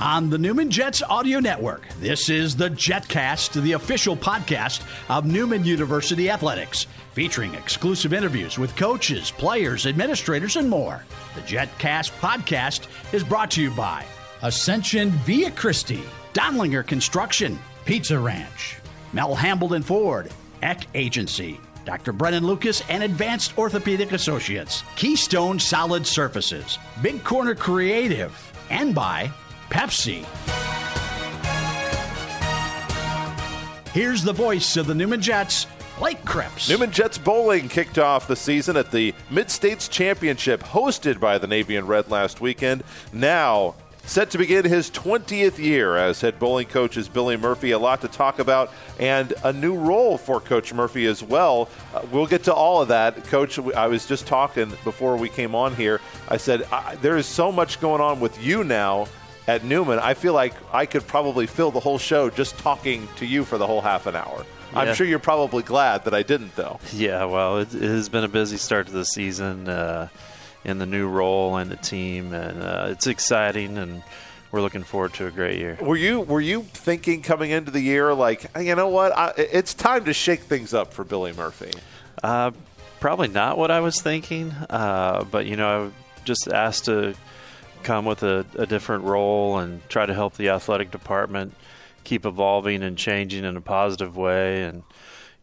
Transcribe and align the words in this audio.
On 0.00 0.30
the 0.30 0.38
Newman 0.38 0.70
Jets 0.70 1.02
Audio 1.02 1.40
Network, 1.40 1.86
this 2.00 2.30
is 2.30 2.56
the 2.56 2.70
JetCast, 2.70 3.60
the 3.60 3.72
official 3.72 4.16
podcast 4.16 4.80
of 5.10 5.26
Newman 5.26 5.62
University 5.62 6.30
Athletics, 6.30 6.86
featuring 7.12 7.52
exclusive 7.52 8.14
interviews 8.14 8.56
with 8.56 8.74
coaches, 8.76 9.30
players, 9.30 9.84
administrators, 9.84 10.56
and 10.56 10.70
more. 10.70 11.04
The 11.34 11.42
JetCast 11.42 12.12
podcast 12.18 12.86
is 13.12 13.22
brought 13.22 13.50
to 13.50 13.62
you 13.62 13.70
by 13.72 14.06
Ascension 14.40 15.10
Via 15.26 15.50
Christi, 15.50 16.02
Dondlinger 16.32 16.86
Construction, 16.86 17.58
Pizza 17.84 18.18
Ranch, 18.18 18.76
Mel 19.12 19.36
Hambelton 19.36 19.84
Ford, 19.84 20.32
Eck 20.62 20.86
Agency, 20.94 21.60
Dr. 21.84 22.14
Brennan 22.14 22.46
Lucas 22.46 22.82
and 22.88 23.02
Advanced 23.02 23.58
Orthopedic 23.58 24.12
Associates, 24.12 24.82
Keystone 24.96 25.58
Solid 25.58 26.06
Surfaces, 26.06 26.78
Big 27.02 27.22
Corner 27.22 27.54
Creative, 27.54 28.34
and 28.70 28.94
by 28.94 29.30
Pepsi. 29.70 30.26
Here's 33.92 34.22
the 34.22 34.32
voice 34.32 34.76
of 34.76 34.86
the 34.86 34.94
Newman 34.94 35.20
Jets, 35.20 35.66
Blake 35.98 36.24
Cripps. 36.24 36.68
Newman 36.68 36.90
Jets 36.90 37.18
bowling 37.18 37.68
kicked 37.68 37.98
off 37.98 38.26
the 38.26 38.36
season 38.36 38.76
at 38.76 38.90
the 38.90 39.14
Mid 39.30 39.50
States 39.50 39.88
Championship 39.88 40.62
hosted 40.62 41.20
by 41.20 41.38
the 41.38 41.46
Navy 41.46 41.76
and 41.76 41.88
Red 41.88 42.10
last 42.10 42.40
weekend. 42.40 42.82
Now 43.12 43.74
set 44.04 44.30
to 44.30 44.38
begin 44.38 44.64
his 44.64 44.90
20th 44.90 45.58
year 45.58 45.96
as 45.96 46.20
head 46.20 46.38
bowling 46.38 46.66
coach 46.66 46.96
is 46.96 47.08
Billy 47.08 47.36
Murphy. 47.36 47.70
A 47.70 47.78
lot 47.78 48.00
to 48.00 48.08
talk 48.08 48.38
about 48.38 48.72
and 48.98 49.34
a 49.44 49.52
new 49.52 49.76
role 49.76 50.18
for 50.18 50.40
Coach 50.40 50.72
Murphy 50.72 51.06
as 51.06 51.22
well. 51.22 51.68
Uh, 51.94 52.02
we'll 52.10 52.26
get 52.26 52.44
to 52.44 52.54
all 52.54 52.82
of 52.82 52.88
that. 52.88 53.24
Coach, 53.24 53.58
I 53.58 53.86
was 53.86 54.06
just 54.06 54.26
talking 54.26 54.72
before 54.84 55.16
we 55.16 55.28
came 55.28 55.54
on 55.54 55.76
here. 55.76 56.00
I 56.28 56.38
said, 56.38 56.64
I, 56.72 56.96
there 56.96 57.16
is 57.16 57.26
so 57.26 57.52
much 57.52 57.80
going 57.80 58.00
on 58.00 58.20
with 58.20 58.42
you 58.42 58.64
now 58.64 59.06
at 59.50 59.64
Newman. 59.64 59.98
I 59.98 60.14
feel 60.14 60.32
like 60.32 60.54
I 60.72 60.86
could 60.86 61.06
probably 61.06 61.46
fill 61.46 61.70
the 61.70 61.80
whole 61.80 61.98
show 61.98 62.30
just 62.30 62.58
talking 62.58 63.08
to 63.16 63.26
you 63.26 63.44
for 63.44 63.58
the 63.58 63.66
whole 63.66 63.80
half 63.80 64.06
an 64.06 64.16
hour. 64.16 64.44
Yeah. 64.72 64.78
I'm 64.78 64.94
sure 64.94 65.06
you're 65.06 65.18
probably 65.18 65.62
glad 65.62 66.04
that 66.04 66.14
I 66.14 66.22
didn't, 66.22 66.54
though. 66.56 66.78
Yeah, 66.92 67.24
well, 67.24 67.58
it, 67.58 67.74
it 67.74 67.82
has 67.82 68.08
been 68.08 68.24
a 68.24 68.28
busy 68.28 68.56
start 68.56 68.86
to 68.86 68.92
the 68.92 69.04
season. 69.04 69.68
Uh, 69.68 70.08
in 70.64 70.78
the 70.78 70.86
new 70.86 71.08
role 71.08 71.56
and 71.56 71.70
the 71.70 71.76
team, 71.76 72.34
and 72.34 72.62
uh, 72.62 72.88
it's 72.90 73.06
exciting 73.06 73.78
and 73.78 74.02
we're 74.52 74.60
looking 74.60 74.82
forward 74.82 75.14
to 75.14 75.26
a 75.26 75.30
great 75.30 75.58
year. 75.58 75.78
Were 75.80 75.96
you 75.96 76.20
were 76.20 76.40
you 76.40 76.62
thinking 76.62 77.22
coming 77.22 77.50
into 77.50 77.70
the 77.70 77.80
year 77.80 78.12
like 78.14 78.46
you 78.58 78.74
know 78.74 78.88
what 78.88 79.16
I, 79.16 79.32
it's 79.36 79.74
time 79.74 80.04
to 80.06 80.12
shake 80.12 80.40
things 80.40 80.74
up 80.74 80.92
for 80.92 81.04
Billy 81.04 81.32
Murphy? 81.32 81.72
Uh, 82.22 82.50
probably 82.98 83.28
not 83.28 83.58
what 83.58 83.70
I 83.70 83.80
was 83.80 84.00
thinking, 84.02 84.50
uh, 84.68 85.24
but 85.30 85.46
you 85.46 85.56
know 85.56 85.86
I 85.86 86.24
just 86.24 86.48
asked 86.48 86.86
to 86.86 87.14
come 87.82 88.04
with 88.04 88.22
a, 88.22 88.46
a, 88.56 88.66
different 88.66 89.04
role 89.04 89.58
and 89.58 89.86
try 89.88 90.06
to 90.06 90.14
help 90.14 90.36
the 90.36 90.48
athletic 90.48 90.90
department 90.90 91.54
keep 92.04 92.24
evolving 92.24 92.82
and 92.82 92.96
changing 92.96 93.44
in 93.44 93.56
a 93.56 93.60
positive 93.60 94.16
way 94.16 94.62
and 94.62 94.82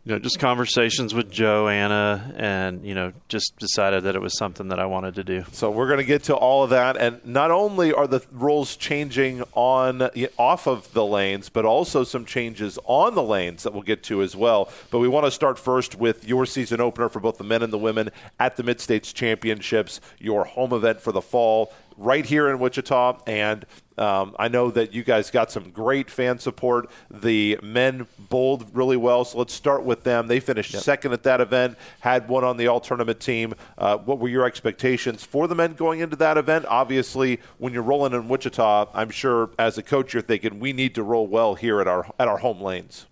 you 0.08 0.14
know, 0.14 0.20
just 0.20 0.40
conversations 0.40 1.14
with 1.14 1.30
Joe, 1.30 1.68
Anna, 1.68 2.34
and 2.38 2.86
you 2.86 2.96
know, 2.96 3.12
just 3.28 3.58
decided 3.58 4.06
that 4.06 4.16
it 4.16 4.22
was 4.22 4.38
something 4.38 4.70
that 4.70 4.80
I 4.80 4.86
wanted 4.86 5.16
to 5.16 5.24
do. 5.26 5.44
So 5.52 5.70
we're 5.70 5.88
going 5.88 6.00
to 6.00 6.06
get 6.06 6.24
to 6.24 6.34
all 6.34 6.64
of 6.64 6.70
that, 6.70 6.96
and 6.96 7.20
not 7.26 7.52
only 7.52 7.92
are 7.92 8.08
the 8.08 8.26
rules 8.32 8.78
changing 8.78 9.44
on 9.52 10.10
off 10.38 10.66
of 10.66 10.94
the 10.94 11.06
lanes, 11.06 11.50
but 11.50 11.66
also 11.66 12.06
some 12.06 12.24
changes 12.24 12.80
on 12.86 13.16
the 13.16 13.22
lanes 13.22 13.64
that 13.64 13.74
we'll 13.74 13.82
get 13.82 14.02
to 14.04 14.22
as 14.22 14.34
well. 14.34 14.72
But 14.92 15.00
we 15.00 15.10
want 15.10 15.26
to 15.26 15.32
start 15.32 15.60
first 15.60 15.96
with 15.96 16.26
your 16.26 16.46
season 16.46 16.80
opener 16.80 17.10
for 17.10 17.20
both 17.20 17.38
the 17.38 17.44
men 17.44 17.62
and 17.62 17.74
the 17.74 17.78
women 17.78 18.10
at 18.40 18.56
the 18.56 18.64
Mid 18.64 18.80
States 18.80 19.12
Championships, 19.12 20.00
your 20.20 20.46
home 20.46 20.72
event 20.72 21.02
for 21.02 21.12
the 21.12 21.22
fall 21.22 21.74
right 21.98 22.26
here 22.26 22.50
in 22.50 22.60
Wichita, 22.60 23.20
and 23.26 23.66
um, 23.98 24.36
I 24.38 24.48
know 24.48 24.70
that 24.72 24.94
you 24.94 25.04
guys 25.04 25.32
got 25.32 25.52
some 25.52 25.72
great 25.72 26.10
fan 26.10 26.38
support. 26.38 26.90
The 27.10 27.60
men 27.64 28.08
bowled 28.30 28.70
really 28.74 28.98
well, 28.98 29.26
so 29.26 29.40
let's 29.40 29.54
start 29.54 29.84
with 29.84 30.04
them. 30.04 30.28
They 30.28 30.40
finished 30.40 30.74
yep. 30.74 30.84
second 30.84 31.14
at 31.14 31.24
that 31.24 31.42
event, 31.42 31.78
had 32.02 32.28
one 32.30 32.44
on 32.44 32.58
the 32.58 32.68
all 32.68 32.80
tournament 32.80 33.20
team. 33.20 33.56
Uh, 33.78 33.98
what 33.98 34.20
were 34.20 34.30
your 34.30 34.46
expectations 34.46 35.24
for 35.24 35.48
the 35.48 35.56
men 35.56 35.74
going 35.74 36.00
into 36.00 36.16
that 36.18 36.38
event? 36.38 36.66
Obviously, 36.68 37.40
when 37.58 37.74
you're 37.74 37.84
rolling 37.84 38.14
in 38.14 38.28
Wichita, 38.28 38.90
I'm 38.94 39.10
sure 39.10 39.50
as 39.58 39.78
a 39.78 39.84
coach 39.84 40.14
you're 40.14 40.22
thinking 40.22 40.60
we 40.60 40.74
need 40.74 40.94
to 40.96 41.04
roll 41.04 41.28
well 41.28 41.56
here 41.56 41.82
at 41.82 41.88
our 41.88 42.06
at 42.20 42.28
our 42.28 42.38
home 42.38 42.62
lanes. 42.62 43.08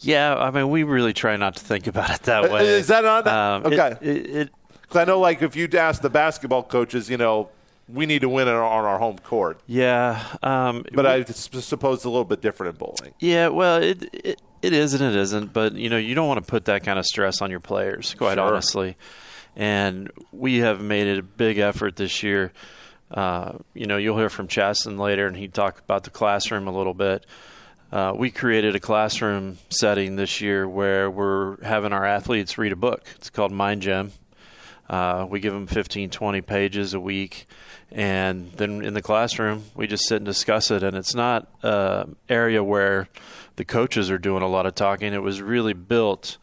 Yeah, 0.00 0.34
I 0.36 0.50
mean, 0.50 0.70
we 0.70 0.82
really 0.82 1.12
try 1.12 1.36
not 1.36 1.56
to 1.56 1.64
think 1.64 1.86
about 1.86 2.10
it 2.10 2.22
that 2.22 2.42
way. 2.50 2.66
Is 2.66 2.88
that 2.88 3.04
on? 3.04 3.28
Um, 3.28 3.66
okay. 3.72 3.96
It, 4.00 4.16
it, 4.16 4.36
it, 4.36 4.50
I 4.94 5.04
know, 5.04 5.20
like, 5.20 5.42
if 5.42 5.56
you'd 5.56 5.74
ask 5.74 6.02
the 6.02 6.10
basketball 6.10 6.62
coaches, 6.62 7.08
you 7.08 7.16
know, 7.16 7.48
we 7.92 8.06
need 8.06 8.20
to 8.22 8.28
win 8.28 8.48
it 8.48 8.54
on 8.54 8.84
our 8.84 8.98
home 8.98 9.18
court. 9.18 9.60
Yeah, 9.66 10.22
um, 10.42 10.84
but 10.92 11.04
we, 11.04 11.10
I 11.10 11.24
suppose 11.24 11.98
it's 11.98 12.04
a 12.04 12.10
little 12.10 12.24
bit 12.24 12.40
different 12.40 12.74
in 12.74 12.78
bowling. 12.78 13.14
Yeah, 13.18 13.48
well, 13.48 13.82
it, 13.82 14.02
it 14.12 14.42
it 14.62 14.72
is 14.72 14.94
and 14.94 15.02
it 15.02 15.16
isn't, 15.16 15.52
but 15.52 15.74
you 15.74 15.90
know 15.90 15.98
you 15.98 16.14
don't 16.14 16.28
want 16.28 16.44
to 16.44 16.50
put 16.50 16.64
that 16.66 16.84
kind 16.84 16.98
of 16.98 17.04
stress 17.04 17.42
on 17.42 17.50
your 17.50 17.60
players, 17.60 18.14
quite 18.14 18.34
sure. 18.34 18.44
honestly. 18.44 18.96
And 19.54 20.10
we 20.32 20.58
have 20.58 20.80
made 20.80 21.06
it 21.06 21.18
a 21.18 21.22
big 21.22 21.58
effort 21.58 21.96
this 21.96 22.22
year. 22.22 22.52
Uh, 23.10 23.58
you 23.74 23.84
know, 23.84 23.98
you'll 23.98 24.16
hear 24.16 24.30
from 24.30 24.48
Chasten 24.48 24.96
later, 24.96 25.26
and 25.26 25.36
he 25.36 25.46
talk 25.46 25.80
about 25.80 26.04
the 26.04 26.10
classroom 26.10 26.66
a 26.66 26.72
little 26.72 26.94
bit. 26.94 27.26
Uh, 27.92 28.14
we 28.16 28.30
created 28.30 28.74
a 28.74 28.80
classroom 28.80 29.58
setting 29.68 30.16
this 30.16 30.40
year 30.40 30.66
where 30.66 31.10
we're 31.10 31.62
having 31.62 31.92
our 31.92 32.06
athletes 32.06 32.56
read 32.56 32.72
a 32.72 32.76
book. 32.76 33.04
It's 33.16 33.28
called 33.28 33.52
Mind 33.52 33.82
Gym. 33.82 34.12
Uh, 34.88 35.26
we 35.28 35.40
give 35.40 35.52
them 35.52 35.66
15, 35.66 36.08
20 36.08 36.40
pages 36.40 36.94
a 36.94 37.00
week 37.00 37.46
and 37.94 38.52
then 38.52 38.82
in 38.84 38.94
the 38.94 39.02
classroom 39.02 39.64
we 39.74 39.86
just 39.86 40.06
sit 40.06 40.16
and 40.16 40.26
discuss 40.26 40.70
it. 40.70 40.82
And 40.82 40.96
it's 40.96 41.14
not 41.14 41.48
an 41.62 42.16
area 42.28 42.64
where 42.64 43.08
the 43.56 43.64
coaches 43.64 44.10
are 44.10 44.18
doing 44.18 44.42
a 44.42 44.48
lot 44.48 44.66
of 44.66 44.74
talking. 44.74 45.12
It 45.12 45.22
was 45.22 45.42
really 45.42 45.74
built 45.74 46.38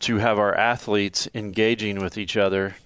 to 0.00 0.18
have 0.18 0.38
our 0.38 0.54
athletes 0.54 1.28
engaging 1.34 2.00
with 2.00 2.16
each 2.16 2.36
other. 2.36 2.76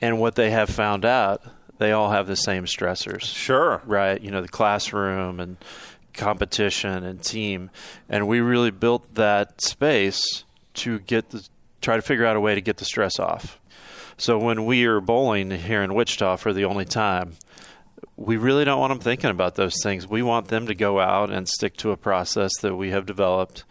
And 0.00 0.18
what 0.18 0.34
they 0.34 0.50
have 0.50 0.70
found 0.70 1.04
out 1.04 1.42
they 1.78 1.92
all 1.92 2.10
have 2.10 2.26
the 2.26 2.36
same 2.36 2.64
stressors. 2.64 3.22
Sure. 3.22 3.82
Right? 3.84 4.20
You 4.20 4.30
know 4.30 4.42
the 4.42 4.48
classroom 4.48 5.40
and 5.40 5.56
competition 6.14 7.04
and 7.04 7.22
team. 7.22 7.70
And 8.08 8.26
we 8.26 8.40
really 8.40 8.70
built 8.70 9.14
that 9.14 9.60
space 9.60 10.44
to 10.74 10.98
get 11.00 11.30
the 11.30 11.46
try 11.80 11.96
to 11.96 12.02
figure 12.02 12.26
out 12.26 12.36
a 12.36 12.40
way 12.40 12.54
to 12.54 12.60
get 12.60 12.76
the 12.76 12.84
stress 12.84 13.18
off 13.18 13.59
so 14.20 14.38
when 14.38 14.66
we 14.66 14.84
are 14.84 15.00
bowling 15.00 15.50
here 15.50 15.82
in 15.82 15.94
Wichita 15.94 16.36
for 16.36 16.52
the 16.52 16.66
only 16.66 16.84
time, 16.84 17.36
we 18.18 18.36
really 18.36 18.66
don't 18.66 18.78
want 18.78 18.90
them 18.90 19.00
thinking 19.00 19.30
about 19.30 19.54
those 19.54 19.82
things. 19.82 20.06
We 20.06 20.20
want 20.20 20.48
them 20.48 20.66
to 20.66 20.74
go 20.74 21.00
out 21.00 21.30
and 21.30 21.48
stick 21.48 21.74
to 21.78 21.90
a 21.90 21.96
process 21.96 22.52
that 22.60 22.76
we 22.76 22.90
have 22.90 23.06
developed. 23.06 23.64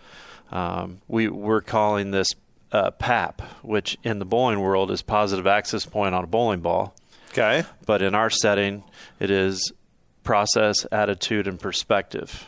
Um, 0.51 1.01
we 1.07 1.27
we're 1.27 1.61
calling 1.61 2.09
this 2.09 2.29
uh, 2.71 2.89
PAP, 2.89 3.43
which 3.61 3.99
in 4.03 4.17
the 4.17 4.25
bowling 4.25 4.59
world 4.59 4.89
is 4.89 5.03
positive 5.03 5.45
axis 5.45 5.85
point 5.85 6.15
on 6.15 6.23
a 6.23 6.27
bowling 6.27 6.61
ball. 6.61 6.95
Okay. 7.29 7.63
But 7.85 8.01
in 8.01 8.15
our 8.15 8.31
setting, 8.31 8.83
it 9.19 9.29
is 9.29 9.71
process, 10.23 10.87
attitude, 10.91 11.47
and 11.47 11.59
perspective. 11.59 12.47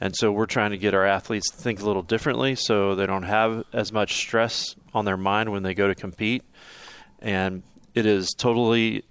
And 0.00 0.16
so 0.16 0.32
we're 0.32 0.46
trying 0.46 0.70
to 0.70 0.78
get 0.78 0.94
our 0.94 1.04
athletes 1.04 1.50
to 1.50 1.56
think 1.58 1.82
a 1.82 1.84
little 1.84 2.02
differently 2.02 2.54
so 2.54 2.94
they 2.94 3.06
don't 3.06 3.24
have 3.24 3.64
as 3.74 3.92
much 3.92 4.14
stress 4.14 4.74
on 4.94 5.04
their 5.04 5.18
mind 5.18 5.52
when 5.52 5.64
they 5.64 5.74
go 5.74 5.86
to 5.86 5.94
compete 5.94 6.42
and 7.20 7.62
it 7.94 8.06
is 8.06 8.32
totally 8.32 9.04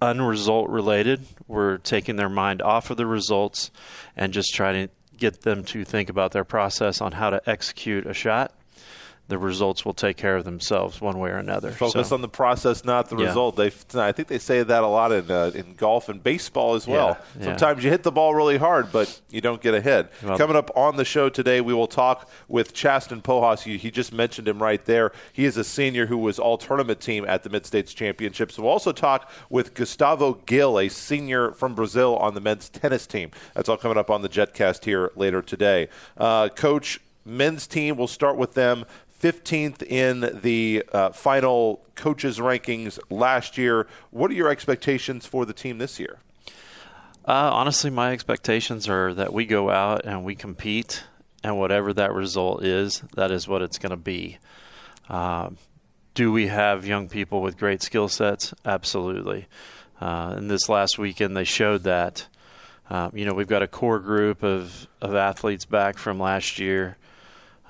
unresult 0.00 0.66
related. 0.68 1.26
We're 1.46 1.78
taking 1.78 2.16
their 2.16 2.28
mind 2.28 2.62
off 2.62 2.90
of 2.90 2.96
the 2.96 3.06
results 3.06 3.70
and 4.16 4.32
just 4.32 4.54
trying 4.54 4.88
to 4.88 4.94
get 5.16 5.42
them 5.42 5.64
to 5.64 5.84
think 5.84 6.08
about 6.08 6.32
their 6.32 6.44
process 6.44 7.00
on 7.00 7.12
how 7.12 7.30
to 7.30 7.48
execute 7.48 8.06
a 8.06 8.12
shot 8.12 8.52
the 9.28 9.38
results 9.38 9.84
will 9.84 9.94
take 9.94 10.16
care 10.16 10.36
of 10.36 10.44
themselves 10.44 11.00
one 11.00 11.18
way 11.18 11.30
or 11.30 11.38
another. 11.38 11.72
Focus 11.72 12.08
so, 12.08 12.14
on 12.14 12.22
the 12.22 12.28
process, 12.28 12.84
not 12.84 13.08
the 13.08 13.16
yeah. 13.16 13.26
result. 13.26 13.56
They, 13.56 13.72
I 13.94 14.12
think 14.12 14.28
they 14.28 14.38
say 14.38 14.62
that 14.62 14.82
a 14.82 14.86
lot 14.86 15.10
in 15.10 15.30
uh, 15.30 15.50
in 15.54 15.74
golf 15.74 16.08
and 16.08 16.22
baseball 16.22 16.74
as 16.74 16.86
well. 16.86 17.18
Yeah, 17.38 17.44
Sometimes 17.44 17.78
yeah. 17.78 17.84
you 17.86 17.90
hit 17.90 18.04
the 18.04 18.12
ball 18.12 18.34
really 18.34 18.56
hard, 18.56 18.92
but 18.92 19.20
you 19.30 19.40
don't 19.40 19.60
get 19.60 19.74
a 19.74 19.80
hit. 19.80 20.12
Well, 20.22 20.38
Coming 20.38 20.56
up 20.56 20.70
on 20.76 20.96
the 20.96 21.04
show 21.04 21.28
today, 21.28 21.60
we 21.60 21.74
will 21.74 21.88
talk 21.88 22.30
with 22.46 22.72
Chasten 22.72 23.20
Pojas. 23.20 23.62
He, 23.62 23.78
he, 23.78 23.90
just 23.90 24.12
mentioned 24.12 24.46
him 24.46 24.62
right 24.62 24.84
there. 24.84 25.10
He 25.32 25.44
is 25.44 25.56
a 25.56 25.64
senior 25.64 26.06
who 26.06 26.18
was 26.18 26.38
all 26.38 26.58
tournament 26.58 27.00
team 27.00 27.24
at 27.26 27.42
the 27.42 27.50
Mid 27.50 27.66
States 27.66 27.94
Championships. 27.94 28.58
We'll 28.58 28.70
also 28.70 28.92
talk 28.92 29.30
with 29.50 29.74
Gustavo 29.74 30.34
Gil, 30.46 30.78
a 30.78 30.88
senior 30.88 31.52
from 31.52 31.74
Brazil 31.74 32.16
on 32.16 32.34
the 32.34 32.40
men's 32.40 32.68
tennis 32.68 33.06
team. 33.06 33.30
That's 33.54 33.68
all 33.68 33.76
coming 33.76 33.98
up 33.98 34.10
on 34.10 34.22
the 34.22 34.28
JetCast 34.28 34.84
here 34.84 35.10
later 35.16 35.42
today. 35.42 35.88
Uh, 36.16 36.48
Coach 36.50 37.00
men's 37.26 37.66
team. 37.66 37.96
We'll 37.96 38.06
start 38.06 38.36
with 38.36 38.54
them. 38.54 38.84
15th 39.20 39.82
in 39.82 40.40
the 40.42 40.84
uh, 40.92 41.10
final 41.10 41.84
coaches 41.94 42.38
rankings 42.38 42.98
last 43.10 43.56
year. 43.56 43.86
What 44.10 44.30
are 44.30 44.34
your 44.34 44.48
expectations 44.48 45.26
for 45.26 45.44
the 45.44 45.52
team 45.52 45.78
this 45.78 45.98
year? 45.98 46.18
Uh, 47.24 47.50
honestly, 47.52 47.90
my 47.90 48.12
expectations 48.12 48.88
are 48.88 49.12
that 49.14 49.32
we 49.32 49.46
go 49.46 49.70
out 49.70 50.04
and 50.04 50.24
we 50.24 50.34
compete, 50.36 51.04
and 51.42 51.58
whatever 51.58 51.92
that 51.92 52.12
result 52.12 52.62
is, 52.62 53.02
that 53.14 53.30
is 53.30 53.48
what 53.48 53.62
it's 53.62 53.78
going 53.78 53.90
to 53.90 53.96
be. 53.96 54.38
Uh, 55.08 55.50
do 56.14 56.30
we 56.30 56.46
have 56.46 56.86
young 56.86 57.08
people 57.08 57.42
with 57.42 57.58
great 57.58 57.82
skill 57.82 58.08
sets? 58.08 58.54
Absolutely. 58.64 59.46
Uh, 60.00 60.34
and 60.36 60.50
this 60.50 60.68
last 60.68 60.98
weekend, 60.98 61.36
they 61.36 61.44
showed 61.44 61.82
that. 61.82 62.28
Um, 62.88 63.10
you 63.14 63.24
know, 63.24 63.34
we've 63.34 63.48
got 63.48 63.62
a 63.62 63.66
core 63.66 63.98
group 63.98 64.42
of, 64.42 64.86
of 65.00 65.14
athletes 65.14 65.64
back 65.64 65.98
from 65.98 66.20
last 66.20 66.58
year. 66.58 66.96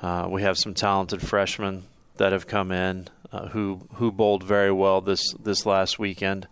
Uh, 0.02 0.26
we 0.30 0.42
have 0.42 0.58
some 0.58 0.74
talented 0.74 1.22
freshmen 1.22 1.84
that 2.16 2.32
have 2.32 2.46
come 2.46 2.72
in 2.72 3.08
uh, 3.32 3.48
who 3.48 3.86
who 3.94 4.10
bowled 4.12 4.42
very 4.42 4.72
well 4.72 5.00
this 5.00 5.32
this 5.34 5.66
last 5.66 5.98
weekend 5.98 6.46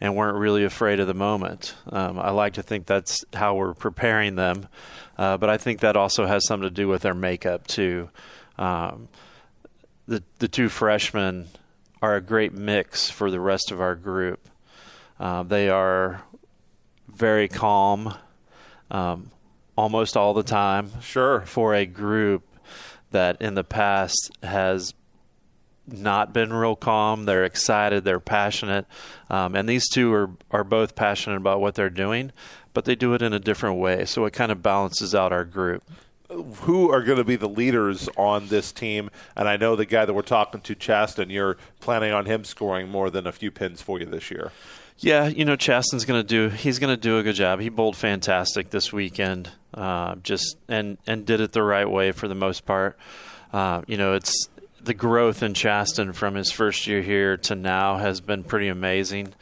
and 0.00 0.14
weren't 0.14 0.36
really 0.36 0.64
afraid 0.64 1.00
of 1.00 1.06
the 1.06 1.14
moment. 1.14 1.74
Um, 1.90 2.18
I 2.18 2.30
like 2.30 2.54
to 2.54 2.62
think 2.62 2.86
that's 2.86 3.24
how 3.34 3.54
we're 3.54 3.74
preparing 3.74 4.36
them, 4.36 4.68
uh, 5.16 5.36
but 5.36 5.48
I 5.48 5.56
think 5.56 5.80
that 5.80 5.96
also 5.96 6.26
has 6.26 6.46
something 6.46 6.68
to 6.68 6.74
do 6.74 6.88
with 6.88 7.02
their 7.02 7.14
makeup 7.14 7.66
too. 7.66 8.10
Um, 8.58 9.08
the 10.06 10.22
the 10.38 10.48
two 10.48 10.68
freshmen 10.68 11.48
are 12.00 12.16
a 12.16 12.20
great 12.20 12.52
mix 12.52 13.10
for 13.10 13.30
the 13.30 13.40
rest 13.40 13.70
of 13.70 13.80
our 13.80 13.94
group. 13.94 14.48
Uh, 15.18 15.42
they 15.42 15.68
are 15.68 16.22
very 17.08 17.48
calm, 17.48 18.14
um, 18.90 19.30
almost 19.76 20.16
all 20.16 20.32
the 20.32 20.44
time. 20.44 20.90
Sure. 21.00 21.40
For 21.40 21.74
a 21.74 21.86
group 21.86 22.47
that 23.10 23.40
in 23.40 23.54
the 23.54 23.64
past 23.64 24.30
has 24.42 24.94
not 25.86 26.32
been 26.32 26.52
real 26.52 26.76
calm. 26.76 27.24
They're 27.24 27.44
excited. 27.44 28.04
They're 28.04 28.20
passionate, 28.20 28.86
um, 29.30 29.54
and 29.54 29.68
these 29.68 29.88
two 29.88 30.12
are 30.12 30.30
are 30.50 30.64
both 30.64 30.94
passionate 30.94 31.36
about 31.36 31.60
what 31.60 31.74
they're 31.74 31.90
doing, 31.90 32.32
but 32.74 32.84
they 32.84 32.94
do 32.94 33.14
it 33.14 33.22
in 33.22 33.32
a 33.32 33.38
different 33.38 33.78
way. 33.78 34.04
So 34.04 34.24
it 34.24 34.32
kind 34.32 34.52
of 34.52 34.62
balances 34.62 35.14
out 35.14 35.32
our 35.32 35.44
group. 35.44 35.82
Who 36.28 36.90
are 36.90 37.02
going 37.02 37.16
to 37.16 37.24
be 37.24 37.36
the 37.36 37.48
leaders 37.48 38.06
on 38.18 38.48
this 38.48 38.70
team? 38.70 39.08
And 39.34 39.48
I 39.48 39.56
know 39.56 39.76
the 39.76 39.86
guy 39.86 40.04
that 40.04 40.12
we're 40.12 40.20
talking 40.20 40.60
to, 40.60 40.74
Chasten. 40.74 41.30
You're 41.30 41.56
planning 41.80 42.12
on 42.12 42.26
him 42.26 42.44
scoring 42.44 42.90
more 42.90 43.08
than 43.08 43.26
a 43.26 43.32
few 43.32 43.50
pins 43.50 43.80
for 43.80 43.98
you 43.98 44.04
this 44.04 44.30
year. 44.30 44.52
Yeah, 44.98 45.28
you 45.28 45.44
know, 45.44 45.56
Chasten's 45.56 46.04
going 46.04 46.20
to 46.20 46.26
do. 46.26 46.54
He's 46.54 46.78
going 46.78 46.94
to 46.94 47.00
do 47.00 47.18
a 47.18 47.22
good 47.22 47.36
job. 47.36 47.60
He 47.60 47.68
bowled 47.68 47.96
fantastic 47.96 48.70
this 48.70 48.92
weekend. 48.92 49.52
Uh, 49.74 50.16
just 50.16 50.56
and 50.68 50.98
and 51.06 51.26
did 51.26 51.40
it 51.40 51.52
the 51.52 51.62
right 51.62 51.88
way 51.88 52.12
for 52.12 52.26
the 52.28 52.34
most 52.34 52.64
part. 52.64 52.98
Uh, 53.52 53.82
you 53.86 53.96
know, 53.96 54.14
it's 54.14 54.48
the 54.80 54.94
growth 54.94 55.42
in 55.42 55.54
Chasten 55.54 56.12
from 56.12 56.34
his 56.34 56.50
first 56.50 56.86
year 56.86 57.02
here 57.02 57.36
to 57.36 57.54
now 57.54 57.96
has 57.96 58.20
been 58.20 58.44
pretty 58.44 58.68
amazing. 58.68 59.34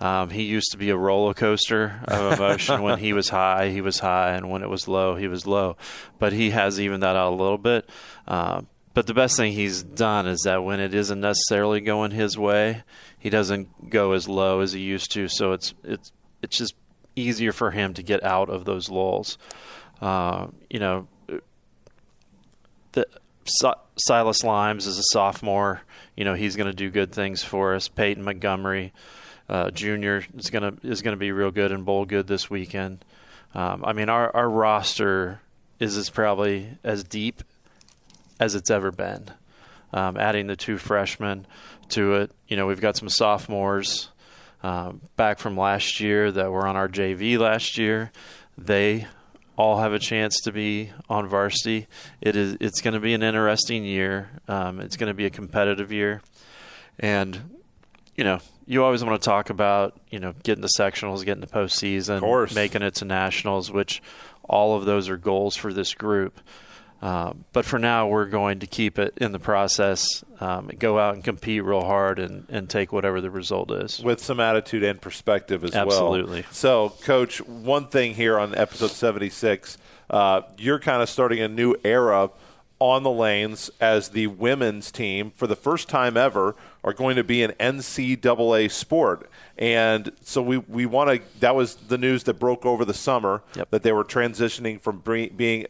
Um, 0.00 0.30
he 0.30 0.44
used 0.44 0.70
to 0.70 0.78
be 0.78 0.90
a 0.90 0.96
roller 0.96 1.34
coaster 1.34 2.00
of 2.04 2.32
emotion. 2.38 2.82
when 2.82 2.98
he 2.98 3.12
was 3.12 3.28
high, 3.28 3.68
he 3.68 3.80
was 3.80 3.98
high, 3.98 4.32
and 4.32 4.50
when 4.50 4.62
it 4.62 4.70
was 4.70 4.88
low, 4.88 5.14
he 5.14 5.28
was 5.28 5.46
low. 5.46 5.76
But 6.18 6.32
he 6.32 6.50
has 6.50 6.80
evened 6.80 7.02
that 7.02 7.16
out 7.16 7.32
a 7.32 7.36
little 7.36 7.58
bit. 7.58 7.88
Uh, 8.26 8.62
but 8.94 9.06
the 9.06 9.14
best 9.14 9.36
thing 9.36 9.52
he's 9.52 9.82
done 9.82 10.26
is 10.26 10.40
that 10.42 10.64
when 10.64 10.80
it 10.80 10.94
isn't 10.94 11.20
necessarily 11.20 11.80
going 11.80 12.10
his 12.10 12.36
way, 12.36 12.82
he 13.18 13.30
doesn't 13.30 13.90
go 13.90 14.12
as 14.12 14.28
low 14.28 14.60
as 14.60 14.72
he 14.72 14.80
used 14.80 15.12
to. 15.12 15.28
So 15.28 15.52
it's 15.52 15.74
it's 15.84 16.12
it's 16.42 16.56
just 16.56 16.74
easier 17.16 17.52
for 17.52 17.70
him 17.70 17.94
to 17.94 18.02
get 18.02 18.22
out 18.22 18.48
of 18.48 18.64
those 18.64 18.88
lulls. 18.88 19.38
Uh, 20.00 20.48
you 20.68 20.78
know, 20.78 21.08
the 22.92 23.06
Silas 23.96 24.44
Limes 24.44 24.86
is 24.86 24.98
a 24.98 25.02
sophomore. 25.12 25.82
You 26.16 26.24
know, 26.24 26.34
he's 26.34 26.56
going 26.56 26.66
to 26.68 26.76
do 26.76 26.90
good 26.90 27.12
things 27.12 27.42
for 27.42 27.74
us. 27.74 27.88
Peyton 27.88 28.22
Montgomery 28.22 28.92
uh, 29.50 29.70
Jr. 29.72 30.20
is 30.36 30.48
going 30.50 30.62
to 30.62 30.86
is 30.86 31.02
going 31.02 31.12
to 31.12 31.18
be 31.18 31.32
real 31.32 31.50
good 31.50 31.72
and 31.72 31.84
bowl 31.84 32.04
good 32.04 32.28
this 32.28 32.48
weekend. 32.48 33.04
Um, 33.52 33.84
I 33.84 33.92
mean, 33.92 34.08
our 34.08 34.34
our 34.34 34.48
roster 34.48 35.40
is 35.80 35.96
as 35.96 36.08
probably 36.08 36.78
as 36.84 37.02
deep 37.02 37.42
as 38.38 38.54
it's 38.54 38.70
ever 38.70 38.92
been. 38.92 39.30
Um, 39.92 40.16
adding 40.16 40.46
the 40.46 40.54
two 40.54 40.78
freshmen 40.78 41.48
to 41.88 42.14
it, 42.14 42.30
you 42.46 42.56
know, 42.56 42.68
we've 42.68 42.80
got 42.80 42.96
some 42.96 43.08
sophomores 43.08 44.10
um, 44.62 45.00
back 45.16 45.38
from 45.38 45.56
last 45.56 46.00
year 46.00 46.30
that 46.32 46.50
were 46.50 46.66
on 46.66 46.76
our 46.76 46.88
JV 46.88 47.38
last 47.38 47.78
year. 47.78 48.12
They 48.58 49.06
all 49.56 49.78
have 49.78 49.92
a 49.92 49.98
chance 49.98 50.40
to 50.40 50.52
be 50.52 50.90
on 51.08 51.26
varsity. 51.26 51.86
It 52.20 52.36
is. 52.36 52.56
It's 52.60 52.80
going 52.80 52.94
to 52.94 53.00
be 53.00 53.14
an 53.14 53.22
interesting 53.22 53.84
year. 53.84 54.30
Um, 54.48 54.80
it's 54.80 54.96
going 54.96 55.08
to 55.08 55.14
be 55.14 55.26
a 55.26 55.30
competitive 55.30 55.92
year, 55.92 56.22
and 56.98 57.58
you 58.16 58.24
know, 58.24 58.40
you 58.66 58.84
always 58.84 59.04
want 59.04 59.20
to 59.20 59.24
talk 59.24 59.50
about 59.50 59.98
you 60.10 60.18
know 60.18 60.34
getting 60.42 60.62
the 60.62 60.70
sectionals, 60.78 61.24
getting 61.24 61.40
the 61.40 61.46
postseason, 61.46 62.20
making 62.54 62.82
it 62.82 62.94
to 62.96 63.04
nationals, 63.04 63.70
which 63.70 64.02
all 64.44 64.76
of 64.76 64.84
those 64.84 65.08
are 65.08 65.16
goals 65.16 65.56
for 65.56 65.72
this 65.72 65.94
group. 65.94 66.40
Uh, 67.02 67.32
but 67.52 67.64
for 67.64 67.78
now, 67.78 68.06
we're 68.06 68.26
going 68.26 68.58
to 68.58 68.66
keep 68.66 68.98
it 68.98 69.14
in 69.16 69.32
the 69.32 69.38
process, 69.38 70.22
um, 70.38 70.70
go 70.78 70.98
out 70.98 71.14
and 71.14 71.24
compete 71.24 71.64
real 71.64 71.82
hard, 71.82 72.18
and, 72.18 72.46
and 72.50 72.68
take 72.68 72.92
whatever 72.92 73.20
the 73.20 73.30
result 73.30 73.70
is. 73.70 74.00
With 74.00 74.22
some 74.22 74.38
attitude 74.38 74.82
and 74.82 75.00
perspective 75.00 75.64
as 75.64 75.74
Absolutely. 75.74 75.88
well. 75.88 76.20
Absolutely. 76.20 76.46
So, 76.50 76.90
Coach, 77.02 77.40
one 77.46 77.86
thing 77.86 78.14
here 78.14 78.38
on 78.38 78.54
episode 78.54 78.90
76, 78.90 79.78
uh, 80.10 80.42
you're 80.58 80.78
kind 80.78 81.02
of 81.02 81.08
starting 81.08 81.40
a 81.40 81.48
new 81.48 81.74
era 81.84 82.30
on 82.80 83.02
the 83.02 83.10
lanes 83.10 83.70
as 83.78 84.08
the 84.08 84.26
women's 84.26 84.90
team, 84.90 85.30
for 85.36 85.46
the 85.46 85.54
first 85.54 85.88
time 85.88 86.16
ever, 86.16 86.56
are 86.82 86.94
going 86.94 87.16
to 87.16 87.22
be 87.22 87.42
an 87.42 87.52
NCAA 87.60 88.70
sport. 88.70 89.30
And 89.58 90.10
so 90.22 90.40
we, 90.40 90.56
we 90.56 90.86
want 90.86 91.10
to, 91.10 91.40
that 91.40 91.54
was 91.54 91.74
the 91.74 91.98
news 91.98 92.24
that 92.24 92.34
broke 92.34 92.64
over 92.64 92.86
the 92.86 92.94
summer 92.94 93.42
yep. 93.54 93.70
that 93.70 93.82
they 93.82 93.92
were 93.92 94.04
transitioning 94.04 94.80
from 94.80 95.02
being, 95.36 95.66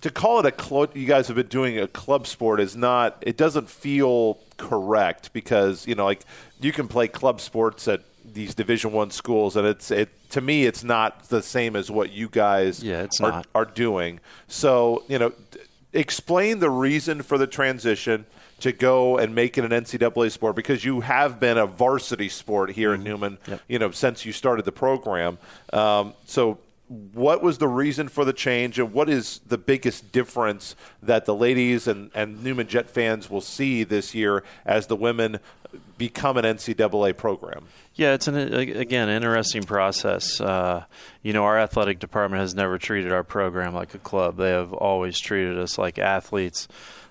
to 0.00 0.10
call 0.10 0.38
it 0.38 0.46
a 0.46 0.52
club, 0.52 0.96
you 0.96 1.06
guys 1.06 1.26
have 1.26 1.36
been 1.36 1.48
doing 1.48 1.78
a 1.78 1.88
club 1.88 2.26
sport 2.26 2.60
is 2.60 2.76
not. 2.76 3.22
It 3.22 3.36
doesn't 3.36 3.68
feel 3.68 4.38
correct 4.56 5.32
because 5.32 5.86
you 5.86 5.94
know, 5.94 6.04
like 6.04 6.22
you 6.60 6.72
can 6.72 6.88
play 6.88 7.08
club 7.08 7.40
sports 7.40 7.88
at 7.88 8.02
these 8.24 8.54
Division 8.54 8.92
One 8.92 9.10
schools, 9.10 9.56
and 9.56 9.66
it's 9.66 9.90
it 9.90 10.10
to 10.30 10.40
me, 10.40 10.66
it's 10.66 10.84
not 10.84 11.28
the 11.28 11.42
same 11.42 11.74
as 11.74 11.90
what 11.90 12.12
you 12.12 12.28
guys 12.28 12.82
yeah, 12.82 13.02
it's 13.02 13.20
are, 13.20 13.30
not. 13.30 13.46
are 13.54 13.64
doing. 13.64 14.20
So 14.46 15.04
you 15.08 15.18
know, 15.18 15.32
explain 15.92 16.60
the 16.60 16.70
reason 16.70 17.22
for 17.22 17.38
the 17.38 17.46
transition 17.46 18.26
to 18.60 18.72
go 18.72 19.18
and 19.18 19.34
make 19.34 19.56
it 19.56 19.64
an 19.64 19.70
NCAA 19.70 20.32
sport 20.32 20.56
because 20.56 20.84
you 20.84 21.00
have 21.00 21.38
been 21.38 21.58
a 21.58 21.66
varsity 21.66 22.28
sport 22.28 22.70
here 22.70 22.90
mm-hmm. 22.90 23.00
at 23.00 23.06
Newman, 23.06 23.38
yep. 23.46 23.60
you 23.68 23.78
know, 23.78 23.90
since 23.90 24.24
you 24.24 24.32
started 24.32 24.64
the 24.64 24.72
program. 24.72 25.38
Um, 25.72 26.14
so 26.26 26.58
what 26.88 27.42
was 27.42 27.58
the 27.58 27.68
reason 27.68 28.08
for 28.08 28.24
the 28.24 28.32
change 28.32 28.78
and 28.78 28.92
what 28.92 29.10
is 29.10 29.40
the 29.46 29.58
biggest 29.58 30.10
difference 30.10 30.74
that 31.02 31.26
the 31.26 31.34
ladies 31.34 31.86
and, 31.86 32.10
and 32.14 32.42
Newman 32.42 32.66
Jet 32.66 32.88
fans 32.88 33.28
will 33.28 33.42
see 33.42 33.84
this 33.84 34.14
year 34.14 34.42
as 34.64 34.86
the 34.86 34.96
women 34.96 35.38
become 35.98 36.36
an 36.36 36.44
NCAA 36.44 37.16
program? 37.16 37.66
Yeah, 37.94 38.14
it's 38.14 38.28
an 38.28 38.36
again 38.36 39.08
interesting 39.08 39.64
process. 39.64 40.40
Uh, 40.40 40.84
you 41.22 41.32
know, 41.32 41.44
our 41.44 41.58
athletic 41.58 41.98
department 41.98 42.40
has 42.40 42.54
never 42.54 42.78
treated 42.78 43.12
our 43.12 43.24
program 43.24 43.74
like 43.74 43.94
a 43.94 43.98
club. 43.98 44.36
They 44.36 44.50
have 44.50 44.72
always 44.72 45.18
treated 45.18 45.58
us 45.58 45.76
like 45.76 45.98
athletes, 45.98 46.68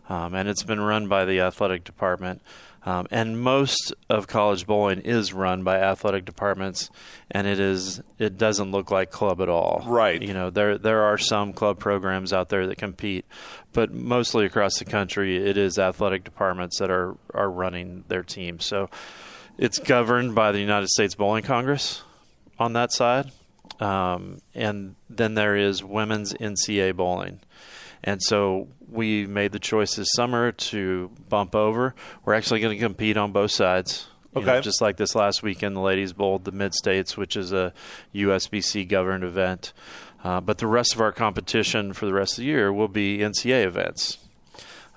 um, 0.09 0.33
and 0.33 0.49
it's 0.49 0.63
been 0.63 0.79
run 0.79 1.07
by 1.07 1.25
the 1.25 1.41
athletic 1.41 1.83
department. 1.83 2.41
Um, 2.85 3.07
and 3.11 3.41
most 3.41 3.93
of 4.09 4.27
college 4.27 4.65
bowling 4.65 5.01
is 5.01 5.33
run 5.33 5.63
by 5.63 5.77
athletic 5.77 6.23
departments, 6.23 6.89
and 7.29 7.45
it 7.45 7.59
is 7.59 8.01
it 8.17 8.37
doesn't 8.37 8.71
look 8.71 8.91
like 8.91 9.11
club 9.11 9.41
at 9.41 9.49
all. 9.49 9.83
Right. 9.85 10.21
You 10.21 10.33
know 10.33 10.49
there 10.49 10.77
there 10.77 11.03
are 11.03 11.17
some 11.17 11.53
club 11.53 11.79
programs 11.79 12.31
out 12.31 12.49
there 12.49 12.65
that 12.67 12.77
compete, 12.77 13.25
but 13.73 13.93
mostly 13.93 14.45
across 14.45 14.79
the 14.79 14.85
country 14.85 15.37
it 15.37 15.57
is 15.57 15.77
athletic 15.77 16.23
departments 16.23 16.79
that 16.79 16.89
are 16.89 17.17
are 17.33 17.49
running 17.49 18.05
their 18.07 18.23
teams. 18.23 18.65
So 18.65 18.89
it's 19.57 19.79
governed 19.79 20.35
by 20.35 20.51
the 20.51 20.59
United 20.59 20.87
States 20.89 21.15
Bowling 21.15 21.43
Congress 21.43 22.03
on 22.59 22.73
that 22.73 22.93
side, 22.93 23.31
um, 23.79 24.41
and 24.55 24.95
then 25.09 25.33
there 25.33 25.55
is 25.55 25.83
women's 25.83 26.33
NCAA 26.33 26.95
bowling. 26.95 27.41
And 28.03 28.21
so 28.21 28.69
we 28.97 29.25
made 29.25 29.51
the 29.51 29.59
choice 29.59 29.95
this 29.95 30.09
summer 30.13 30.51
to 30.51 31.11
bump 31.29 31.55
over. 31.55 31.95
We're 32.25 32.33
actually 32.33 32.59
going 32.59 32.77
to 32.77 32.83
compete 32.83 33.15
on 33.15 33.31
both 33.31 33.51
sides. 33.51 34.07
Okay. 34.35 34.45
Know, 34.45 34.61
just 34.61 34.81
like 34.81 34.97
this 34.97 35.15
last 35.15 35.41
weekend, 35.41 35.75
the 35.75 35.81
ladies 35.81 36.13
bowled 36.13 36.43
the 36.43 36.51
Mid 36.51 36.73
States, 36.73 37.15
which 37.15 37.37
is 37.37 37.53
a 37.53 37.73
USBC 38.13 38.87
governed 38.87 39.23
event. 39.23 39.71
Uh, 40.23 40.41
but 40.41 40.57
the 40.57 40.67
rest 40.67 40.93
of 40.93 41.01
our 41.01 41.11
competition 41.11 41.93
for 41.93 42.05
the 42.05 42.13
rest 42.13 42.33
of 42.33 42.37
the 42.39 42.45
year 42.45 42.73
will 42.73 42.87
be 42.87 43.19
NCA 43.19 43.63
events. 43.63 44.17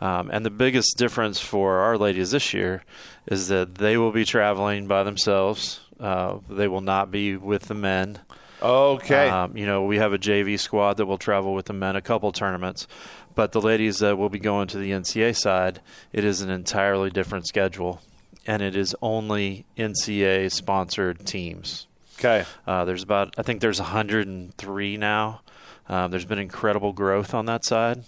Um, 0.00 0.30
and 0.32 0.44
the 0.44 0.50
biggest 0.50 0.96
difference 0.96 1.40
for 1.40 1.78
our 1.78 1.98
ladies 1.98 2.30
this 2.30 2.54
year 2.54 2.82
is 3.26 3.48
that 3.48 3.76
they 3.76 3.96
will 3.96 4.12
be 4.12 4.24
traveling 4.24 4.86
by 4.86 5.04
themselves. 5.04 5.80
Uh, 6.00 6.38
they 6.48 6.68
will 6.68 6.80
not 6.80 7.10
be 7.10 7.36
with 7.36 7.64
the 7.64 7.74
men. 7.74 8.18
Okay. 8.62 9.28
Um, 9.28 9.56
you 9.56 9.66
know, 9.66 9.84
we 9.84 9.98
have 9.98 10.12
a 10.12 10.18
JV 10.18 10.58
squad 10.58 10.96
that 10.96 11.06
will 11.06 11.18
travel 11.18 11.54
with 11.54 11.66
the 11.66 11.72
men 11.72 11.96
a 11.96 12.00
couple 12.00 12.32
tournaments, 12.32 12.86
but 13.34 13.52
the 13.52 13.60
ladies 13.60 13.98
that 13.98 14.18
will 14.18 14.28
be 14.28 14.38
going 14.38 14.68
to 14.68 14.78
the 14.78 14.90
NCA 14.90 15.36
side, 15.36 15.80
it 16.12 16.24
is 16.24 16.40
an 16.40 16.50
entirely 16.50 17.10
different 17.10 17.46
schedule, 17.46 18.00
and 18.46 18.62
it 18.62 18.76
is 18.76 18.94
only 19.00 19.66
NCA 19.76 20.50
sponsored 20.52 21.26
teams. 21.26 21.86
Okay. 22.18 22.44
Uh, 22.66 22.84
there's 22.84 23.02
about, 23.02 23.34
I 23.38 23.42
think 23.42 23.60
there's 23.60 23.80
103 23.80 24.96
now. 24.96 25.40
Uh, 25.88 26.08
there's 26.08 26.24
been 26.24 26.38
incredible 26.38 26.92
growth 26.92 27.34
on 27.34 27.46
that 27.46 27.64
side. 27.64 28.04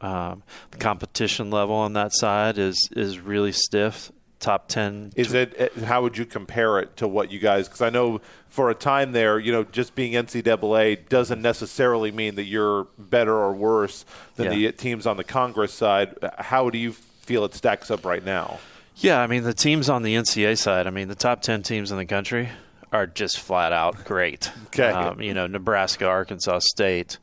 Um, 0.00 0.42
the 0.70 0.78
competition 0.78 1.50
level 1.50 1.74
on 1.74 1.94
that 1.94 2.12
side 2.12 2.58
is 2.58 2.90
is 2.94 3.20
really 3.20 3.52
stiff 3.52 4.12
top 4.44 4.68
ten. 4.68 5.12
Is 5.16 5.32
it? 5.32 5.58
uh, 5.78 5.84
How 5.86 6.02
would 6.02 6.16
you 6.18 6.24
compare 6.26 6.78
it 6.78 6.96
to 6.98 7.08
what 7.08 7.30
you 7.32 7.38
guys? 7.38 7.66
Because 7.66 7.80
I 7.82 7.90
know 7.90 8.20
for 8.48 8.70
a 8.70 8.74
time 8.74 9.12
there, 9.12 9.38
you 9.38 9.50
know, 9.50 9.64
just 9.64 9.94
being 9.94 10.12
NCAA 10.12 11.08
doesn't 11.08 11.40
necessarily 11.42 12.12
mean 12.12 12.34
that 12.36 12.44
you're 12.44 12.86
better 12.98 13.34
or 13.34 13.52
worse 13.52 14.04
than 14.36 14.46
Yeah. 14.52 14.70
the 14.70 14.72
teams 14.72 15.06
on 15.06 15.16
the 15.16 15.24
Congress 15.24 15.72
side. 15.72 16.14
How 16.38 16.70
do 16.70 16.78
you 16.78 16.92
feel 16.92 17.44
it 17.44 17.54
stacks 17.54 17.90
up 17.90 18.04
right 18.04 18.24
now? 18.24 18.58
Yeah, 18.96 19.20
I 19.20 19.26
mean 19.26 19.42
the 19.42 19.54
teams 19.54 19.88
on 19.88 20.02
the 20.02 20.14
NCAA 20.14 20.56
side. 20.56 20.86
I 20.86 20.90
mean 20.90 21.08
the 21.08 21.14
top 21.16 21.40
ten 21.42 21.62
teams 21.62 21.90
in 21.90 21.96
the 21.98 22.06
country 22.06 22.50
are 22.92 23.06
just 23.08 23.40
flat 23.40 23.72
out 23.72 24.04
great. 24.04 24.52
Okay. 24.66 24.88
Um, 24.90 25.20
you 25.20 25.34
know 25.34 25.46
Nebraska, 25.48 26.06
Arkansas 26.06 26.60
State, 26.62 27.18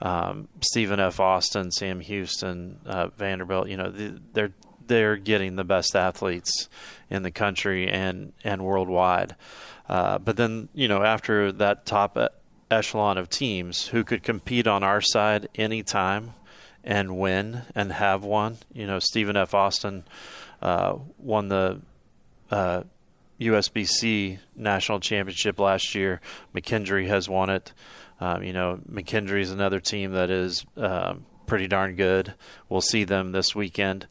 um, 0.00 0.46
Stephen 0.60 1.00
F. 1.00 1.18
Austin, 1.18 1.72
Sam 1.72 1.98
Houston, 2.00 2.78
uh, 2.86 3.08
Vanderbilt. 3.08 3.68
You 3.68 3.76
know 3.76 3.90
the, 3.90 4.20
they're 4.34 4.52
they're 4.88 5.16
getting 5.16 5.56
the 5.56 5.64
best 5.64 5.94
athletes 5.94 6.68
in 7.10 7.22
the 7.22 7.30
country 7.30 7.88
and 7.88 8.32
and 8.44 8.64
worldwide. 8.64 9.36
Uh, 9.88 10.18
but 10.18 10.36
then 10.36 10.68
you 10.74 10.88
know 10.88 11.02
after 11.02 11.52
that 11.52 11.86
top 11.86 12.18
echelon 12.70 13.18
of 13.18 13.30
teams 13.30 13.88
who 13.88 14.02
could 14.02 14.22
compete 14.22 14.66
on 14.66 14.82
our 14.82 15.00
side 15.00 15.48
anytime 15.54 16.34
and 16.82 17.18
win 17.18 17.62
and 17.74 17.92
have 17.92 18.24
won. 18.24 18.58
You 18.72 18.86
know 18.86 18.98
Stephen 18.98 19.36
F. 19.36 19.54
Austin 19.54 20.04
uh, 20.62 20.96
won 21.18 21.48
the 21.48 21.80
uh, 22.50 22.82
USBC 23.40 24.38
national 24.54 25.00
championship 25.00 25.58
last 25.58 25.94
year. 25.94 26.20
McKendree 26.54 27.06
has 27.08 27.28
won 27.28 27.50
it. 27.50 27.72
Um, 28.20 28.42
you 28.42 28.52
know, 28.52 28.80
McKendree 28.90 29.42
is 29.42 29.50
another 29.50 29.80
team 29.80 30.12
that 30.12 30.30
is 30.30 30.64
um, 30.76 31.26
pretty 31.46 31.68
darn 31.68 31.96
good. 31.96 32.34
We'll 32.68 32.80
see 32.80 33.04
them 33.04 33.32
this 33.32 33.54
weekend. 33.54 34.06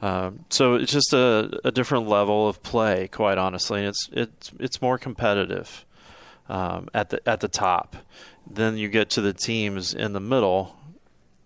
Um, 0.00 0.44
so 0.48 0.74
it's 0.74 0.92
just 0.92 1.12
a, 1.12 1.58
a 1.64 1.70
different 1.72 2.08
level 2.08 2.48
of 2.48 2.62
play, 2.62 3.08
quite 3.08 3.38
honestly. 3.38 3.82
It's 3.84 4.08
it's 4.12 4.52
it's 4.60 4.80
more 4.82 4.98
competitive 4.98 5.84
um, 6.48 6.88
at 6.94 7.10
the 7.10 7.26
at 7.28 7.40
the 7.40 7.48
top. 7.48 7.96
Then 8.48 8.76
you 8.76 8.88
get 8.88 9.10
to 9.10 9.20
the 9.20 9.32
teams 9.32 9.92
in 9.94 10.12
the 10.12 10.20
middle 10.20 10.76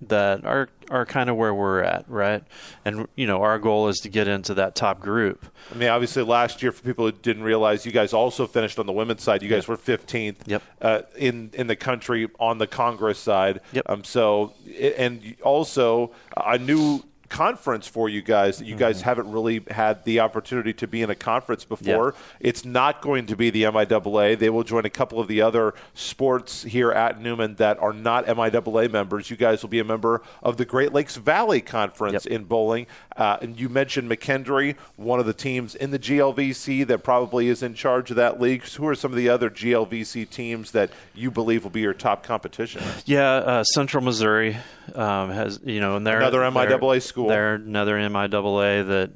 that 0.03 0.45
are 0.45 0.69
are 0.91 1.07
kind 1.07 1.31
of 1.31 1.37
where 1.37 1.55
we're 1.55 1.81
at, 1.83 2.05
right? 2.09 2.45
And 2.85 3.07
you 3.17 3.27
know, 3.27 3.41
our 3.43 3.59
goal 3.59 3.89
is 3.89 4.01
to 4.01 4.09
get 4.09 4.29
into 4.29 4.53
that 4.55 4.75
top 4.75 5.01
group. 5.01 5.47
I 5.73 5.77
mean, 5.79 5.89
obviously, 5.89 6.23
last 6.23 6.63
year, 6.63 6.73
for 6.73 6.83
people 6.83 7.07
who 7.07 7.13
didn't 7.13 7.45
realize, 7.45 7.87
you 7.87 7.93
guys 7.93 8.13
also 8.13 8.47
finished 8.47 8.79
on 8.79 8.87
the 8.87 8.93
women's 8.93 9.23
side. 9.23 9.43
You 9.43 9.49
guys 9.49 9.67
were 9.67 9.77
15th 9.77 10.37
Yep. 10.47 10.63
uh, 10.83 11.03
in 11.17 11.51
in 11.55 11.69
the 11.69 11.77
country 11.77 12.29
on 12.39 12.59
the 12.59 12.67
Congress 12.67 13.19
side. 13.19 13.61
Yep. 13.73 13.85
Um, 13.89 14.05
so, 14.05 14.53
and 14.79 15.37
also 15.43 16.13
a 16.37 16.59
new 16.59 17.03
conference 17.33 17.87
for 17.89 18.11
you 18.11 18.21
guys 18.21 18.59
that 18.59 18.67
you 18.67 18.77
guys 18.77 18.99
Mm-hmm. 18.99 19.05
haven't 19.09 19.31
really 19.33 19.65
had 19.71 20.05
the 20.05 20.21
opportunity 20.21 20.75
to 20.75 20.87
be 20.87 21.01
in 21.01 21.09
a 21.09 21.15
conference 21.15 21.65
before. 21.65 22.15
It's 22.41 22.63
not 22.65 23.01
going 23.01 23.25
to 23.27 23.37
be 23.37 23.49
the 23.49 23.63
MIAA. 23.63 24.39
They 24.39 24.51
will 24.51 24.65
join 24.65 24.85
a 24.85 24.91
couple 24.91 25.19
of 25.19 25.29
the 25.29 25.41
other 25.41 25.73
sports 25.95 26.63
here 26.63 26.93
at 26.93 27.21
Newman 27.23 27.55
that 27.55 27.79
are 27.79 27.95
not 27.95 28.27
MIAA 28.27 28.91
members. 28.93 29.31
You 29.31 29.39
guys 29.39 29.63
will 29.63 29.71
be 29.71 29.79
a 29.79 29.85
member 29.85 30.21
of 30.43 30.59
the 30.59 30.67
Great 30.67 30.93
Lakes 30.93 31.17
Valley 31.17 31.63
Conference 31.63 32.27
Yep. 32.27 32.33
in 32.35 32.45
bowling. 32.45 32.87
Uh, 33.17 33.39
and 33.43 33.59
you 33.59 33.69
mentioned 33.69 34.11
McKendree, 34.11 34.77
one 34.97 35.21
of 35.21 35.27
the 35.27 35.35
teams 35.35 35.75
in 35.75 35.91
the 35.91 35.99
GLVC 35.99 36.87
that 36.87 37.03
probably 37.03 37.49
is 37.49 37.63
in 37.63 37.75
charge 37.75 38.11
of 38.11 38.17
that 38.17 38.41
league. 38.41 38.65
Who 38.65 38.87
are 38.89 38.95
some 38.95 39.13
of 39.13 39.17
the 39.17 39.29
other 39.29 39.51
GLVC 39.51 40.29
teams 40.31 40.73
that 40.73 40.91
you 41.15 41.31
believe 41.31 41.65
will 41.65 41.71
be 41.71 41.81
your 41.81 41.95
top 41.95 42.23
competition? 42.23 42.83
Yeah, 43.05 43.31
uh, 43.31 43.65
Central 43.65 44.03
Missouri 44.03 44.57
um, 44.95 45.31
has 45.31 45.61
you 45.65 45.81
know, 45.81 45.97
and 45.97 46.07
they're 46.07 46.19
Another 46.19 46.41
MIAA 46.41 47.03
school. 47.03 47.29
They're 47.29 47.55
another 47.55 47.97
MIAA 47.97 48.87
that 48.87 49.11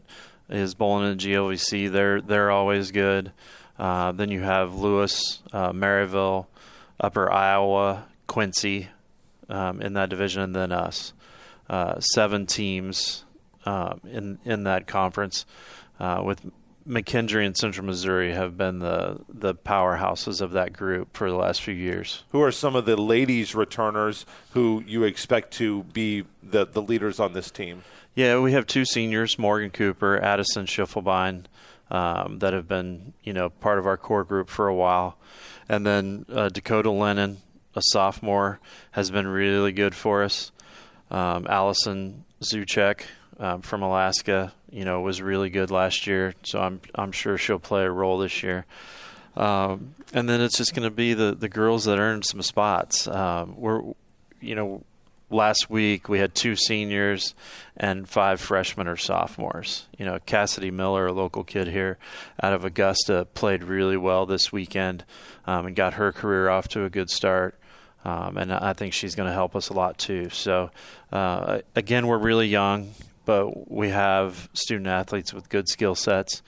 is 0.48 0.74
bowling 0.74 1.10
in 1.10 1.16
the 1.16 1.24
GLVC. 1.24 1.90
They're 1.90 2.20
they're 2.20 2.50
always 2.50 2.90
good. 2.90 3.32
Uh, 3.78 4.12
then 4.12 4.30
you 4.30 4.40
have 4.40 4.74
Lewis, 4.74 5.42
uh, 5.52 5.72
Maryville, 5.72 6.46
Upper 6.98 7.30
Iowa, 7.30 8.04
Quincy 8.26 8.88
um, 9.48 9.82
in 9.82 9.92
that 9.94 10.08
division, 10.08 10.42
and 10.42 10.54
then 10.54 10.72
us. 10.72 11.12
Uh, 11.68 11.98
seven 12.00 12.46
teams 12.46 13.24
um, 13.66 14.00
in 14.04 14.38
in 14.44 14.64
that 14.64 14.86
conference, 14.86 15.44
uh, 16.00 16.22
with 16.24 16.40
McKendree 16.86 17.44
and 17.44 17.56
Central 17.56 17.84
Missouri 17.84 18.32
have 18.32 18.56
been 18.56 18.78
the 18.78 19.20
the 19.28 19.54
powerhouses 19.54 20.40
of 20.40 20.52
that 20.52 20.72
group 20.72 21.16
for 21.16 21.28
the 21.28 21.36
last 21.36 21.62
few 21.62 21.74
years. 21.74 22.22
Who 22.30 22.40
are 22.42 22.52
some 22.52 22.76
of 22.76 22.86
the 22.86 22.96
ladies 22.96 23.54
returners 23.54 24.24
who 24.50 24.84
you 24.86 25.02
expect 25.02 25.52
to 25.54 25.82
be 25.84 26.24
the, 26.42 26.64
the 26.64 26.82
leaders 26.82 27.18
on 27.18 27.32
this 27.32 27.50
team? 27.50 27.82
Yeah, 28.14 28.38
we 28.38 28.52
have 28.52 28.66
two 28.66 28.84
seniors, 28.84 29.38
Morgan 29.38 29.70
Cooper, 29.70 30.18
Addison 30.22 30.64
Schiffelbein, 30.64 31.44
um, 31.90 32.38
that 32.38 32.54
have 32.54 32.66
been, 32.66 33.12
you 33.22 33.32
know, 33.32 33.50
part 33.50 33.78
of 33.78 33.86
our 33.86 33.96
core 33.98 34.24
group 34.24 34.48
for 34.48 34.68
a 34.68 34.74
while. 34.74 35.18
And 35.68 35.84
then 35.84 36.24
uh, 36.32 36.48
Dakota 36.48 36.90
Lennon, 36.90 37.38
a 37.74 37.82
sophomore, 37.82 38.60
has 38.92 39.10
been 39.10 39.26
really 39.26 39.72
good 39.72 39.94
for 39.94 40.22
us. 40.22 40.50
Um, 41.10 41.46
Allison 41.48 42.24
Zuchek 42.40 43.02
um, 43.38 43.62
from 43.62 43.82
Alaska, 43.82 44.52
you 44.70 44.84
know, 44.84 45.00
was 45.00 45.20
really 45.22 45.50
good 45.50 45.70
last 45.70 46.06
year, 46.06 46.34
so 46.42 46.60
I'm 46.60 46.80
I'm 46.94 47.12
sure 47.12 47.38
she'll 47.38 47.58
play 47.58 47.84
a 47.84 47.90
role 47.90 48.18
this 48.18 48.42
year. 48.42 48.64
Um, 49.36 49.94
and 50.14 50.28
then 50.28 50.40
it's 50.40 50.56
just 50.56 50.74
going 50.74 50.88
to 50.88 50.94
be 50.94 51.12
the, 51.12 51.36
the 51.38 51.48
girls 51.48 51.84
that 51.84 51.98
earn 51.98 52.22
some 52.22 52.40
spots. 52.40 53.06
Um, 53.06 53.54
we're, 53.56 53.82
you 54.40 54.54
know, 54.54 54.82
last 55.30 55.68
week 55.68 56.08
we 56.08 56.18
had 56.18 56.34
two 56.34 56.56
seniors 56.56 57.34
and 57.76 58.08
five 58.08 58.40
freshmen 58.40 58.88
or 58.88 58.96
sophomores. 58.96 59.86
You 59.98 60.06
know, 60.06 60.18
Cassidy 60.24 60.70
Miller, 60.70 61.06
a 61.06 61.12
local 61.12 61.44
kid 61.44 61.68
here 61.68 61.98
out 62.42 62.54
of 62.54 62.64
Augusta, 62.64 63.26
played 63.34 63.62
really 63.62 63.96
well 63.96 64.24
this 64.24 64.52
weekend 64.52 65.04
um, 65.46 65.66
and 65.66 65.76
got 65.76 65.94
her 65.94 66.12
career 66.12 66.48
off 66.48 66.68
to 66.68 66.84
a 66.84 66.90
good 66.90 67.10
start. 67.10 67.58
Um, 68.04 68.36
and 68.36 68.52
I 68.52 68.72
think 68.72 68.92
she's 68.92 69.16
going 69.16 69.28
to 69.28 69.34
help 69.34 69.56
us 69.56 69.68
a 69.68 69.72
lot 69.72 69.98
too. 69.98 70.30
So, 70.30 70.70
uh, 71.12 71.60
again, 71.74 72.06
we're 72.06 72.18
really 72.18 72.46
young, 72.46 72.92
but 73.26 73.70
we 73.70 73.90
have 73.90 74.48
student 74.54 74.86
athletes 74.86 75.34
with 75.34 75.50
good 75.50 75.68
skill 75.68 75.94
sets. 75.94 76.42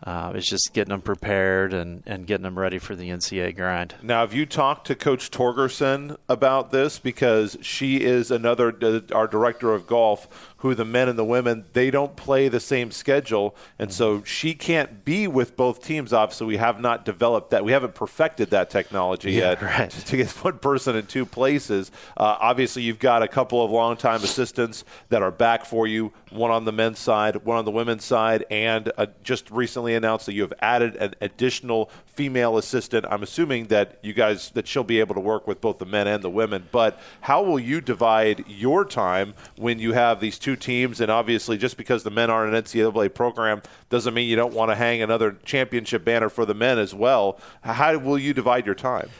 Uh, 0.00 0.30
it's 0.36 0.48
just 0.48 0.70
getting 0.72 0.90
them 0.90 1.00
prepared 1.00 1.74
and, 1.74 2.04
and 2.06 2.24
getting 2.24 2.44
them 2.44 2.56
ready 2.56 2.78
for 2.78 2.94
the 2.94 3.08
NCAA 3.08 3.56
grind. 3.56 3.96
Now, 4.00 4.20
have 4.20 4.32
you 4.32 4.46
talked 4.46 4.86
to 4.86 4.94
Coach 4.94 5.32
Torgerson 5.32 6.16
about 6.28 6.70
this? 6.70 7.00
Because 7.00 7.56
she 7.62 8.02
is 8.02 8.30
another, 8.30 8.72
uh, 8.80 9.00
our 9.12 9.26
director 9.26 9.74
of 9.74 9.88
golf, 9.88 10.54
who 10.58 10.74
the 10.74 10.84
men 10.84 11.08
and 11.08 11.18
the 11.18 11.24
women, 11.24 11.64
they 11.72 11.90
don't 11.90 12.16
play 12.16 12.48
the 12.48 12.60
same 12.60 12.90
schedule. 12.90 13.54
And 13.78 13.92
so 13.92 14.22
she 14.24 14.54
can't 14.54 15.04
be 15.04 15.28
with 15.28 15.56
both 15.56 15.82
teams. 15.82 16.12
Obviously, 16.12 16.46
we 16.48 16.56
have 16.56 16.80
not 16.80 17.04
developed 17.04 17.50
that. 17.50 17.64
We 17.64 17.72
haven't 17.72 17.94
perfected 17.94 18.50
that 18.50 18.68
technology 18.68 19.32
Yeah, 19.32 19.50
yet 19.50 19.62
right. 19.62 19.90
to 19.90 20.16
get 20.16 20.28
one 20.44 20.58
person 20.58 20.96
in 20.96 21.06
two 21.06 21.24
places. 21.24 21.92
Uh, 22.16 22.36
obviously, 22.40 22.82
you've 22.82 22.98
got 22.98 23.22
a 23.22 23.28
couple 23.28 23.64
of 23.64 23.70
longtime 23.70 24.22
assistants 24.24 24.84
that 25.10 25.22
are 25.22 25.30
back 25.30 25.64
for 25.64 25.86
you, 25.86 26.12
one 26.30 26.50
on 26.50 26.64
the 26.64 26.72
men's 26.72 26.98
side, 26.98 27.36
one 27.44 27.56
on 27.56 27.64
the 27.64 27.70
women's 27.70 28.04
side, 28.04 28.44
and 28.50 28.90
uh, 28.98 29.06
just 29.22 29.50
recently 29.52 29.94
announced 29.94 30.26
that 30.26 30.34
you 30.34 30.42
have 30.42 30.54
added 30.60 30.96
an 30.96 31.14
additional 31.20 31.88
female 32.06 32.58
assistant. 32.58 33.06
I'm 33.08 33.22
assuming 33.22 33.66
that 33.68 33.98
you 34.02 34.12
guys 34.12 34.50
that 34.50 34.66
she'll 34.66 34.82
be 34.82 34.98
able 34.98 35.14
to 35.14 35.20
work 35.20 35.46
with 35.46 35.60
both 35.60 35.78
the 35.78 35.86
men 35.86 36.08
and 36.08 36.20
the 36.22 36.28
women. 36.30 36.66
But 36.72 36.98
how 37.20 37.42
will 37.44 37.60
you 37.60 37.80
divide 37.80 38.44
your 38.48 38.84
time 38.84 39.34
when 39.56 39.78
you 39.78 39.92
have 39.92 40.18
these 40.18 40.36
two 40.36 40.47
teams? 40.56 41.00
And 41.00 41.10
obviously, 41.10 41.56
just 41.58 41.76
because 41.76 42.02
the 42.02 42.10
men 42.10 42.30
aren't 42.30 42.54
an 42.54 42.62
NCAA 42.62 43.12
program 43.14 43.62
doesn't 43.88 44.14
mean 44.14 44.28
you 44.28 44.36
don't 44.36 44.54
want 44.54 44.70
to 44.70 44.74
hang 44.74 45.02
another 45.02 45.32
championship 45.44 46.04
banner 46.04 46.28
for 46.28 46.44
the 46.44 46.54
men 46.54 46.78
as 46.78 46.94
well. 46.94 47.38
How 47.62 47.96
will 47.98 48.18
you 48.18 48.34
divide 48.34 48.66
your 48.66 48.74
time? 48.74 49.10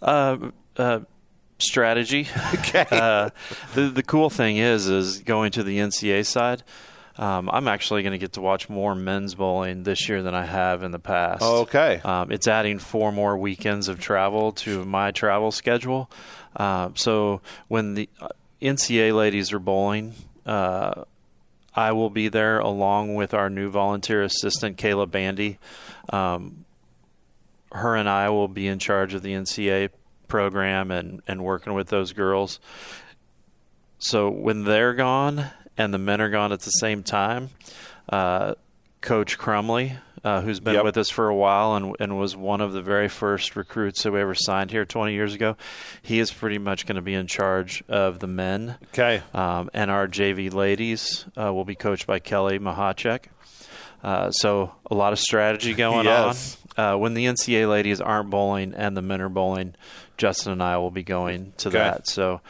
Uh, 0.00 0.50
uh, 0.76 1.00
strategy. 1.58 2.28
Okay. 2.54 2.86
uh, 2.90 3.30
the 3.74 3.90
the 3.90 4.02
cool 4.02 4.30
thing 4.30 4.56
is, 4.56 4.88
is 4.88 5.18
going 5.20 5.52
to 5.52 5.62
the 5.62 5.78
NCAA 5.78 6.24
side. 6.24 6.62
Um, 7.16 7.50
I'm 7.52 7.68
actually 7.68 8.02
going 8.02 8.12
to 8.12 8.18
get 8.18 8.32
to 8.34 8.40
watch 8.40 8.70
more 8.70 8.94
men's 8.94 9.34
bowling 9.34 9.82
this 9.82 10.08
year 10.08 10.22
than 10.22 10.34
I 10.34 10.46
have 10.46 10.82
in 10.82 10.92
the 10.92 10.98
past. 10.98 11.42
Okay. 11.42 12.00
Um, 12.04 12.32
it's 12.32 12.48
adding 12.48 12.78
four 12.78 13.12
more 13.12 13.36
weekends 13.36 13.88
of 13.88 14.00
travel 14.00 14.52
to 14.52 14.84
my 14.86 15.10
travel 15.10 15.52
schedule. 15.52 16.10
Uh, 16.56 16.90
so 16.94 17.42
when 17.68 17.94
the 17.94 18.08
uh, 18.20 18.28
NCAA 18.62 19.14
ladies 19.14 19.52
are 19.52 19.58
bowling, 19.58 20.14
uh, 20.46 21.04
I 21.74 21.92
will 21.92 22.10
be 22.10 22.28
there 22.28 22.58
along 22.58 23.14
with 23.14 23.32
our 23.32 23.48
new 23.48 23.70
volunteer 23.70 24.22
assistant, 24.22 24.76
Kayla 24.76 25.10
Bandy. 25.10 25.58
Um, 26.10 26.64
her 27.72 27.96
and 27.96 28.08
I 28.08 28.28
will 28.28 28.48
be 28.48 28.66
in 28.66 28.78
charge 28.78 29.14
of 29.14 29.22
the 29.22 29.32
NCA 29.32 29.90
program 30.28 30.90
and, 30.90 31.22
and 31.26 31.42
working 31.42 31.72
with 31.74 31.88
those 31.88 32.12
girls. 32.12 32.60
So 33.98 34.28
when 34.28 34.64
they're 34.64 34.94
gone 34.94 35.46
and 35.78 35.94
the 35.94 35.98
men 35.98 36.20
are 36.20 36.30
gone 36.30 36.52
at 36.52 36.60
the 36.60 36.70
same 36.70 37.02
time, 37.02 37.50
uh, 38.08 38.54
Coach 39.00 39.38
Crumley, 39.38 39.96
uh, 40.24 40.40
who's 40.42 40.60
been 40.60 40.74
Yep. 40.74 40.84
with 40.84 40.96
us 40.96 41.10
for 41.10 41.28
a 41.28 41.34
while 41.34 41.74
and, 41.74 41.96
and 41.98 42.18
was 42.18 42.36
one 42.36 42.60
of 42.60 42.72
the 42.72 42.82
very 42.82 43.08
first 43.08 43.56
recruits 43.56 44.02
that 44.02 44.12
we 44.12 44.20
ever 44.20 44.34
signed 44.34 44.70
here 44.70 44.84
20 44.84 45.12
years 45.12 45.34
ago, 45.34 45.56
he 46.00 46.18
is 46.18 46.30
pretty 46.32 46.58
much 46.58 46.86
going 46.86 46.96
to 46.96 47.02
be 47.02 47.14
in 47.14 47.26
charge 47.26 47.82
of 47.88 48.20
the 48.20 48.26
men. 48.26 48.76
Okay. 48.92 49.22
Um, 49.34 49.70
and 49.74 49.90
our 49.90 50.06
JV 50.06 50.52
ladies 50.52 51.24
uh, 51.36 51.52
will 51.52 51.64
be 51.64 51.74
coached 51.74 52.06
by 52.06 52.18
Kelly 52.18 52.58
Mahacek. 52.58 53.24
Uh, 54.02 54.30
so 54.32 54.72
a 54.90 54.94
lot 54.94 55.12
of 55.12 55.18
strategy 55.18 55.74
going 55.74 56.04
yes. 56.06 56.56
on. 56.76 56.94
Uh, 56.94 56.96
when 56.96 57.14
the 57.14 57.26
NCAA 57.26 57.68
ladies 57.68 58.00
aren't 58.00 58.30
bowling 58.30 58.72
and 58.74 58.96
the 58.96 59.02
men 59.02 59.20
are 59.20 59.28
bowling, 59.28 59.74
Justin 60.16 60.52
and 60.52 60.62
I 60.62 60.78
will 60.78 60.90
be 60.90 61.02
going 61.02 61.52
to 61.58 61.68
Okay. 61.68 61.78
that. 61.78 62.08
So, 62.08 62.40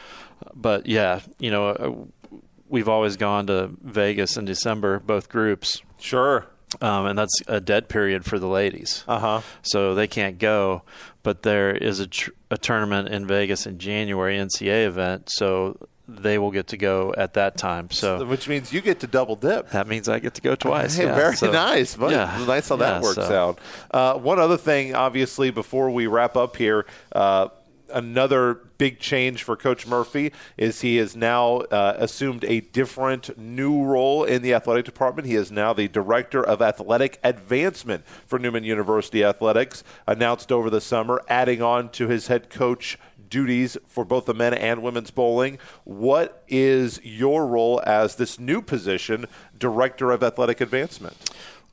but 0.53 0.85
yeah, 0.85 1.19
you 1.39 1.51
know, 1.51 1.67
uh, 1.69 2.37
we've 2.69 2.87
always 2.87 3.17
gone 3.17 3.47
to 3.47 3.71
Vegas 3.81 4.37
in 4.37 4.45
December, 4.45 4.99
both 4.99 5.27
groups, 5.29 5.81
Sure. 5.99 6.45
Um, 6.81 7.05
and 7.05 7.17
that's 7.17 7.33
a 7.47 7.59
dead 7.59 7.89
period 7.89 8.25
for 8.25 8.39
the 8.39 8.47
ladies. 8.47 9.03
Uh 9.07 9.19
huh. 9.19 9.41
So 9.61 9.93
they 9.95 10.07
can't 10.07 10.37
go. 10.39 10.83
But 11.23 11.43
there 11.43 11.71
is 11.73 11.99
a, 12.01 12.07
tr- 12.07 12.31
a 12.51 12.57
tournament 12.57 13.07
in 13.07 13.25
Vegas 13.25 13.65
in 13.65 13.79
January, 13.79 14.37
NCAA 14.37 14.85
event, 14.87 15.29
so 15.31 15.77
they 16.05 16.37
will 16.37 16.51
get 16.51 16.67
to 16.67 16.75
go 16.77 17.13
at 17.17 17.33
that 17.35 17.57
time. 17.57 17.89
So 17.91 18.25
Which 18.25 18.49
means 18.49 18.73
you 18.73 18.81
get 18.81 18.99
to 18.99 19.07
double 19.07 19.37
dip. 19.37 19.69
that 19.69 19.87
means 19.87 20.09
I 20.09 20.19
get 20.19 20.33
to 20.33 20.41
go 20.41 20.53
twice. 20.55 20.97
Hey, 20.97 21.05
yeah. 21.05 21.15
very 21.15 21.37
So- 21.37 21.49
nice. 21.49 21.95
But 21.95 22.11
yeah. 22.11 22.43
nice 22.45 22.67
how 22.67 22.75
that 22.75 22.95
Yeah, 22.95 23.01
works 23.01 23.15
so- 23.15 23.39
out. 23.41 23.59
Uh, 23.89 24.19
one 24.19 24.37
other 24.37 24.57
thing, 24.57 24.93
obviously, 24.95 25.49
before 25.49 25.89
we 25.91 26.07
wrap 26.07 26.35
up 26.35 26.57
here, 26.57 26.85
uh, 27.13 27.47
another 27.93 28.55
big 28.77 28.99
change 28.99 29.43
for 29.43 29.55
Coach 29.55 29.87
Murphy 29.87 30.31
is 30.57 30.81
he 30.81 30.97
has 30.97 31.15
now 31.15 31.57
uh, 31.57 31.95
assumed 31.97 32.43
a 32.43 32.61
different 32.61 33.37
new 33.37 33.83
role 33.83 34.23
in 34.23 34.41
the 34.41 34.53
athletic 34.53 34.85
department. 34.85 35.27
He 35.27 35.35
is 35.35 35.51
now 35.51 35.73
the 35.73 35.87
director 35.87 36.43
of 36.43 36.61
athletic 36.61 37.19
advancement 37.23 38.05
for 38.27 38.39
Newman 38.39 38.63
University 38.63 39.23
Athletics, 39.23 39.83
announced 40.07 40.51
over 40.51 40.69
the 40.69 40.81
summer, 40.81 41.21
adding 41.27 41.61
on 41.61 41.89
to 41.91 42.07
his 42.07 42.27
head 42.27 42.49
coach 42.49 42.97
duties 43.29 43.77
for 43.87 44.05
both 44.05 44.25
the 44.25 44.33
men 44.33 44.53
and 44.53 44.83
women's 44.83 45.09
bowling. 45.09 45.57
What 45.85 46.43
is 46.47 46.99
your 47.03 47.47
role 47.47 47.81
as 47.83 48.15
this 48.15 48.39
new 48.39 48.61
position, 48.61 49.25
Director 49.57 50.11
of 50.11 50.21
Athletic 50.21 50.61
Advancement? 50.61 51.17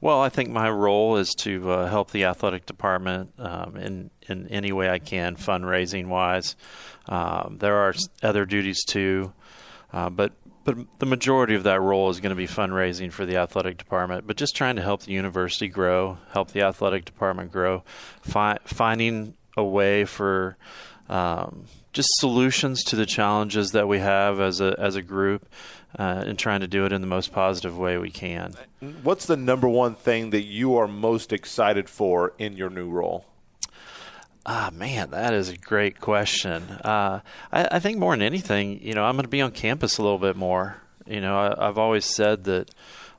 Well, 0.03 0.21
I 0.21 0.31
think 0.31 0.49
my 0.49 0.71
role 0.71 1.17
is 1.17 1.35
to 1.39 1.71
uh, 1.71 1.89
help 1.89 2.11
the 2.11 2.25
athletic 2.25 2.65
department 2.65 3.33
um, 3.39 3.77
in 3.77 4.11
in 4.29 4.49
any 4.49 4.73
way 4.73 4.89
I 4.89 4.99
can, 4.99 5.37
fundraising 5.37 6.07
wise. 6.07 6.57
Um, 7.07 7.59
there 7.61 7.77
are 7.77 7.95
other 8.23 8.47
duties 8.47 8.83
too, 8.85 9.35
uh, 9.93 10.09
but 10.09 10.33
but 10.65 10.77
the 11.01 11.07
majority 11.07 11.55
of 11.55 11.65
that 11.65 11.81
role 11.81 12.09
is 12.11 12.21
going 12.21 12.31
to 12.31 12.37
be 12.37 12.47
fundraising 12.47 13.13
for 13.13 13.27
the 13.27 13.37
athletic 13.37 13.77
department. 13.77 14.27
But 14.27 14.37
just 14.37 14.57
trying 14.57 14.77
to 14.77 14.83
help 14.83 15.03
the 15.03 15.13
university 15.13 15.69
grow, 15.69 16.19
help 16.33 16.53
the 16.53 16.63
athletic 16.63 17.05
department 17.05 17.53
grow, 17.53 17.83
fi- 18.23 18.59
finding 18.65 19.35
a 19.57 19.65
way 19.65 20.05
for 20.05 20.57
um, 21.11 21.65
just 21.93 22.09
solutions 22.19 22.85
to 22.85 22.97
the 22.97 23.07
challenges 23.07 23.73
that 23.73 23.89
we 23.89 23.99
have 23.99 24.41
as 24.41 24.61
a 24.61 24.75
as 24.79 24.97
a 24.97 25.03
group, 25.03 25.49
uh, 25.99 26.25
and 26.27 26.39
trying 26.39 26.61
to 26.61 26.69
do 26.69 26.85
it 26.85 26.93
in 26.93 27.01
the 27.01 27.07
most 27.07 27.33
positive 27.33 27.77
way 27.77 27.99
we 27.99 28.11
can. 28.11 28.55
What's 29.03 29.27
the 29.27 29.37
number 29.37 29.69
one 29.69 29.95
thing 29.95 30.31
that 30.31 30.43
you 30.43 30.77
are 30.77 30.87
most 30.89 31.33
excited 31.33 31.89
for 31.91 32.33
in 32.39 32.57
your 32.57 32.71
new 32.71 32.89
role? 32.89 33.27
Ah, 34.47 34.71
man, 34.73 35.11
that 35.11 35.35
is 35.35 35.49
a 35.51 35.57
great 35.57 36.01
question. 36.01 36.63
Uh, 36.63 37.21
I, 37.53 37.69
I 37.73 37.79
think 37.79 37.99
more 37.99 38.13
than 38.13 38.23
anything, 38.23 38.83
you 38.83 38.95
know, 38.95 39.05
I'm 39.05 39.15
going 39.15 39.25
to 39.25 39.29
be 39.29 39.43
on 39.43 39.51
campus 39.53 39.99
a 39.99 40.03
little 40.03 40.19
bit 40.19 40.35
more. 40.37 40.79
You 41.07 41.21
know, 41.21 41.37
I, 41.39 41.69
I've 41.69 41.77
always 41.79 42.05
said 42.07 42.45
that 42.45 42.71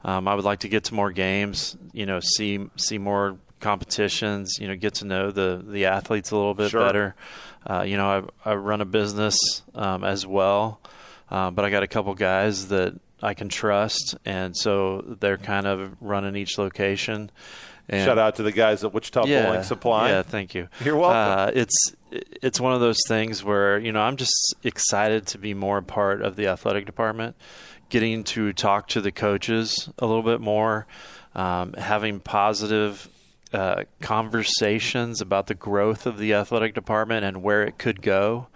um, 0.04 0.28
I 0.28 0.34
would 0.34 0.46
like 0.46 0.60
to 0.60 0.68
get 0.70 0.86
to 0.86 0.96
more 0.96 1.12
games. 1.12 1.78
You 1.94 2.06
know, 2.08 2.20
see 2.22 2.68
see 2.76 2.98
more 2.98 3.38
competitions. 3.60 4.58
You 4.60 4.68
know, 4.68 4.76
get 4.76 4.96
to 4.96 5.06
know 5.06 5.30
the 5.30 5.64
the 5.66 5.86
athletes 5.86 6.32
a 6.32 6.36
little 6.36 6.56
bit 6.56 6.72
Sure. 6.72 6.82
better. 6.86 7.16
Uh, 7.70 7.84
you 7.84 7.98
know, 7.98 8.30
I, 8.44 8.52
I 8.52 8.56
run 8.56 8.82
a 8.82 8.86
business 8.86 9.36
um, 9.76 10.04
as 10.04 10.26
well, 10.26 10.80
uh, 11.32 11.50
but 11.50 11.66
I 11.66 11.70
got 11.72 11.82
a 11.82 11.88
couple 11.88 12.14
guys 12.14 12.68
that 12.68 12.94
I 13.24 13.34
can 13.34 13.50
trust, 13.50 14.16
and 14.26 14.56
so 14.56 15.16
they're 15.20 15.38
kind 15.38 15.66
of 15.66 15.96
running 16.02 16.36
each 16.36 16.58
location. 16.58 17.32
And 17.90 18.06
Shout 18.06 18.18
out 18.20 18.36
to 18.36 18.44
the 18.44 18.52
guys 18.52 18.84
at 18.84 18.94
Wichita 18.94 19.26
Bowling 19.26 19.64
Supply. 19.64 20.10
yeah, 20.10 20.22
thank 20.24 20.54
you. 20.54 20.68
You're 20.84 20.96
welcome. 20.96 21.18
Uh, 21.18 21.52
it's 21.60 21.96
it's 22.12 22.60
one 22.60 22.74
of 22.74 22.80
those 22.80 23.00
things 23.08 23.44
where 23.44 23.80
you 23.80 23.92
know 23.92 24.02
I'm 24.02 24.18
just 24.18 24.56
excited 24.64 25.26
to 25.28 25.38
be 25.38 25.54
more 25.54 25.80
a 25.80 25.84
part 25.84 26.22
of 26.22 26.36
the 26.36 26.48
athletic 26.48 26.86
department, 26.86 27.36
getting 27.90 28.24
to 28.26 28.54
talk 28.54 28.88
to 28.90 29.02
the 29.02 29.12
coaches 29.12 29.90
a 30.00 30.06
little 30.06 30.24
bit 30.24 30.40
more, 30.42 30.88
um, 31.36 31.74
having 31.74 32.20
positive 32.20 33.10
uh, 33.54 33.84
conversations 34.00 35.20
about 35.22 35.48
the 35.48 35.56
growth 35.56 36.06
of 36.06 36.18
the 36.18 36.34
athletic 36.34 36.74
department 36.74 37.26
and 37.26 37.44
where 37.44 37.64
it 37.64 37.78
could 37.78 38.02
go. 38.02 38.48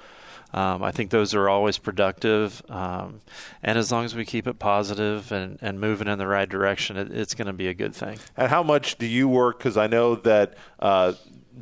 Um, 0.54 0.84
I 0.84 0.92
think 0.92 1.10
those 1.10 1.34
are 1.34 1.50
always 1.50 1.78
productive, 1.78 2.62
um, 2.70 3.22
and 3.62 3.78
as 3.78 3.92
long 3.92 4.06
as 4.06 4.16
we 4.16 4.24
keep 4.24 4.48
it 4.48 4.58
positive 4.58 5.32
and, 5.32 5.60
and 5.62 5.82
moving 5.82 6.08
in 6.08 6.18
the 6.18 6.28
right 6.28 6.48
direction, 6.48 6.96
it, 6.96 7.12
it's 7.12 7.34
going 7.34 7.48
to 7.48 7.54
be 7.54 7.68
a 7.68 7.74
good 7.74 7.94
thing. 7.94 8.20
And 8.38 8.50
how 8.50 8.64
much 8.64 8.98
do 8.98 9.06
you 9.06 9.28
work? 9.28 9.58
Because 9.58 9.76
I 9.76 9.88
know 9.88 10.16
that 10.16 10.54
uh, 10.80 11.14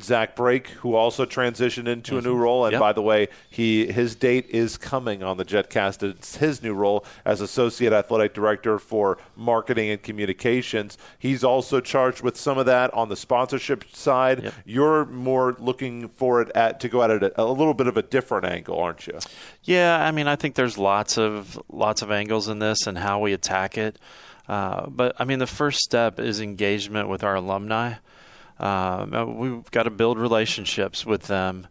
Zach 0.02 0.34
Brake, 0.36 0.68
who 0.68 0.94
also 0.94 1.24
transitioned 1.24 1.86
into 1.88 2.18
a 2.18 2.20
new 2.22 2.34
role, 2.36 2.64
and 2.64 2.72
Yep. 2.72 2.80
by 2.80 2.92
the 2.92 3.02
way, 3.02 3.28
he 3.50 3.86
his 3.92 4.14
date 4.14 4.46
is 4.50 4.76
coming 4.76 5.22
on 5.22 5.36
the 5.36 5.44
JetCast. 5.44 6.02
It's 6.02 6.36
his 6.36 6.62
new 6.62 6.74
role 6.74 7.04
as 7.24 7.40
associate 7.40 7.92
athletic 7.92 8.34
director 8.34 8.78
for 8.78 9.18
marketing 9.36 9.90
and 9.90 10.02
communications. 10.02 10.98
He's 11.18 11.44
also 11.44 11.80
charged 11.80 12.22
with 12.22 12.36
some 12.36 12.58
of 12.58 12.66
that 12.66 12.92
on 12.94 13.08
the 13.08 13.16
sponsorship 13.16 13.84
side. 13.94 14.42
Yep. 14.44 14.54
You're 14.64 15.04
more 15.06 15.56
looking 15.58 16.08
for 16.08 16.42
it 16.42 16.50
at 16.54 16.80
to 16.80 16.88
go 16.88 17.02
at 17.02 17.10
it 17.10 17.22
at 17.22 17.32
a 17.36 17.44
little 17.44 17.74
bit 17.74 17.86
of 17.86 17.96
a 17.96 18.02
different 18.02 18.44
angle, 18.46 18.78
aren't 18.78 19.06
you? 19.06 19.18
Yeah, 19.62 20.04
I 20.04 20.10
mean, 20.10 20.26
I 20.26 20.36
think 20.36 20.54
there's 20.54 20.76
lots 20.78 21.16
of 21.18 21.60
lots 21.68 22.02
of 22.02 22.10
angles 22.10 22.48
in 22.48 22.58
this 22.58 22.86
and 22.86 22.98
how 22.98 23.20
we 23.20 23.32
attack 23.32 23.78
it. 23.78 23.98
Uh, 24.48 24.86
but 24.88 25.14
I 25.18 25.24
mean, 25.24 25.38
the 25.38 25.46
first 25.46 25.80
step 25.80 26.20
is 26.20 26.40
engagement 26.40 27.08
with 27.08 27.24
our 27.24 27.36
alumni. 27.36 27.94
Um, 28.58 29.38
we've 29.38 29.70
got 29.70 29.84
to 29.84 29.90
build 29.90 30.18
relationships 30.18 31.04
with 31.04 31.22
them. 31.22 31.66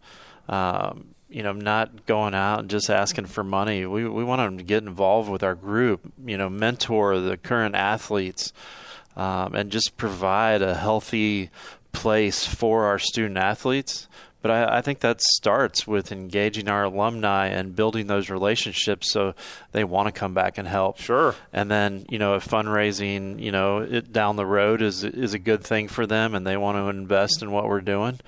Um, 0.50 1.14
you 1.30 1.42
know, 1.42 1.52
not 1.52 2.06
going 2.06 2.36
out 2.36 2.60
and 2.60 2.70
just 2.70 2.90
asking 2.90 3.26
for 3.26 3.44
money. 3.44 3.86
We 3.86 4.08
we 4.08 4.24
want 4.24 4.40
them 4.40 4.58
to 4.60 4.64
get 4.64 4.84
involved 4.84 5.30
with 5.30 5.42
our 5.42 5.56
group. 5.56 6.14
You 6.26 6.38
know, 6.38 6.50
mentor 6.50 7.20
the 7.20 7.38
current 7.38 7.74
athletes, 7.74 8.54
um, 9.16 9.56
and 9.56 9.72
just 9.72 9.98
provide 9.98 10.62
a 10.62 10.76
healthy 10.76 11.50
place 11.92 12.46
for 12.46 12.86
our 12.86 13.00
student 13.00 13.38
athletes. 13.38 14.08
But 14.44 14.52
I, 14.52 14.78
I 14.78 14.82
think 14.82 15.00
that 15.00 15.22
starts 15.22 15.88
with 15.88 16.12
engaging 16.12 16.68
our 16.68 16.84
alumni 16.84 17.48
and 17.48 17.76
building 17.76 18.08
those 18.08 18.30
relationships 18.30 19.12
so 19.12 19.34
they 19.72 19.86
want 19.86 20.08
to 20.08 20.12
come 20.12 20.34
back 20.34 20.58
and 20.58 20.68
help. 20.68 21.00
Sure. 21.00 21.34
And 21.54 21.72
then, 21.72 22.06
you 22.10 22.20
know, 22.20 22.36
if 22.36 22.46
fundraising, 22.46 23.40
you 23.40 23.54
know, 23.54 23.80
it, 23.80 24.12
down 24.12 24.36
the 24.36 24.46
road 24.46 24.82
is 24.82 25.04
is 25.06 25.34
a 25.34 25.40
good 25.40 25.64
thing 25.64 25.88
for 25.88 26.06
them 26.06 26.36
and 26.36 26.46
they 26.46 26.58
want 26.58 26.78
to 26.78 26.90
invest 26.90 27.42
in 27.42 27.52
what 27.52 27.70
we're 27.70 27.82
doing, 27.82 28.20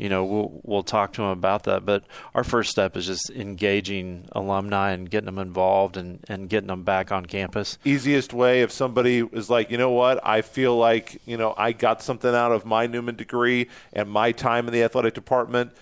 you 0.00 0.08
know, 0.08 0.24
we'll 0.24 0.60
we'll 0.62 0.82
talk 0.82 1.12
to 1.14 1.20
them 1.20 1.30
about 1.30 1.64
that. 1.64 1.84
But 1.84 2.04
our 2.34 2.42
first 2.42 2.70
step 2.70 2.96
is 2.96 3.06
just 3.06 3.30
engaging 3.30 4.28
alumni 4.32 4.92
and 4.92 5.10
getting 5.10 5.26
them 5.26 5.38
involved 5.38 5.96
and, 5.96 6.24
and 6.28 6.48
getting 6.48 6.68
them 6.68 6.82
back 6.82 7.12
on 7.12 7.26
campus. 7.26 7.78
easiest 7.84 8.32
way 8.32 8.62
if 8.62 8.72
somebody 8.72 9.18
is 9.32 9.50
like, 9.50 9.70
you 9.70 9.76
know 9.78 9.90
what, 9.90 10.18
I 10.26 10.42
feel 10.42 10.76
like, 10.76 11.20
you 11.26 11.36
know, 11.36 11.54
I 11.56 11.72
got 11.72 12.02
something 12.02 12.34
out 12.34 12.52
of 12.52 12.64
my 12.64 12.86
Newman 12.86 13.16
degree 13.16 13.68
and 13.92 14.08
my 14.08 14.32
time 14.32 14.66
in 14.66 14.72
the 14.72 14.82
athletic 14.82 15.14
department 15.14 15.72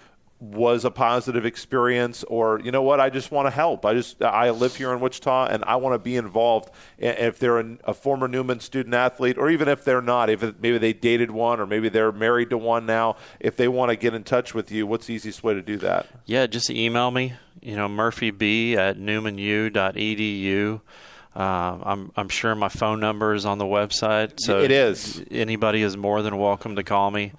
was 0.41 0.85
a 0.85 0.91
positive 0.91 1.45
experience 1.45 2.23
or 2.25 2.61
you 2.61 2.71
know 2.71 2.83
what 2.83 3.01
i 3.01 3.11
just 3.11 3.33
want 3.33 3.47
to 3.47 3.51
help 3.51 3.85
i 3.85 3.93
just 3.93 4.23
i 4.23 4.49
live 4.51 4.77
here 4.77 4.93
in 4.93 5.01
wichita 5.01 5.47
and 5.47 5.65
i 5.65 5.75
want 5.75 5.93
to 5.93 5.99
be 5.99 6.15
involved 6.15 6.71
if 6.97 7.41
they're 7.41 7.59
a, 7.59 7.77
a 7.85 7.93
former 7.93 8.29
newman 8.29 8.61
student 8.61 8.95
athlete 8.95 9.37
or 9.37 9.51
even 9.51 9.67
if 9.67 9.85
they're 9.85 10.01
not 10.01 10.31
if 10.31 10.41
maybe 10.61 10.79
they 10.79 10.93
dated 10.93 11.31
one 11.33 11.59
or 11.59 11.67
maybe 11.67 11.89
they're 11.89 12.13
married 12.13 12.51
to 12.51 12.57
one 12.57 12.87
now 12.87 13.17
if 13.41 13.57
they 13.57 13.67
want 13.67 13.91
to 13.91 13.97
get 13.97 14.15
in 14.15 14.23
touch 14.23 14.55
with 14.55 14.71
you 14.71 14.87
what's 14.87 15.07
the 15.07 15.15
easiest 15.15 15.43
way 15.43 15.55
to 15.55 15.63
do 15.63 15.77
that 15.77 16.07
Yeah, 16.27 16.47
just 16.47 16.71
email 16.71 17.11
me. 17.11 17.33
You 17.61 17.75
know, 17.75 17.89
murphyb 17.89 18.77
at 18.77 18.97
newmanu.edu. 18.99 20.81
Um, 21.35 21.83
I'm 21.85 22.13
I'm 22.17 22.29
sure 22.29 22.55
my 22.55 22.69
phone 22.69 23.01
number 23.01 23.35
is 23.35 23.45
on 23.47 23.59
the 23.59 23.65
website, 23.65 24.41
so 24.41 24.61
It 24.61 24.71
is. 24.71 25.23
Anybody 25.31 25.83
is 25.83 25.97
more 25.97 26.23
than 26.23 26.37
welcome 26.39 26.77
to 26.77 26.83
call 26.83 27.11
me. 27.11 27.33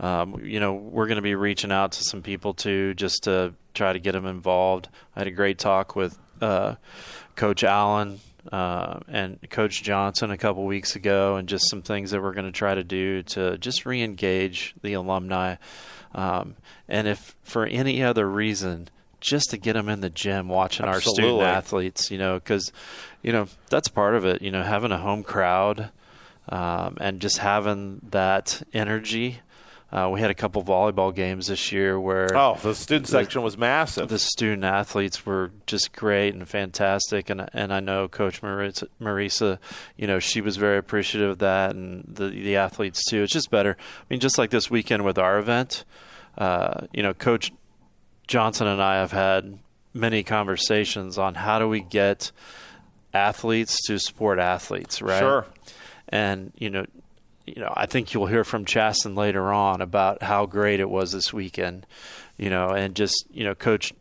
Um, 0.00 0.40
you 0.44 0.60
know, 0.60 0.74
we're 0.74 1.06
going 1.06 1.16
to 1.16 1.22
be 1.22 1.34
reaching 1.34 1.70
out 1.70 1.92
to 1.92 2.04
some 2.04 2.22
people 2.22 2.54
too, 2.54 2.94
just 2.94 3.24
to 3.24 3.54
try 3.74 3.92
to 3.92 3.98
get 3.98 4.12
them 4.12 4.26
involved. 4.26 4.88
I 5.14 5.20
had 5.20 5.28
a 5.28 5.32
great 5.32 5.58
talk 5.58 5.94
with 5.94 6.18
uh, 6.40 6.76
Coach 7.36 7.62
Allen 7.62 8.20
uh, 8.50 9.00
and 9.08 9.38
Coach 9.50 9.82
Johnson 9.82 10.30
a 10.30 10.36
couple 10.36 10.64
weeks 10.64 10.96
ago, 10.96 11.36
and 11.36 11.48
just 11.48 11.70
some 11.70 11.82
things 11.82 12.10
that 12.10 12.22
we're 12.22 12.34
going 12.34 12.46
to 12.46 12.52
try 12.52 12.74
to 12.74 12.84
do 12.84 13.22
to 13.22 13.56
just 13.58 13.86
re-engage 13.86 14.74
the 14.82 14.94
alumni. 14.94 15.56
Um, 16.14 16.56
and 16.88 17.08
if 17.08 17.36
for 17.42 17.66
any 17.66 18.02
other 18.02 18.28
reason, 18.28 18.88
just 19.20 19.50
to 19.50 19.56
get 19.56 19.72
them 19.72 19.88
in 19.88 20.00
the 20.00 20.10
gym 20.10 20.48
watching 20.48 20.86
our 20.86 21.00
student 21.00 21.40
athletes, 21.40 22.10
you 22.10 22.18
know, 22.18 22.34
because 22.34 22.70
you 23.22 23.32
know 23.32 23.48
that's 23.70 23.88
part 23.88 24.14
of 24.14 24.24
it. 24.26 24.42
You 24.42 24.50
know, 24.50 24.62
having 24.62 24.92
a 24.92 24.98
home 24.98 25.22
crowd 25.22 25.90
um, 26.48 26.98
and 27.00 27.20
just 27.20 27.38
having 27.38 28.00
that 28.10 28.62
energy. 28.72 29.40
Uh, 29.94 30.10
we 30.10 30.18
had 30.18 30.28
a 30.28 30.34
couple 30.34 30.60
volleyball 30.64 31.14
games 31.14 31.46
this 31.46 31.70
year 31.70 32.00
where 32.00 32.36
oh, 32.36 32.58
the 32.60 32.74
student 32.74 33.06
section 33.06 33.42
was 33.42 33.56
massive. 33.56 34.08
The 34.08 34.18
student 34.18 34.64
athletes 34.64 35.24
were 35.24 35.52
just 35.66 35.92
great 35.92 36.34
and 36.34 36.48
fantastic, 36.48 37.30
and 37.30 37.48
and 37.52 37.72
I 37.72 37.78
know 37.78 38.08
Coach 38.08 38.42
Marisa, 38.42 38.88
Marisa, 39.00 39.60
you 39.96 40.08
know, 40.08 40.18
she 40.18 40.40
was 40.40 40.56
very 40.56 40.78
appreciative 40.78 41.30
of 41.30 41.38
that, 41.38 41.76
and 41.76 42.04
the 42.08 42.28
the 42.28 42.56
athletes 42.56 43.04
too. 43.08 43.22
It's 43.22 43.32
just 43.32 43.52
better. 43.52 43.76
I 43.78 44.04
mean, 44.10 44.18
just 44.18 44.36
like 44.36 44.50
this 44.50 44.68
weekend 44.68 45.04
with 45.04 45.16
our 45.16 45.38
event, 45.38 45.84
uh, 46.36 46.88
you 46.92 47.04
know, 47.04 47.14
Coach 47.14 47.52
Johnson 48.26 48.66
and 48.66 48.82
I 48.82 48.96
have 48.96 49.12
had 49.12 49.60
many 49.92 50.24
conversations 50.24 51.18
on 51.18 51.36
how 51.36 51.60
do 51.60 51.68
we 51.68 51.80
get 51.80 52.32
athletes 53.12 53.78
to 53.86 54.00
support 54.00 54.40
athletes, 54.40 55.00
right? 55.00 55.20
Sure. 55.20 55.46
And 56.08 56.52
you 56.58 56.68
know, 56.68 56.84
you 57.46 57.60
know, 57.60 57.72
I 57.76 57.86
think 57.86 58.14
you'll 58.14 58.26
hear 58.26 58.44
from 58.44 58.64
Chasten 58.64 59.14
later 59.14 59.52
on 59.52 59.80
about 59.80 60.22
how 60.22 60.46
great 60.46 60.80
it 60.80 60.88
was 60.88 61.12
this 61.12 61.32
weekend. 61.32 61.86
You 62.36 62.50
know, 62.50 62.70
and 62.70 62.94
just 62.94 63.26
you 63.32 63.44
know, 63.44 63.54
Coach 63.54 63.92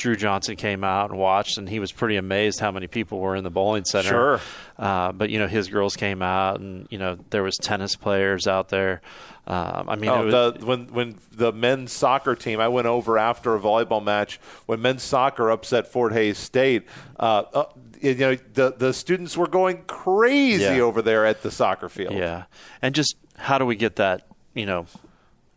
Drew 0.00 0.16
Johnson 0.16 0.56
came 0.56 0.82
out 0.82 1.10
and 1.10 1.18
watched, 1.18 1.58
and 1.58 1.68
he 1.68 1.78
was 1.78 1.92
pretty 1.92 2.16
amazed 2.16 2.58
how 2.58 2.70
many 2.70 2.86
people 2.86 3.18
were 3.20 3.36
in 3.36 3.44
the 3.44 3.50
bowling 3.50 3.84
center. 3.84 4.08
Sure. 4.08 4.40
Uh, 4.78 5.12
but 5.12 5.28
you 5.28 5.38
know, 5.38 5.46
his 5.46 5.68
girls 5.68 5.94
came 5.94 6.22
out, 6.22 6.58
and 6.58 6.88
you 6.90 6.98
know, 6.98 7.18
there 7.28 7.42
was 7.42 7.56
tennis 7.58 7.96
players 7.96 8.46
out 8.46 8.70
there. 8.70 9.02
Um, 9.46 9.90
I 9.90 9.96
mean, 9.96 10.10
oh, 10.10 10.24
was, 10.24 10.32
the, 10.32 10.64
when 10.66 10.86
when 10.86 11.16
the 11.32 11.52
men's 11.52 11.92
soccer 11.92 12.34
team, 12.34 12.60
I 12.60 12.68
went 12.68 12.86
over 12.86 13.18
after 13.18 13.54
a 13.54 13.60
volleyball 13.60 14.02
match 14.02 14.40
when 14.64 14.80
men's 14.80 15.02
soccer 15.02 15.50
upset 15.50 15.86
Fort 15.86 16.14
Hays 16.14 16.38
State. 16.38 16.86
Uh, 17.18 17.42
uh, 17.52 17.64
you 18.00 18.14
know, 18.14 18.34
the 18.54 18.72
the 18.76 18.92
students 18.92 19.36
were 19.36 19.46
going 19.48 19.82
crazy 19.86 20.62
Yeah. 20.64 20.80
over 20.80 21.02
there 21.02 21.26
at 21.26 21.42
the 21.42 21.50
soccer 21.50 21.88
field. 21.88 22.14
Yeah, 22.14 22.44
and 22.82 22.94
just 22.94 23.16
how 23.36 23.58
do 23.58 23.66
we 23.66 23.76
get 23.76 23.96
that? 23.96 24.26
You 24.54 24.66
know, 24.66 24.86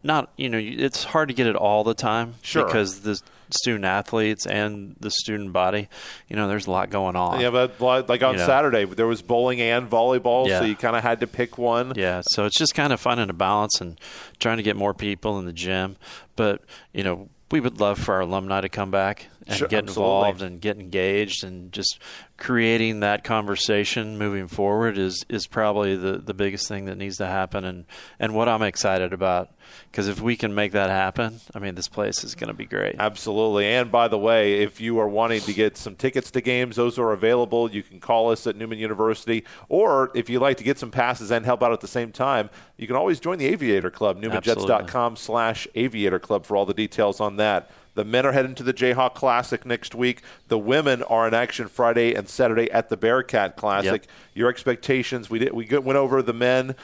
not 0.04 0.32
you 0.38 0.50
know, 0.50 0.60
it's 0.62 1.04
hard 1.06 1.30
to 1.30 1.34
get 1.34 1.48
it 1.48 1.56
all 1.56 1.84
the 1.84 1.94
time 1.94 2.36
Sure. 2.42 2.66
because 2.66 3.02
the 3.02 3.20
student 3.50 3.86
athletes 3.86 4.48
and 4.48 4.96
the 5.00 5.12
student 5.12 5.54
body, 5.54 5.88
you 6.28 6.36
know, 6.36 6.48
there's 6.48 6.66
a 6.66 6.72
lot 6.72 6.90
going 6.90 7.16
on. 7.16 7.40
Yeah, 7.40 7.52
but 7.52 7.80
like 8.10 8.24
on 8.24 8.34
You 8.34 8.40
know. 8.40 8.46
Saturday, 8.46 8.86
there 8.86 9.06
was 9.08 9.22
bowling 9.22 9.62
and 9.62 9.90
volleyball, 9.90 10.48
so 10.48 10.64
you 10.64 10.76
kind 10.76 10.96
of 10.96 11.04
had 11.04 11.20
to 11.20 11.28
pick 11.28 11.58
one. 11.58 11.94
Yeah, 11.96 12.22
so 12.30 12.46
it's 12.46 12.58
just 12.58 12.74
kind 12.74 12.92
of 12.92 13.00
finding 13.00 13.30
a 13.30 13.34
balance 13.34 13.80
and 13.80 14.00
trying 14.40 14.58
to 14.58 14.64
get 14.64 14.76
more 14.76 14.94
people 14.94 15.38
in 15.40 15.46
the 15.46 15.54
gym. 15.54 15.98
But 16.36 16.62
you 16.94 17.04
know, 17.04 17.30
we 17.52 17.60
would 17.60 17.80
love 17.80 18.00
for 18.00 18.16
our 18.16 18.22
alumni 18.22 18.62
to 18.62 18.70
come 18.70 18.90
back 18.90 19.28
and 19.48 19.58
Sure, 19.58 19.68
get 19.68 19.84
absolutely. 19.84 20.04
involved 20.14 20.42
and 20.42 20.62
get 20.62 20.78
engaged 20.78 21.44
and 21.44 21.72
just 21.72 22.00
creating 22.38 23.00
that 23.02 23.24
conversation 23.24 24.18
moving 24.18 24.48
forward 24.48 24.98
is 24.98 25.26
is 25.30 25.48
probably 25.48 25.96
the 25.96 26.18
the 26.18 26.34
biggest 26.34 26.68
thing 26.68 26.86
that 26.86 26.98
needs 26.98 27.18
to 27.18 27.28
happen 27.28 27.64
and 27.64 27.86
and 28.20 28.34
what 28.34 28.50
I'm 28.50 28.62
excited 28.62 29.14
about 29.14 29.50
because 29.92 30.08
if 30.08 30.22
we 30.22 30.36
can 30.36 30.54
make 30.56 30.72
that 30.72 30.90
happen, 30.90 31.40
I 31.54 31.60
mean, 31.60 31.76
this 31.76 31.88
place 31.88 32.24
is 32.24 32.36
going 32.36 32.48
to 32.48 32.54
be 32.54 32.66
great. 32.66 32.96
Absolutely. 33.00 33.68
And 33.68 33.92
by 33.92 34.08
the 34.08 34.18
way, 34.18 34.62
if 34.62 34.82
you 34.82 35.00
are 35.00 35.08
wanting 35.08 35.42
to 35.42 35.54
get 35.54 35.78
some 35.78 35.96
tickets 35.96 36.32
to 36.32 36.42
games, 36.42 36.76
those 36.76 36.98
are 36.98 37.12
available. 37.12 37.72
You 37.72 37.84
can 37.84 38.00
call 38.00 38.32
us 38.32 38.48
at 38.48 38.56
Newman 38.56 38.80
University. 38.80 39.44
Or 39.70 40.12
if 40.16 40.30
you'd 40.30 40.40
like 40.42 40.58
to 40.58 40.64
get 40.64 40.80
some 40.80 40.92
passes 40.92 41.32
and 41.32 41.46
help 41.46 41.62
out 41.64 41.72
at 41.72 41.82
the 41.82 41.88
same 41.88 42.12
time, 42.12 42.50
you 42.78 42.88
can 42.88 42.96
always 42.96 43.20
join 43.20 43.38
the 43.38 43.46
Aviator 43.48 43.92
Club, 43.92 44.22
newmanjets.com 44.22 45.16
slash 45.16 45.68
aviator 45.76 46.20
club 46.20 46.46
for 46.46 46.58
all 46.58 46.66
the 46.66 46.74
details 46.74 47.20
on 47.20 47.38
that. 47.38 47.70
The 47.96 48.04
men 48.04 48.26
are 48.26 48.32
heading 48.32 48.56
to 48.56 48.64
the 48.64 48.74
Jayhawk 48.74 49.14
Classic 49.14 49.66
next 49.66 49.94
week. 49.94 50.22
The 50.48 50.58
women 50.58 51.04
are 51.04 51.28
in 51.28 51.34
action 51.34 51.68
Friday 51.68 52.14
and 52.14 52.28
Saturday 52.28 52.72
at 52.72 52.90
the 52.90 52.98
Bearcat 52.98 53.56
Classic. 53.56 54.04
Yep. 54.04 54.12
Your 54.34 54.50
expectations? 54.50 55.30
We 55.30 55.40
did, 55.40 55.54
we 55.54 55.66
went 55.66 55.98
over 55.98 56.22
the 56.22 56.34
men. 56.34 56.76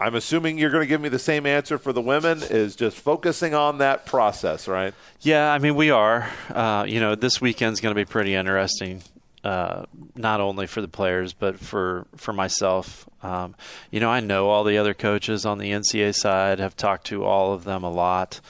I'm 0.00 0.14
assuming 0.14 0.58
you're 0.58 0.70
going 0.70 0.82
to 0.82 0.86
give 0.88 1.00
me 1.00 1.08
the 1.08 1.18
same 1.18 1.46
answer 1.46 1.78
for 1.78 1.92
the 1.92 2.00
women. 2.00 2.42
Is 2.42 2.76
just 2.76 2.96
focusing 2.96 3.54
on 3.54 3.78
that 3.78 4.06
process, 4.06 4.66
right? 4.66 4.94
Yeah, 5.20 5.52
I 5.52 5.58
mean, 5.58 5.76
we 5.76 5.90
are. 5.90 6.28
Uh, 6.50 6.84
you 6.86 6.98
know, 6.98 7.14
this 7.14 7.40
weekend's 7.40 7.80
going 7.80 7.94
to 7.94 8.00
be 8.00 8.04
pretty 8.04 8.34
interesting, 8.34 9.02
uh, 9.44 9.84
not 10.16 10.40
only 10.40 10.66
for 10.66 10.80
the 10.80 10.88
players, 10.88 11.32
but 11.32 11.60
for, 11.60 12.06
for 12.16 12.32
myself. 12.32 13.08
Um, 13.22 13.54
you 13.90 14.00
know, 14.00 14.10
I 14.10 14.20
know 14.20 14.48
all 14.48 14.64
the 14.64 14.78
other 14.78 14.94
coaches 14.94 15.46
on 15.46 15.58
the 15.58 15.70
NCA 15.70 16.14
side, 16.14 16.58
have 16.58 16.76
talked 16.76 17.06
to 17.08 17.24
all 17.24 17.52
of 17.52 17.64
them 17.64 17.84
a 17.84 17.90
lot. 17.90 18.40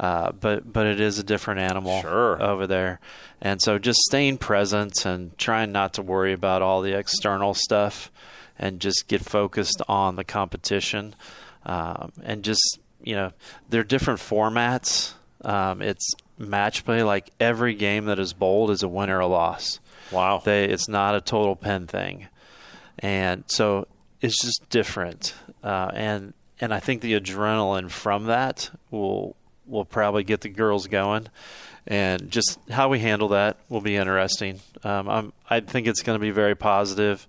Uh, 0.00 0.32
but 0.32 0.72
but 0.72 0.86
it 0.86 0.98
is 0.98 1.18
a 1.18 1.22
different 1.22 1.60
animal 1.60 2.00
Sure. 2.00 2.42
over 2.42 2.66
there, 2.66 2.98
and 3.42 3.60
so 3.60 3.78
just 3.78 3.98
staying 4.08 4.38
present 4.38 5.04
and 5.04 5.36
trying 5.36 5.72
not 5.72 5.92
to 5.92 6.00
worry 6.02 6.32
about 6.32 6.62
all 6.62 6.80
the 6.80 6.96
external 6.98 7.52
stuff, 7.52 8.10
and 8.58 8.80
just 8.80 9.08
get 9.08 9.22
focused 9.22 9.82
on 9.88 10.16
the 10.16 10.24
competition, 10.24 11.14
um, 11.66 12.12
and 12.22 12.42
just 12.42 12.78
you 13.02 13.14
know 13.14 13.32
they're 13.68 13.84
different 13.84 14.20
formats. 14.20 15.12
Um, 15.44 15.82
it's 15.82 16.14
match 16.38 16.82
play. 16.86 17.02
Like 17.02 17.28
every 17.38 17.74
game 17.74 18.06
that 18.06 18.18
is 18.18 18.32
bowled 18.32 18.70
is 18.70 18.82
a 18.82 18.88
win 18.88 19.10
or 19.10 19.20
a 19.20 19.26
loss. 19.26 19.80
Wow. 20.10 20.40
They 20.42 20.64
it's 20.64 20.88
not 20.88 21.14
a 21.14 21.20
total 21.20 21.56
pen 21.56 21.86
thing, 21.86 22.28
and 23.00 23.44
so 23.48 23.86
it's 24.22 24.40
just 24.40 24.66
different. 24.70 25.34
Uh, 25.62 25.90
and 25.92 26.32
and 26.58 26.72
I 26.72 26.80
think 26.80 27.02
the 27.02 27.20
adrenaline 27.20 27.90
from 27.90 28.24
that 28.24 28.70
will 28.90 29.36
will 29.70 29.84
probably 29.84 30.24
get 30.24 30.40
the 30.40 30.48
girls 30.48 30.86
going, 30.86 31.28
and 31.86 32.30
just 32.30 32.58
how 32.70 32.88
we 32.88 32.98
handle 32.98 33.28
that 33.28 33.58
will 33.68 33.80
be 33.80 33.96
interesting. 33.96 34.60
Um, 34.84 35.08
I'm, 35.08 35.32
I 35.48 35.60
think 35.60 35.86
it's 35.86 36.02
going 36.02 36.18
to 36.18 36.20
be 36.20 36.30
very 36.30 36.54
positive. 36.54 37.26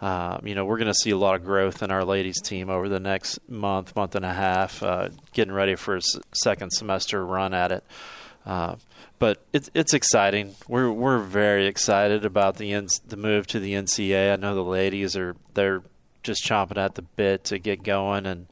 Um, 0.00 0.42
you 0.44 0.54
know, 0.54 0.64
we're 0.64 0.76
going 0.76 0.92
to 0.92 0.94
see 0.94 1.10
a 1.10 1.16
lot 1.16 1.36
of 1.36 1.44
growth 1.44 1.82
in 1.82 1.90
our 1.90 2.04
ladies 2.04 2.40
team 2.42 2.68
over 2.68 2.88
the 2.88 3.00
next 3.00 3.38
month, 3.48 3.96
month 3.96 4.14
and 4.14 4.26
a 4.26 4.34
half, 4.34 4.82
uh, 4.82 5.08
getting 5.32 5.54
ready 5.54 5.74
for 5.74 5.96
a 5.96 6.02
second 6.32 6.70
semester 6.72 7.24
run 7.24 7.54
at 7.54 7.72
it. 7.72 7.84
Uh, 8.44 8.76
but 9.18 9.42
it's 9.52 9.70
it's 9.74 9.94
exciting. 9.94 10.54
We're 10.68 10.92
we're 10.92 11.18
very 11.18 11.66
excited 11.66 12.24
about 12.24 12.56
the 12.56 12.72
the 13.06 13.16
move 13.16 13.46
to 13.48 13.58
the 13.58 13.72
NCA. 13.72 14.32
I 14.32 14.36
know 14.36 14.54
the 14.54 14.62
ladies 14.62 15.16
are 15.16 15.36
they're 15.54 15.82
just 16.22 16.44
chomping 16.44 16.76
at 16.76 16.96
the 16.96 17.02
bit 17.02 17.44
to 17.44 17.58
get 17.58 17.82
going 17.82 18.26
and 18.26 18.46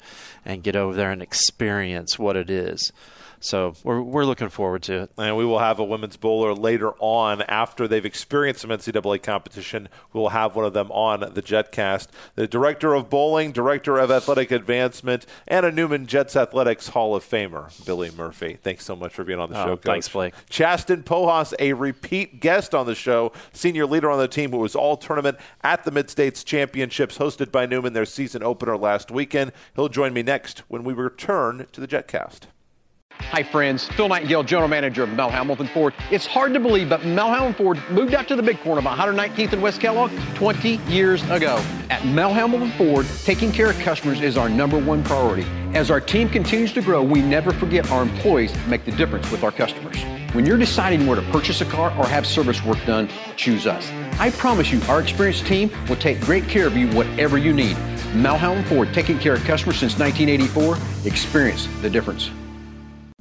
and 0.45 0.63
get 0.63 0.77
over 0.77 0.95
there 0.95 1.11
and 1.11 1.21
experience 1.21 2.19
what 2.19 2.37
it 2.37 2.49
is. 2.49 2.93
So 3.45 3.75
we're 3.85 4.01
we're 4.01 4.25
looking 4.25 4.49
forward 4.49 4.83
to 4.85 5.03
it. 5.03 5.11
And 5.19 5.37
we 5.37 5.45
will 5.45 5.59
have 5.59 5.79
a 5.79 5.85
women's 5.85 6.17
bowler 6.17 6.55
later 6.55 6.93
on 6.99 7.43
after 7.43 7.87
they've 7.87 8.05
experienced 8.05 8.63
some 8.63 8.71
NCAA 8.71 9.23
competition. 9.23 9.91
We 10.15 10.21
will 10.21 10.31
have 10.31 10.57
one 10.57 10.65
of 10.65 10.73
them 10.73 10.91
on 10.91 11.21
the 11.21 11.43
JetCast. 11.43 12.09
The 12.37 12.47
director 12.47 12.95
of 12.95 13.11
bowling, 13.11 13.53
director 13.53 13.99
of 13.99 14.11
athletic 14.11 14.51
advancement, 14.51 15.27
and 15.47 15.67
a 15.67 15.71
Newman 15.71 16.07
Jets 16.07 16.37
Athletics 16.37 16.89
Hall 16.89 17.15
of 17.15 17.23
Famer, 17.23 17.85
Billy 17.85 18.11
Murphy. 18.11 18.59
Thanks 18.63 18.87
so 18.87 18.97
much 18.97 19.13
for 19.13 19.25
being 19.25 19.39
on 19.39 19.51
the 19.51 19.61
Oh, 19.61 19.65
show, 19.65 19.77
Coach. 19.77 19.83
thanks, 19.85 20.09
Blake. 20.09 20.33
Chasten 20.49 21.03
Pojas, 21.03 21.53
a 21.59 21.75
repeat 21.75 22.41
guest 22.41 22.75
on 22.75 22.87
the 22.87 22.95
show, 22.95 23.31
senior 23.53 23.85
leader 23.85 24.11
on 24.11 24.19
the 24.19 24.27
team 24.27 24.53
who 24.53 24.59
was 24.59 24.75
all 24.75 24.97
tournament 24.97 25.37
at 25.63 25.85
the 25.85 25.91
Mid 25.91 26.09
States 26.09 26.45
Championships 26.45 27.19
hosted 27.19 27.53
by 27.53 27.67
Newman, 27.67 27.93
their 27.93 28.07
season 28.07 28.43
opener 28.43 28.79
last 28.79 29.11
weekend. 29.11 29.53
He'll 29.77 29.91
join 29.91 30.15
me 30.15 30.23
next 30.23 30.61
when 30.69 30.83
we 30.83 30.95
return 30.95 31.67
to 31.73 31.81
the 31.83 31.87
JetCast. 31.87 32.45
Hi, 33.35 33.43
friends. 33.43 33.89
Phil 33.89 34.09
Nightingale, 34.09 34.45
General 34.45 34.69
Manager 34.69 35.03
of 35.03 35.09
Mel 35.11 35.29
Hambelton 35.29 35.69
Ford. 35.71 35.93
It's 36.11 36.25
hard 36.25 36.55
to 36.55 36.61
believe, 36.61 36.89
but 36.89 37.05
Mel 37.05 37.29
Hambelton 37.29 37.57
Ford 37.57 37.83
moved 37.91 38.15
out 38.15 38.29
to 38.29 38.37
the 38.37 38.43
big 38.45 38.61
corner 38.61 38.79
about 38.79 38.97
119th 38.97 39.53
and 39.53 39.61
West 39.61 39.81
Kellogg 39.81 40.13
20 40.37 40.77
years 40.87 41.23
ago. 41.31 41.61
At 41.91 42.07
Mel 42.07 42.33
Hambelton 42.33 42.71
Ford, 42.79 43.07
taking 43.25 43.51
care 43.51 43.69
of 43.69 43.79
customers 43.81 44.21
is 44.21 44.37
our 44.37 44.49
number 44.49 44.79
one 44.79 45.03
priority. 45.03 45.45
As 45.75 45.91
our 45.91 46.01
team 46.01 46.29
continues 46.29 46.73
to 46.75 46.81
grow, 46.81 47.03
we 47.03 47.23
never 47.23 47.53
forget 47.53 47.91
our 47.91 48.03
employees 48.03 48.55
make 48.69 48.85
the 48.85 48.93
difference 48.93 49.29
with 49.33 49.43
our 49.43 49.51
customers. 49.51 50.01
When 50.33 50.47
you're 50.47 50.57
deciding 50.57 51.05
where 51.05 51.17
to 51.17 51.33
purchase 51.33 51.61
a 51.61 51.65
car 51.65 51.91
or 51.99 52.07
have 52.07 52.29
service 52.29 52.65
work 52.65 52.79
done, 52.87 53.09
choose 53.35 53.67
us. 53.67 53.91
I 54.21 54.31
promise 54.31 54.71
you, 54.71 54.81
our 54.89 55.01
experienced 55.01 55.47
team 55.47 55.73
will 55.89 55.97
take 55.97 56.21
great 56.21 56.47
care 56.49 56.69
of 56.69 56.77
you 56.77 56.89
whatever 56.91 57.37
you 57.37 57.53
need. 57.53 57.77
Mel 58.15 58.39
Hambelton 58.39 58.65
Ford, 58.67 58.95
taking 58.95 59.19
care 59.19 59.35
of 59.35 59.43
customers 59.43 59.79
since 59.79 59.99
1984. 59.99 60.77
Experience 61.05 61.69
the 61.83 61.91
difference. 61.91 62.31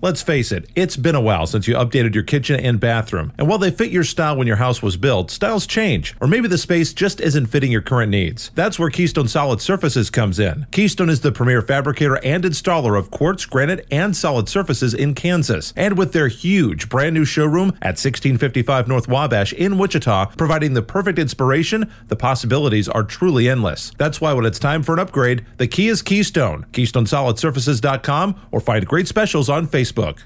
Let's 0.04 0.22
face 0.22 0.52
it, 0.52 0.70
it's 0.76 0.98
been 0.98 1.16
a 1.16 1.22
while 1.22 1.48
since 1.48 1.66
you 1.66 1.76
updated 1.76 2.14
your 2.14 2.26
kitchen 2.26 2.60
and 2.60 2.78
bathroom. 2.78 3.32
And 3.38 3.48
while 3.48 3.58
they 3.58 3.72
fit 3.72 3.90
your 3.90 4.04
style 4.04 4.36
when 4.36 4.48
your 4.48 4.58
house 4.58 4.82
was 4.82 4.98
built, 4.98 5.32
styles 5.32 5.66
change. 5.66 6.14
Or 6.20 6.28
maybe 6.28 6.50
the 6.50 6.58
space 6.58 6.94
just 6.94 7.22
isn't 7.22 7.46
fitting 7.46 7.72
your 7.72 7.80
current 7.80 8.12
needs. 8.12 8.52
That's 8.54 8.78
where 8.78 8.90
Keystone 8.90 9.30
Solid 9.30 9.62
Surfaces 9.62 10.10
comes 10.10 10.40
in. 10.40 10.68
Keystone 10.72 11.10
is 11.10 11.22
the 11.22 11.32
premier 11.32 11.62
fabricator 11.62 12.18
and 12.18 12.44
installer 12.44 13.00
of 13.00 13.12
quartz, 13.12 13.46
granite, 13.46 13.88
and 13.92 14.14
solid 14.14 14.50
surfaces 14.50 14.94
in 14.94 15.16
Kansas. 15.16 15.72
And 15.78 15.98
with 15.98 16.12
their 16.12 16.28
huge 16.28 16.90
brand 16.90 17.14
new 17.14 17.24
showroom 17.24 17.70
at 17.82 17.96
1655 17.96 18.90
North 18.90 19.08
Wabash 19.08 19.54
in 19.54 19.78
Wichita, 19.78 20.32
providing 20.36 20.74
the 20.74 20.82
perfect 20.82 21.18
inspiration, 21.18 21.90
the 22.10 22.18
possibilities 22.18 22.90
are 22.90 23.04
truly 23.04 23.48
endless. 23.48 23.94
That's 23.98 24.20
why 24.20 24.34
when 24.34 24.46
it's 24.46 24.60
time 24.60 24.84
for 24.84 24.92
an 24.92 25.00
upgrade, 25.00 25.46
the 25.56 25.68
key 25.68 25.88
is 25.88 26.02
Keystone. 26.02 26.66
KeystoneSolidSurfaces.com 26.74 28.42
or 28.52 28.60
find 28.60 28.86
great 28.86 29.08
specials 29.08 29.50
on 29.50 29.66
Facebook. 29.66 29.93
Facebook. 29.94 30.24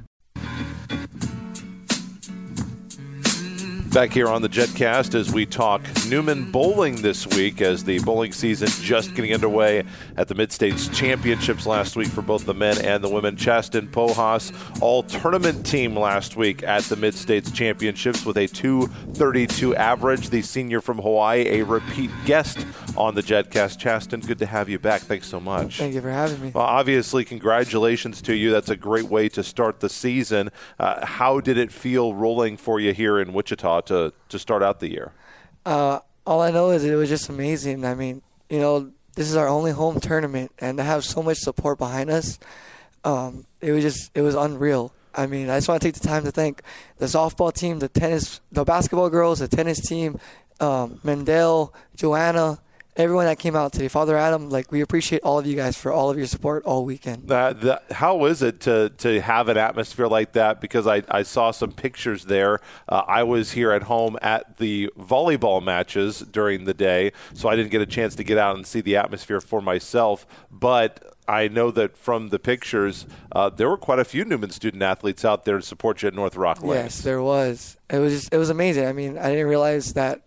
Back 3.97 4.13
here 4.13 4.27
on 4.27 4.43
the 4.43 4.47
JetCast 4.47 5.15
as 5.15 5.33
we 5.33 5.47
talk 5.47 5.81
Newman 6.07 6.51
bowling 6.51 7.01
this 7.01 7.25
week 7.25 7.61
as 7.61 7.83
the 7.83 7.97
bowling 7.97 8.31
season 8.31 8.67
just 8.83 9.15
getting 9.15 9.33
underway 9.33 9.85
at 10.17 10.27
the 10.27 10.35
Mid-States 10.35 10.87
Championships 10.89 11.65
last 11.65 11.95
week 11.95 12.09
for 12.09 12.21
both 12.21 12.45
the 12.45 12.53
men 12.53 12.77
and 12.85 13.03
the 13.03 13.09
women. 13.09 13.35
Chasten 13.35 13.87
Pojas, 13.87 14.53
all 14.83 15.01
tournament 15.01 15.65
team 15.65 15.97
last 15.97 16.37
week 16.37 16.61
at 16.61 16.83
the 16.83 16.95
Mid-States 16.95 17.49
Championships 17.49 18.23
with 18.23 18.37
a 18.37 18.45
232 18.45 19.75
average. 19.75 20.29
The 20.29 20.43
senior 20.43 20.79
from 20.79 20.99
Hawaii, 20.99 21.59
a 21.59 21.65
repeat 21.65 22.11
guest 22.27 22.67
on 22.95 23.15
the 23.15 23.23
JetCast. 23.23 23.79
Chasten, 23.79 24.19
good 24.19 24.37
to 24.37 24.45
have 24.45 24.69
you 24.69 24.77
back. 24.77 25.01
Thanks 25.01 25.25
so 25.25 25.39
much. 25.39 25.79
Thank 25.79 25.95
you 25.95 26.01
for 26.01 26.11
having 26.11 26.39
me. 26.39 26.51
Well, 26.53 26.65
obviously, 26.65 27.25
congratulations 27.25 28.21
to 28.21 28.35
you. 28.35 28.51
That's 28.51 28.69
a 28.69 28.77
great 28.77 29.05
way 29.05 29.27
to 29.29 29.41
start 29.41 29.79
the 29.79 29.89
season. 29.89 30.51
Uh, 30.77 31.03
how 31.03 31.39
did 31.39 31.57
it 31.57 31.71
feel 31.71 32.13
rolling 32.13 32.57
for 32.57 32.79
you 32.79 32.93
here 32.93 33.19
in 33.19 33.33
Wichita 33.33 33.86
to, 33.87 34.13
to 34.29 34.39
start 34.39 34.63
out 34.63 34.79
the 34.79 34.89
year? 34.89 35.11
Uh, 35.65 35.99
all 36.25 36.41
I 36.41 36.51
know 36.51 36.71
is 36.71 36.83
it 36.83 36.95
was 36.95 37.09
just 37.09 37.29
amazing. 37.29 37.85
I 37.85 37.95
mean, 37.95 38.21
you 38.49 38.59
know, 38.59 38.91
this 39.15 39.29
is 39.29 39.35
our 39.35 39.47
only 39.47 39.71
home 39.71 39.99
tournament, 39.99 40.51
and 40.59 40.77
to 40.77 40.83
have 40.83 41.03
so 41.03 41.23
much 41.23 41.37
support 41.39 41.77
behind 41.77 42.09
us, 42.09 42.37
um, 43.03 43.45
it 43.61 43.71
was 43.71 43.83
just 43.83 44.11
it 44.13 44.21
was 44.21 44.35
unreal. 44.35 44.93
I 45.15 45.25
mean, 45.25 45.49
I 45.49 45.57
just 45.57 45.67
want 45.67 45.81
to 45.81 45.87
take 45.87 45.99
the 45.99 46.07
time 46.07 46.23
to 46.25 46.31
thank 46.31 46.61
the 46.99 47.07
softball 47.07 47.51
team, 47.51 47.79
the 47.79 47.89
tennis, 47.89 48.39
the 48.51 48.63
basketball 48.63 49.09
girls, 49.09 49.39
the 49.39 49.47
tennis 49.47 49.81
team, 49.81 50.19
um, 50.59 50.99
Mendel, 51.03 51.73
Joanna, 51.95 52.59
everyone 52.97 53.25
that 53.25 53.39
came 53.39 53.55
out 53.55 53.71
today. 53.71 53.87
Father 53.87 54.17
Adam, 54.17 54.49
like 54.49 54.71
we 54.71 54.81
appreciate 54.81 55.21
all 55.23 55.39
of 55.39 55.45
you 55.45 55.55
guys 55.55 55.77
for 55.77 55.91
all 55.91 56.09
of 56.09 56.17
your 56.17 56.27
support 56.27 56.65
all 56.65 56.83
weekend. 56.83 57.31
Uh, 57.31 57.53
the, 57.53 57.81
how 57.91 58.25
is 58.25 58.41
it 58.41 58.59
to, 58.61 58.89
to 58.97 59.21
have 59.21 59.47
an 59.49 59.57
atmosphere 59.57 60.07
like 60.07 60.33
that? 60.33 60.59
Because 60.59 60.87
I, 60.87 61.03
I 61.09 61.23
saw 61.23 61.51
some 61.51 61.71
pictures 61.71 62.25
there. 62.25 62.59
Uh, 62.89 63.03
I 63.07 63.23
was 63.23 63.51
here 63.51 63.71
at 63.71 63.83
home 63.83 64.17
at 64.21 64.57
the 64.57 64.89
volleyball 64.99 65.63
matches 65.63 66.19
during 66.19 66.65
the 66.65 66.73
day, 66.73 67.11
so 67.33 67.47
I 67.47 67.55
didn't 67.55 67.71
get 67.71 67.81
a 67.81 67.85
chance 67.85 68.15
to 68.15 68.23
get 68.23 68.37
out 68.37 68.55
and 68.55 68.65
see 68.65 68.81
the 68.81 68.97
atmosphere 68.97 69.41
for 69.41 69.61
myself. 69.61 70.25
But 70.51 71.15
I 71.27 71.49
know 71.49 71.71
that 71.71 71.97
from 71.97 72.29
the 72.29 72.39
pictures, 72.39 73.05
uh, 73.31 73.49
there 73.49 73.69
were 73.69 73.77
quite 73.77 73.99
a 73.99 74.05
few 74.05 74.25
Newman 74.25 74.49
student 74.49 74.81
athletes 74.81 75.23
out 75.23 75.45
there 75.45 75.57
to 75.57 75.63
support 75.63 76.01
you 76.01 76.07
at 76.07 76.13
North 76.13 76.35
Rock 76.35 76.63
Lanes. 76.63 76.75
Yes, 76.75 77.01
there 77.01 77.21
was. 77.21 77.77
It 77.89 77.99
was 77.99 78.13
just, 78.13 78.33
it 78.33 78.37
was 78.37 78.49
amazing. 78.49 78.85
I 78.87 78.93
mean, 78.93 79.17
I 79.17 79.29
didn't 79.29 79.47
realize 79.47 79.93
that 79.93 80.21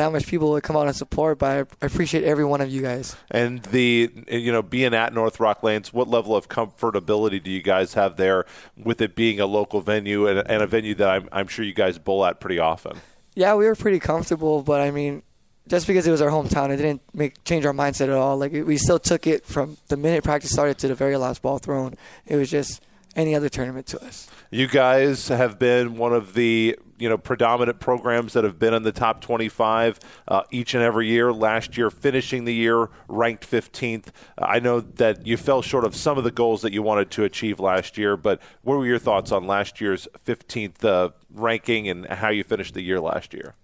that 0.00 0.12
much 0.12 0.26
people 0.26 0.50
would 0.50 0.62
come 0.62 0.76
out 0.76 0.86
and 0.86 0.96
support, 0.96 1.38
but 1.38 1.68
I 1.82 1.84
appreciate 1.84 2.24
every 2.24 2.44
one 2.44 2.62
of 2.62 2.70
you 2.70 2.80
guys. 2.80 3.16
And 3.30 3.62
the 3.64 4.10
you 4.28 4.50
know 4.50 4.62
being 4.62 4.94
at 4.94 5.12
North 5.12 5.38
Rock 5.38 5.62
Lanes, 5.62 5.92
what 5.92 6.08
level 6.08 6.34
of 6.34 6.48
comfortability 6.48 7.42
do 7.42 7.50
you 7.50 7.60
guys 7.60 7.94
have 7.94 8.16
there 8.16 8.46
with 8.76 9.02
it 9.02 9.14
being 9.14 9.40
a 9.40 9.46
local 9.46 9.82
venue 9.82 10.26
and, 10.26 10.38
and 10.38 10.62
a 10.62 10.66
venue 10.66 10.94
that 10.94 11.08
I'm, 11.08 11.28
I'm 11.30 11.48
sure 11.48 11.64
you 11.64 11.74
guys 11.74 11.98
bowl 11.98 12.24
at 12.24 12.40
pretty 12.40 12.58
often? 12.58 12.98
Yeah, 13.34 13.54
we 13.54 13.66
were 13.66 13.74
pretty 13.74 13.98
comfortable, 13.98 14.62
but 14.62 14.80
I 14.80 14.90
mean, 14.90 15.22
just 15.68 15.86
because 15.86 16.06
it 16.06 16.10
was 16.10 16.22
our 16.22 16.30
hometown, 16.30 16.70
it 16.70 16.78
didn't 16.78 17.02
make 17.12 17.44
change 17.44 17.66
our 17.66 17.74
mindset 17.74 18.04
at 18.04 18.10
all. 18.10 18.38
Like 18.38 18.52
we 18.52 18.78
still 18.78 18.98
took 18.98 19.26
it 19.26 19.44
from 19.44 19.76
the 19.88 19.98
minute 19.98 20.24
practice 20.24 20.50
started 20.50 20.78
to 20.78 20.88
the 20.88 20.94
very 20.94 21.18
last 21.18 21.42
ball 21.42 21.58
thrown. 21.58 21.96
It 22.26 22.36
was 22.36 22.50
just 22.50 22.82
any 23.14 23.34
other 23.34 23.50
tournament 23.50 23.86
to 23.88 24.02
us. 24.02 24.30
You 24.50 24.66
guys 24.66 25.28
have 25.28 25.58
been 25.58 25.98
one 25.98 26.14
of 26.14 26.32
the 26.32 26.78
you 27.00 27.08
know 27.08 27.18
predominant 27.18 27.80
programs 27.80 28.34
that 28.34 28.44
have 28.44 28.58
been 28.58 28.74
in 28.74 28.82
the 28.82 28.92
top 28.92 29.20
25 29.20 29.98
uh, 30.28 30.42
each 30.50 30.74
and 30.74 30.82
every 30.82 31.08
year. 31.08 31.32
Last 31.32 31.76
year, 31.76 31.90
finishing 31.90 32.44
the 32.44 32.54
year 32.54 32.90
ranked 33.08 33.50
15th. 33.50 34.08
I 34.38 34.60
know 34.60 34.80
that 34.80 35.26
you 35.26 35.36
fell 35.36 35.62
short 35.62 35.84
of 35.84 35.96
some 35.96 36.18
of 36.18 36.24
the 36.24 36.30
goals 36.30 36.62
that 36.62 36.72
you 36.72 36.82
wanted 36.82 37.10
to 37.12 37.24
achieve 37.24 37.58
last 37.58 37.98
year, 37.98 38.16
but 38.16 38.40
what 38.62 38.78
were 38.78 38.86
your 38.86 38.98
thoughts 38.98 39.32
on 39.32 39.46
last 39.46 39.80
year's 39.80 40.06
15th 40.24 40.84
uh, 40.84 41.10
ranking 41.30 41.88
and 41.88 42.06
how 42.06 42.28
you 42.28 42.44
finished 42.44 42.74
the 42.74 42.82
year 42.82 43.00
last 43.00 43.32
year? 43.32 43.54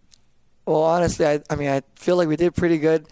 Well, 0.65 0.83
honestly, 0.83 1.27
I, 1.27 1.41
I 1.49 1.55
mean, 1.55 1.69
I 1.69 1.83
feel 1.95 2.17
like 2.17 2.29
we 2.29 2.37
did 2.37 2.55
pretty 2.55 2.79
good. 2.79 3.07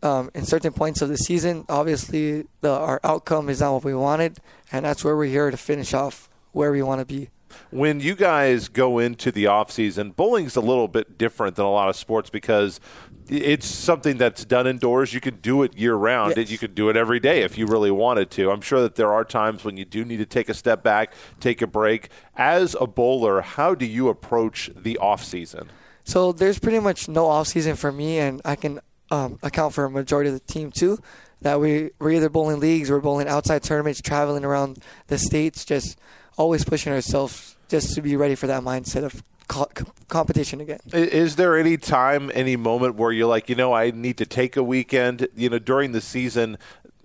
Um, 0.00 0.30
in 0.32 0.44
certain 0.44 0.72
points 0.72 1.02
of 1.02 1.08
the 1.08 1.16
season, 1.16 1.64
obviously, 1.68 2.46
the, 2.60 2.70
our 2.70 3.00
outcome 3.02 3.48
is 3.48 3.60
not 3.60 3.72
what 3.74 3.84
we 3.84 3.94
wanted, 3.94 4.38
and 4.70 4.84
that's 4.84 5.02
where 5.02 5.16
we're 5.16 5.24
here 5.24 5.50
to 5.50 5.56
finish 5.56 5.92
off 5.92 6.28
where 6.52 6.70
we 6.70 6.82
want 6.82 7.00
to 7.00 7.04
be 7.04 7.30
when 7.70 8.00
you 8.00 8.14
guys 8.14 8.68
go 8.68 8.98
into 8.98 9.30
the 9.30 9.46
off 9.46 9.70
season, 9.70 10.10
bowling's 10.10 10.56
a 10.56 10.60
little 10.60 10.88
bit 10.88 11.18
different 11.18 11.56
than 11.56 11.64
a 11.64 11.70
lot 11.70 11.88
of 11.88 11.96
sports 11.96 12.30
because 12.30 12.80
it's 13.28 13.66
something 13.66 14.16
that's 14.16 14.44
done 14.44 14.66
indoors. 14.66 15.12
You 15.12 15.20
can 15.20 15.36
do 15.36 15.62
it 15.62 15.76
year 15.76 15.94
round. 15.94 16.34
Yes. 16.36 16.50
You 16.50 16.58
can 16.58 16.74
do 16.74 16.88
it 16.88 16.96
every 16.96 17.20
day 17.20 17.42
if 17.42 17.58
you 17.58 17.66
really 17.66 17.90
wanted 17.90 18.30
to. 18.32 18.50
I'm 18.50 18.60
sure 18.60 18.80
that 18.80 18.94
there 18.94 19.12
are 19.12 19.24
times 19.24 19.64
when 19.64 19.76
you 19.76 19.84
do 19.84 20.04
need 20.04 20.18
to 20.18 20.26
take 20.26 20.48
a 20.48 20.54
step 20.54 20.82
back, 20.82 21.12
take 21.40 21.62
a 21.62 21.66
break. 21.66 22.08
As 22.36 22.76
a 22.80 22.86
bowler, 22.86 23.40
how 23.40 23.74
do 23.74 23.86
you 23.86 24.08
approach 24.08 24.70
the 24.74 24.96
off 24.98 25.22
season? 25.24 25.68
So 26.04 26.32
there's 26.32 26.58
pretty 26.58 26.78
much 26.78 27.08
no 27.08 27.26
off 27.26 27.48
season 27.48 27.76
for 27.76 27.92
me, 27.92 28.18
and 28.18 28.40
I 28.44 28.56
can 28.56 28.80
um, 29.10 29.38
account 29.42 29.74
for 29.74 29.84
a 29.84 29.90
majority 29.90 30.30
of 30.30 30.34
the 30.34 30.52
team 30.52 30.72
too. 30.72 30.98
That 31.40 31.60
we 31.60 31.90
we're 32.00 32.12
either 32.12 32.28
bowling 32.28 32.58
leagues, 32.58 32.90
we're 32.90 33.00
bowling 33.00 33.28
outside 33.28 33.62
tournaments, 33.62 34.00
traveling 34.00 34.44
around 34.44 34.82
the 35.06 35.18
states, 35.18 35.64
just 35.64 35.98
always 36.38 36.64
pushing 36.64 36.92
ourselves 36.92 37.56
just 37.68 37.94
to 37.94 38.00
be 38.00 38.16
ready 38.16 38.34
for 38.34 38.46
that 38.46 38.62
mindset 38.62 39.04
of 39.04 39.22
co- 39.48 39.68
competition 40.08 40.60
again. 40.60 40.78
Is 40.92 41.36
there 41.36 41.58
any 41.58 41.76
time, 41.76 42.30
any 42.32 42.56
moment 42.56 42.94
where 42.94 43.12
you're 43.12 43.28
like, 43.28 43.50
you 43.50 43.54
know, 43.54 43.74
I 43.74 43.90
need 43.90 44.16
to 44.18 44.26
take 44.26 44.56
a 44.56 44.62
weekend? 44.62 45.28
You 45.36 45.50
know, 45.50 45.58
during 45.58 45.92
the 45.92 46.00
season, 46.00 46.56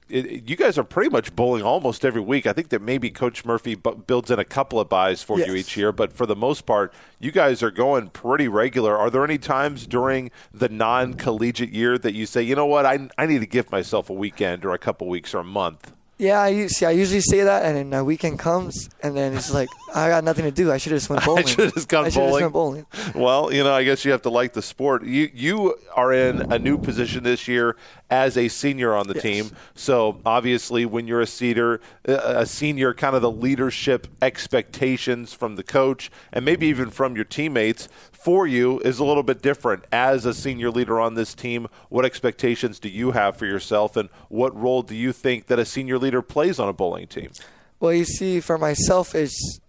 it, 0.08 0.48
you 0.48 0.56
guys 0.56 0.78
are 0.78 0.84
pretty 0.84 1.10
much 1.10 1.36
bowling 1.36 1.63
almost 1.63 2.06
every 2.06 2.22
week. 2.22 2.46
I 2.46 2.54
think 2.54 2.69
that 2.69 2.82
maybe 2.82 3.10
Coach 3.10 3.43
Murphy 3.43 3.76
b- 3.76 3.96
builds 4.06 4.30
in 4.30 4.38
a 4.38 4.46
couple 4.46 4.80
of 4.80 4.88
buys 4.88 5.24
for 5.24 5.39
yes. 5.39 5.48
you 5.48 5.56
each 5.56 5.76
year, 5.76 5.91
but 5.91 6.13
for 6.13 6.26
the 6.26 6.36
most 6.36 6.65
part, 6.65 6.93
you 7.19 7.32
guys 7.32 7.63
are 7.63 7.72
going 7.72 8.10
pretty 8.10 8.48
regular. 8.48 8.96
Are 8.96 9.10
there 9.10 9.24
any 9.24 9.39
times 9.39 9.88
during 9.88 10.30
the 10.54 10.69
non 10.69 11.15
collegiate 11.15 11.72
year 11.72 11.98
that 11.98 12.13
you 12.13 12.26
say, 12.26 12.43
you 12.43 12.56
know 12.56 12.67
what, 12.67 12.86
I, 12.86 13.10
I 13.17 13.26
need 13.26 13.39
to 13.39 13.48
give 13.48 13.72
myself 13.72 14.10
a 14.10 14.13
weekend 14.13 14.63
or 14.63 14.74
a 14.74 14.78
couple 14.78 15.08
weeks 15.08 15.34
or 15.34 15.39
a 15.39 15.43
month? 15.43 15.91
Yeah, 16.23 16.41
I 16.41 16.67
see. 16.67 16.86
I 16.86 16.91
usually 16.91 17.19
say 17.19 17.41
that, 17.41 17.65
and 17.65 17.75
then 17.91 17.99
a 17.99 18.01
weekend 18.01 18.39
comes, 18.39 18.89
and 19.01 19.13
then 19.13 19.33
it's 19.33 19.53
like 19.53 19.67
I 19.93 20.07
got 20.07 20.23
nothing 20.23 20.45
to 20.45 20.51
do. 20.51 20.71
I 20.71 20.77
should 20.77 20.93
have 20.93 21.01
just 21.01 21.09
went 21.09 21.25
bowling. 21.25 21.43
I 21.43 21.47
should 21.47 21.65
have 21.65 21.73
just 21.73 21.89
gone 21.89 22.09
bowling. 22.12 22.49
bowling. 22.49 22.86
Well, 23.13 23.53
you 23.53 23.62
know, 23.62 23.73
I 23.73 23.83
guess 23.83 24.05
you 24.05 24.13
have 24.13 24.21
to 24.21 24.29
like 24.29 24.53
the 24.53 24.62
sport. 24.62 25.03
You 25.03 25.29
you 25.33 25.75
are 25.93 26.13
in 26.13 26.53
a 26.53 26.57
new 26.57 26.77
position 26.77 27.25
this 27.25 27.45
year 27.49 27.75
as 28.13 28.38
a 28.38 28.47
senior 28.47 28.95
on 28.95 29.08
the 29.08 29.15
yes. 29.15 29.23
team. 29.23 29.52
So 29.73 30.21
obviously, 30.23 30.86
when 30.86 31.08
you're 31.08 31.21
a 31.21 31.26
senior, 31.26 31.82
a 32.06 32.45
senior, 32.45 32.93
kind 32.93 33.15
of 33.15 33.23
the 33.23 33.32
leadership 33.32 34.06
expectations 34.21 35.34
from 35.34 35.56
the 35.56 35.63
coach, 35.63 36.12
and 36.32 36.45
maybe 36.45 36.67
even 36.67 36.91
from 36.91 37.15
your 37.15 37.26
teammates 37.26 37.89
for 38.12 38.45
you 38.45 38.80
is 38.82 38.99
a 38.99 39.04
little 39.04 39.23
bit 39.23 39.41
different. 39.41 39.86
As 39.91 40.28
a 40.28 40.34
senior 40.34 40.69
leader 40.69 40.99
on 40.99 41.15
this 41.15 41.34
team, 41.34 41.67
what 41.89 42.06
expectations 42.06 42.80
do 42.80 42.88
you 42.88 43.12
have 43.12 43.36
for 43.36 43.47
yourself, 43.47 43.97
and 43.97 44.10
what 44.30 44.56
role 44.56 44.84
do 44.84 44.95
you 44.95 45.12
think 45.12 45.47
that 45.47 45.58
a 45.58 45.65
senior 45.65 45.97
leader 45.97 46.21
plays 46.21 46.60
on 46.60 46.69
a 46.69 46.73
bowling 46.73 47.08
team? 47.08 47.32
Well, 47.80 47.93
you 47.93 48.06
see, 48.06 48.39
for 48.39 48.60
myself, 48.60 49.15
it's 49.15 49.60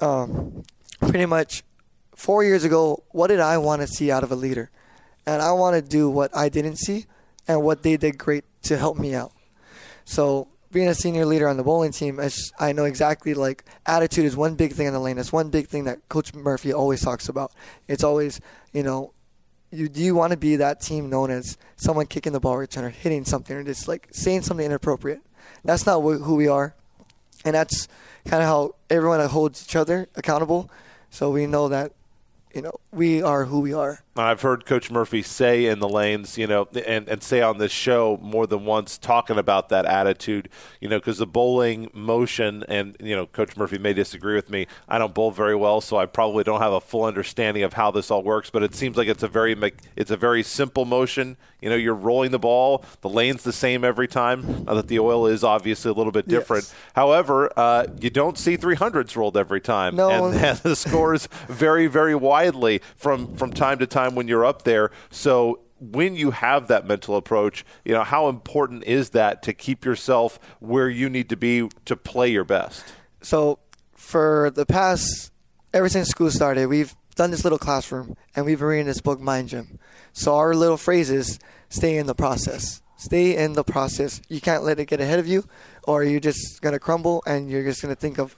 um, 0.00 0.64
pretty 0.98 1.26
much 1.26 1.62
four 2.16 2.42
years 2.42 2.64
ago. 2.64 3.04
What 3.10 3.28
did 3.28 3.38
I 3.38 3.56
want 3.58 3.82
to 3.82 3.86
see 3.86 4.10
out 4.10 4.24
of 4.24 4.32
a 4.32 4.36
leader? 4.36 4.70
And 5.24 5.40
I 5.40 5.52
want 5.52 5.76
to 5.76 5.80
do 5.80 6.10
what 6.10 6.36
I 6.36 6.48
didn't 6.50 6.76
see, 6.76 7.06
and 7.46 7.62
what 7.62 7.82
they 7.82 7.96
did 7.96 8.18
great 8.18 8.44
to 8.62 8.76
help 8.78 8.98
me 8.98 9.14
out. 9.14 9.32
So 10.04 10.48
being 10.72 10.88
a 10.88 10.94
senior 10.94 11.24
leader 11.24 11.48
on 11.48 11.56
the 11.56 11.62
bowling 11.62 11.92
team, 11.92 12.20
I 12.58 12.72
know 12.72 12.84
exactly 12.84 13.34
like 13.34 13.64
attitude 13.86 14.24
is 14.24 14.36
one 14.36 14.54
big 14.54 14.72
thing 14.72 14.86
in 14.86 14.92
the 14.92 15.00
lane. 15.00 15.18
It's 15.18 15.32
one 15.32 15.50
big 15.50 15.68
thing 15.68 15.84
that 15.84 16.08
Coach 16.08 16.34
Murphy 16.34 16.72
always 16.72 17.00
talks 17.00 17.28
about. 17.28 17.52
It's 17.86 18.02
always, 18.02 18.40
you 18.72 18.82
know, 18.82 19.12
you 19.70 19.88
do 19.88 20.00
you 20.00 20.14
want 20.14 20.32
to 20.32 20.36
be 20.36 20.56
that 20.56 20.80
team 20.80 21.10
known 21.10 21.30
as 21.30 21.58
someone 21.76 22.06
kicking 22.06 22.32
the 22.32 22.40
ball 22.40 22.56
return 22.56 22.84
or 22.84 22.90
hitting 22.90 23.24
something 23.24 23.56
or 23.56 23.64
just 23.64 23.88
like 23.88 24.08
saying 24.12 24.42
something 24.42 24.66
inappropriate. 24.66 25.20
That's 25.64 25.86
not 25.86 26.00
who 26.00 26.34
we 26.34 26.48
are, 26.48 26.74
and 27.44 27.54
that's 27.54 27.88
kind 28.24 28.42
of 28.42 28.48
how 28.48 28.74
everyone 28.90 29.20
holds 29.20 29.64
each 29.64 29.76
other 29.76 30.08
accountable. 30.14 30.70
So 31.10 31.30
we 31.30 31.46
know 31.46 31.68
that 31.68 31.92
you 32.54 32.62
know, 32.62 32.74
we 32.92 33.20
are 33.20 33.46
who 33.46 33.60
we 33.60 33.74
are. 33.74 34.02
I've 34.16 34.42
heard 34.42 34.64
Coach 34.64 34.90
Murphy 34.92 35.22
say 35.22 35.66
in 35.66 35.80
the 35.80 35.88
lanes, 35.88 36.38
you 36.38 36.46
know, 36.46 36.68
and, 36.86 37.08
and 37.08 37.22
say 37.22 37.40
on 37.42 37.58
this 37.58 37.72
show 37.72 38.18
more 38.22 38.46
than 38.46 38.64
once, 38.64 38.96
talking 38.96 39.38
about 39.38 39.70
that 39.70 39.86
attitude, 39.86 40.48
you 40.80 40.88
know, 40.88 40.98
because 40.98 41.18
the 41.18 41.26
bowling 41.26 41.90
motion, 41.92 42.64
and, 42.68 42.96
you 43.00 43.16
know, 43.16 43.26
Coach 43.26 43.56
Murphy 43.56 43.76
may 43.76 43.92
disagree 43.92 44.36
with 44.36 44.50
me. 44.50 44.68
I 44.88 44.98
don't 44.98 45.14
bowl 45.14 45.32
very 45.32 45.56
well, 45.56 45.80
so 45.80 45.96
I 45.96 46.06
probably 46.06 46.44
don't 46.44 46.60
have 46.60 46.72
a 46.72 46.80
full 46.80 47.04
understanding 47.04 47.64
of 47.64 47.72
how 47.72 47.90
this 47.90 48.10
all 48.10 48.22
works, 48.22 48.50
but 48.50 48.62
it 48.62 48.74
seems 48.74 48.96
like 48.96 49.08
it's 49.08 49.24
a 49.24 49.28
very, 49.28 49.56
it's 49.96 50.12
a 50.12 50.16
very 50.16 50.44
simple 50.44 50.84
motion. 50.84 51.36
You 51.60 51.70
know, 51.70 51.76
you're 51.76 51.94
rolling 51.94 52.30
the 52.30 52.38
ball, 52.38 52.84
the 53.00 53.08
lane's 53.08 53.42
the 53.42 53.52
same 53.52 53.84
every 53.84 54.06
time. 54.06 54.64
Now 54.64 54.74
that 54.74 54.88
the 54.88 54.98
oil 54.98 55.26
is 55.26 55.42
obviously 55.42 55.90
a 55.90 55.94
little 55.94 56.12
bit 56.12 56.28
different. 56.28 56.64
Yes. 56.64 56.74
However, 56.94 57.50
uh, 57.56 57.86
you 58.00 58.10
don't 58.10 58.36
see 58.36 58.58
300s 58.58 59.16
rolled 59.16 59.38
every 59.38 59.62
time. 59.62 59.96
No. 59.96 60.26
And, 60.26 60.36
and 60.36 60.58
the 60.62 60.76
scores 60.76 61.26
very, 61.48 61.86
very 61.86 62.14
widely 62.14 62.82
from 62.96 63.34
from 63.36 63.50
time 63.50 63.78
to 63.78 63.86
time 63.86 64.03
when 64.08 64.28
you're 64.28 64.44
up 64.44 64.62
there. 64.62 64.90
So 65.10 65.60
when 65.80 66.14
you 66.16 66.30
have 66.30 66.68
that 66.68 66.86
mental 66.86 67.16
approach, 67.16 67.64
you 67.84 67.92
know, 67.92 68.04
how 68.04 68.28
important 68.28 68.84
is 68.84 69.10
that 69.10 69.42
to 69.44 69.52
keep 69.52 69.84
yourself 69.84 70.38
where 70.60 70.88
you 70.88 71.08
need 71.08 71.28
to 71.30 71.36
be 71.36 71.68
to 71.84 71.96
play 71.96 72.28
your 72.30 72.44
best? 72.44 72.84
So 73.22 73.58
for 73.94 74.50
the 74.54 74.66
past 74.66 75.30
ever 75.72 75.88
since 75.88 76.08
school 76.08 76.30
started, 76.30 76.68
we've 76.68 76.94
done 77.16 77.30
this 77.30 77.44
little 77.44 77.58
classroom 77.58 78.16
and 78.34 78.44
we've 78.44 78.58
been 78.58 78.68
reading 78.68 78.86
this 78.86 79.00
book, 79.00 79.20
Mind 79.20 79.48
Gym. 79.48 79.78
So 80.12 80.36
our 80.36 80.54
little 80.54 80.76
phrases 80.76 81.38
stay 81.68 81.96
in 81.96 82.06
the 82.06 82.14
process. 82.14 82.80
Stay 82.96 83.36
in 83.36 83.52
the 83.54 83.64
process. 83.64 84.22
You 84.28 84.40
can't 84.40 84.62
let 84.62 84.78
it 84.78 84.86
get 84.86 85.00
ahead 85.00 85.18
of 85.18 85.26
you, 85.26 85.44
or 85.82 86.04
you're 86.04 86.20
just 86.20 86.62
gonna 86.62 86.78
crumble 86.78 87.22
and 87.26 87.50
you're 87.50 87.64
just 87.64 87.82
gonna 87.82 87.94
think 87.94 88.18
of 88.18 88.36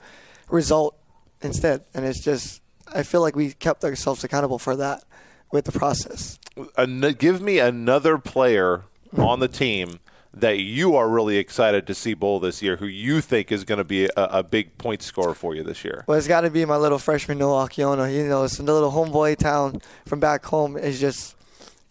result 0.49 0.99
instead. 1.43 1.85
And 1.95 2.05
it's 2.05 2.23
just, 2.23 2.63
I 2.93 3.03
feel 3.03 3.21
like 3.21 3.37
we 3.37 3.53
kept 3.53 3.85
ourselves 3.85 4.25
accountable 4.25 4.59
for 4.59 4.75
that 4.77 5.05
with 5.51 5.65
the 5.65 5.73
process. 5.73 6.39
An- 6.77 7.15
give 7.19 7.41
me 7.41 7.59
another 7.59 8.19
player 8.19 8.85
on 9.17 9.41
the 9.41 9.49
team 9.49 10.01
that 10.37 10.59
you 10.59 10.95
are 10.95 11.09
really 11.09 11.39
excited 11.39 11.87
to 11.87 11.95
see 11.95 12.13
bowl 12.13 12.39
this 12.39 12.63
year, 12.63 12.77
who 12.77 12.87
you 12.87 13.21
think 13.23 13.51
is 13.51 13.65
going 13.65 13.79
to 13.79 13.85
be 13.85 14.05
a, 14.05 14.11
a, 14.17 14.43
big 14.43 14.77
point 14.77 15.03
scorer 15.03 15.35
for 15.35 15.55
you 15.55 15.63
this 15.63 15.83
year? 15.83 16.05
Well, 16.07 16.19
it's 16.19 16.29
got 16.29 16.43
to 16.43 16.51
be 16.51 16.65
my 16.67 16.77
little 16.77 16.99
freshman 16.99 17.39
Noah 17.39 17.69
Akiono. 17.69 18.15
You 18.15 18.29
know, 18.29 18.45
it's 18.45 18.59
a 18.59 18.63
little 18.63 18.93
homeboy 18.93 19.39
town 19.39 19.81
from 20.05 20.21
back 20.21 20.45
home. 20.45 20.77
It's 20.77 21.01
just 21.01 21.37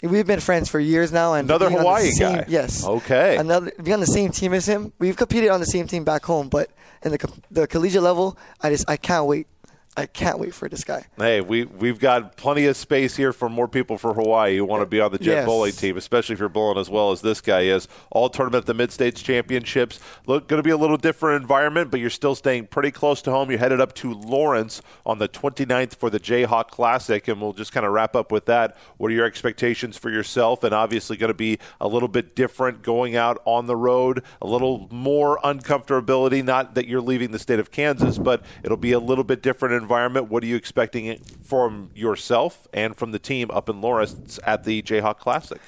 we've 0.04 0.28
been 0.28 0.40
friends 0.40 0.70
for 0.70 0.80
years 0.80 1.12
now, 1.12 1.34
and 1.34 1.50
another 1.50 1.70
Hawaii 1.72 2.12
same, 2.12 2.38
guy. 2.38 2.46
Yes. 2.48 2.86
Okay. 2.86 3.38
Another 3.38 3.72
be 3.82 3.92
on 3.94 4.00
the 4.00 4.06
same 4.06 4.32
team 4.32 4.54
as 4.54 4.68
him. 4.68 4.94
We've 5.00 5.18
competed 5.18 5.50
on 5.50 5.60
the 5.60 5.66
same 5.66 5.88
team 5.88 6.04
back 6.04 6.26
home, 6.26 6.50
but 6.50 6.70
in 7.04 7.12
the 7.12 7.34
the 7.50 7.68
collegiate 7.68 8.04
level, 8.04 8.38
I 8.62 8.70
just 8.70 8.88
I 8.88 8.98
can't 8.98 9.26
wait 9.26 9.48
I 9.98 10.08
can't 10.08 10.40
wait 10.40 10.54
for 10.54 10.68
this 10.68 10.84
guy. 10.84 11.06
Hey, 11.16 11.40
we 11.40 11.64
we've 11.64 12.00
got 12.00 12.36
plenty 12.36 12.66
of 12.66 12.76
space 12.76 13.16
here 13.16 13.32
for 13.32 13.48
more 13.48 13.68
people 13.68 13.98
for 13.98 14.14
Hawaii 14.14 14.58
who 14.58 14.66
want 14.66 14.82
to 14.82 14.86
be 14.86 15.00
on 15.00 15.12
the 15.12 15.18
Jet 15.18 15.32
yes. 15.32 15.46
bowling 15.46 15.72
team, 15.72 15.96
especially 15.96 16.34
if 16.34 16.40
you're 16.40 16.50
bowling 16.50 16.78
as 16.78 16.90
well 16.90 17.12
as 17.12 17.22
this 17.22 17.40
guy 17.40 17.62
is. 17.62 17.88
All 18.12 18.28
tournament 18.28 18.64
at 18.64 18.66
the 18.66 18.74
Mid 18.74 18.92
States 18.92 19.22
Championships. 19.22 20.02
Look, 20.28 20.50
going 20.50 20.60
to 20.60 20.64
be 20.64 20.72
a 20.72 20.78
little 20.78 20.98
different 20.98 21.42
environment, 21.42 21.92
but 21.92 22.02
you're 22.02 22.10
still 22.10 22.36
staying 22.36 22.68
pretty 22.68 22.92
close 22.92 23.22
to 23.22 23.32
home. 23.32 23.50
You're 23.50 23.60
headed 23.60 23.80
up 23.80 23.96
to 23.96 24.14
Lawrence 24.14 24.82
on 25.06 25.18
the 25.20 25.30
29th 25.30 25.96
for 25.96 26.10
the 26.10 26.20
Jayhawk 26.20 26.68
Classic, 26.68 27.26
and 27.30 27.42
we'll 27.42 27.54
just 27.54 27.72
kind 27.72 27.86
of 27.86 27.94
wrap 27.94 28.18
up 28.18 28.34
with 28.34 28.48
that. 28.48 28.76
What 28.98 29.12
are 29.12 29.16
your 29.16 29.26
expectations 29.26 29.98
for 29.98 30.10
yourself? 30.10 30.66
And 30.66 30.74
obviously, 30.74 31.16
going 31.16 31.30
to 31.30 31.34
be 31.34 31.58
a 31.80 31.88
little 31.88 32.10
bit 32.10 32.36
different 32.36 32.82
going 32.82 33.16
out 33.16 33.42
on 33.46 33.68
the 33.68 33.78
road, 33.78 34.24
a 34.42 34.48
little 34.48 34.90
more 34.92 35.40
uncomfortability. 35.42 36.44
Not 36.44 36.76
that 36.76 36.86
you're 36.86 37.02
leaving 37.02 37.32
the 37.32 37.40
state 37.40 37.60
of 37.60 37.72
Kansas, 37.72 38.18
but 38.18 38.44
it'll 38.62 38.76
be 38.76 38.92
a 38.92 39.00
little 39.00 39.24
bit 39.24 39.42
different 39.42 39.85
environment. 39.86 40.30
What 40.30 40.42
are 40.44 40.48
you 40.48 40.56
expecting 40.56 41.20
from 41.44 41.92
yourself 41.94 42.68
and 42.74 42.96
from 42.96 43.12
the 43.12 43.20
team 43.20 43.52
up 43.52 43.70
in 43.70 43.82
Lawrence 43.82 44.40
at 44.44 44.64
the 44.64 44.82
Jayhawk 44.82 45.20
Classic? 45.20 45.62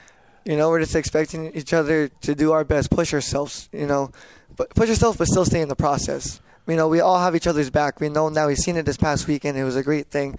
You 0.43 0.57
know, 0.57 0.69
we're 0.69 0.79
just 0.79 0.95
expecting 0.95 1.53
each 1.53 1.73
other 1.73 2.07
to 2.07 2.33
do 2.33 2.51
our 2.51 2.63
best, 2.63 2.89
push 2.89 3.13
ourselves. 3.13 3.69
You 3.71 3.85
know, 3.85 4.11
but 4.55 4.71
push 4.71 4.89
ourselves, 4.89 5.17
but 5.17 5.27
still 5.27 5.45
stay 5.45 5.61
in 5.61 5.69
the 5.69 5.75
process. 5.75 6.41
You 6.67 6.75
know, 6.75 6.87
we 6.87 6.99
all 6.99 7.19
have 7.19 7.35
each 7.35 7.47
other's 7.47 7.69
back. 7.69 7.99
We 7.99 8.09
know 8.09 8.29
now. 8.29 8.47
We've 8.47 8.57
seen 8.57 8.75
it 8.75 8.85
this 8.85 8.97
past 8.97 9.27
weekend. 9.27 9.57
It 9.57 9.63
was 9.63 9.75
a 9.75 9.83
great 9.83 10.07
thing. 10.07 10.37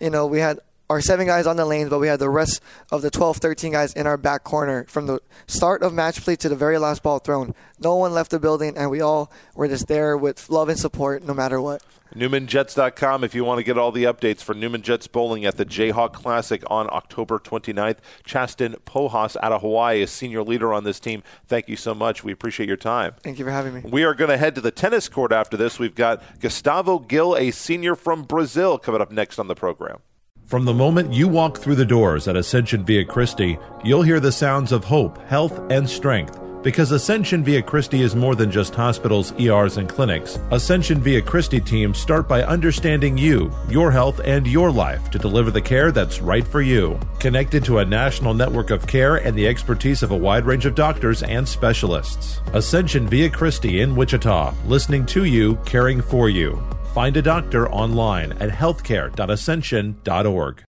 You 0.00 0.10
know, 0.10 0.26
we 0.26 0.40
had 0.40 0.58
our 0.90 1.00
seven 1.00 1.26
guys 1.26 1.46
on 1.46 1.56
the 1.56 1.64
lanes, 1.64 1.88
but 1.88 1.98
we 1.98 2.08
had 2.08 2.18
the 2.18 2.28
rest 2.28 2.60
of 2.90 3.00
the 3.02 3.10
12, 3.10 3.38
13 3.38 3.72
guys 3.72 3.94
in 3.94 4.06
our 4.06 4.18
back 4.18 4.44
corner 4.44 4.84
from 4.88 5.06
the 5.06 5.20
start 5.46 5.82
of 5.82 5.94
match 5.94 6.22
play 6.22 6.36
to 6.36 6.48
the 6.48 6.56
very 6.56 6.76
last 6.76 7.02
ball 7.02 7.18
thrown. 7.18 7.54
No 7.78 7.96
one 7.96 8.12
left 8.12 8.30
the 8.30 8.40
building, 8.40 8.76
and 8.76 8.90
we 8.90 9.00
all 9.00 9.32
were 9.54 9.68
just 9.68 9.88
there 9.88 10.16
with 10.16 10.50
love 10.50 10.68
and 10.68 10.78
support 10.78 11.24
no 11.24 11.32
matter 11.32 11.60
what. 11.60 11.82
NewmanJets.com 12.14 13.24
if 13.24 13.34
you 13.34 13.44
want 13.44 13.58
to 13.58 13.64
get 13.64 13.78
all 13.78 13.92
the 13.92 14.04
updates 14.04 14.42
for 14.42 14.54
Newman 14.54 14.82
Jets 14.82 15.06
Bowling 15.06 15.44
at 15.44 15.56
the 15.56 15.64
Jayhawk 15.64 16.12
Classic 16.12 16.62
on 16.68 16.88
October 16.90 17.38
29th. 17.38 17.98
Chasten 18.24 18.76
Pojas 18.86 19.36
out 19.42 19.52
of 19.52 19.62
Hawaii 19.62 20.02
is 20.02 20.10
senior 20.10 20.42
leader 20.42 20.72
on 20.72 20.84
this 20.84 21.00
team. 21.00 21.22
Thank 21.46 21.68
you 21.68 21.76
so 21.76 21.94
much. 21.94 22.22
We 22.22 22.32
appreciate 22.32 22.66
your 22.66 22.76
time. 22.76 23.14
Thank 23.22 23.38
you 23.38 23.44
for 23.44 23.50
having 23.50 23.74
me. 23.74 23.82
We 23.84 24.04
are 24.04 24.14
going 24.14 24.30
to 24.30 24.36
head 24.36 24.54
to 24.56 24.60
the 24.60 24.70
tennis 24.70 25.08
court 25.08 25.32
after 25.32 25.56
this. 25.56 25.78
We've 25.78 25.94
got 25.94 26.22
Gustavo 26.40 26.98
Gil, 26.98 27.36
a 27.36 27.50
senior 27.50 27.96
from 27.96 28.24
Brazil, 28.24 28.78
coming 28.78 29.00
up 29.00 29.10
next 29.10 29.38
on 29.38 29.48
the 29.48 29.54
program. 29.54 29.98
From 30.46 30.64
the 30.66 30.74
moment 30.74 31.14
you 31.14 31.28
walk 31.28 31.58
through 31.58 31.76
the 31.76 31.86
doors 31.86 32.28
at 32.28 32.36
Ascension 32.36 32.84
Via 32.84 33.04
Christi, 33.06 33.58
you'll 33.84 34.02
hear 34.02 34.20
the 34.20 34.32
sounds 34.32 34.70
of 34.70 34.84
hope, 34.84 35.16
health, 35.28 35.58
and 35.70 35.88
strength. 35.88 36.41
Because 36.62 36.92
Ascension 36.92 37.42
Via 37.42 37.60
Christi 37.60 38.02
is 38.02 38.14
more 38.14 38.36
than 38.36 38.50
just 38.50 38.74
hospitals, 38.74 39.32
ERs, 39.40 39.78
and 39.78 39.88
clinics. 39.88 40.38
Ascension 40.52 41.00
Via 41.00 41.20
Christi 41.20 41.60
teams 41.60 41.98
start 41.98 42.28
by 42.28 42.44
understanding 42.44 43.18
you, 43.18 43.50
your 43.68 43.90
health, 43.90 44.20
and 44.24 44.46
your 44.46 44.70
life 44.70 45.10
to 45.10 45.18
deliver 45.18 45.50
the 45.50 45.60
care 45.60 45.90
that's 45.90 46.20
right 46.20 46.46
for 46.46 46.62
you. 46.62 47.00
Connected 47.18 47.64
to 47.64 47.78
a 47.78 47.84
national 47.84 48.32
network 48.32 48.70
of 48.70 48.86
care 48.86 49.16
and 49.16 49.36
the 49.36 49.48
expertise 49.48 50.04
of 50.04 50.12
a 50.12 50.16
wide 50.16 50.44
range 50.44 50.64
of 50.64 50.76
doctors 50.76 51.24
and 51.24 51.48
specialists. 51.48 52.40
Ascension 52.52 53.08
Via 53.08 53.28
Christi 53.28 53.80
in 53.80 53.96
Wichita, 53.96 54.54
listening 54.66 55.04
to 55.06 55.24
you, 55.24 55.56
caring 55.64 56.00
for 56.00 56.28
you. 56.28 56.62
Find 56.94 57.16
a 57.16 57.22
doctor 57.22 57.68
online 57.70 58.32
at 58.32 58.50
healthcare.ascension.org. 58.50 60.62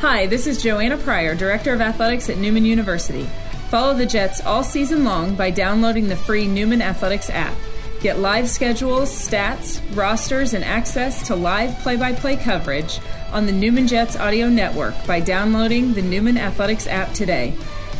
Hi, 0.00 0.26
this 0.26 0.46
is 0.46 0.62
Joanna 0.62 0.98
Pryor, 0.98 1.34
Director 1.34 1.72
of 1.72 1.80
Athletics 1.80 2.28
at 2.28 2.36
Newman 2.36 2.66
University. 2.66 3.26
Follow 3.68 3.94
the 3.94 4.06
Jets 4.06 4.40
all 4.44 4.62
season 4.62 5.04
long 5.04 5.34
by 5.34 5.50
downloading 5.50 6.08
the 6.08 6.16
free 6.16 6.46
Newman 6.46 6.80
Athletics 6.80 7.30
app. 7.30 7.56
Get 8.00 8.18
live 8.18 8.48
schedules, 8.48 9.10
stats, 9.10 9.80
rosters, 9.96 10.52
and 10.52 10.62
access 10.62 11.26
to 11.26 11.34
live 11.34 11.78
play 11.80 11.96
by 11.96 12.12
play 12.12 12.36
coverage 12.36 13.00
on 13.32 13.46
the 13.46 13.52
Newman 13.52 13.86
Jets 13.86 14.16
audio 14.16 14.48
network 14.48 14.94
by 15.06 15.20
downloading 15.20 15.94
the 15.94 16.02
Newman 16.02 16.36
Athletics 16.36 16.86
app 16.86 17.12
today. 17.14 17.54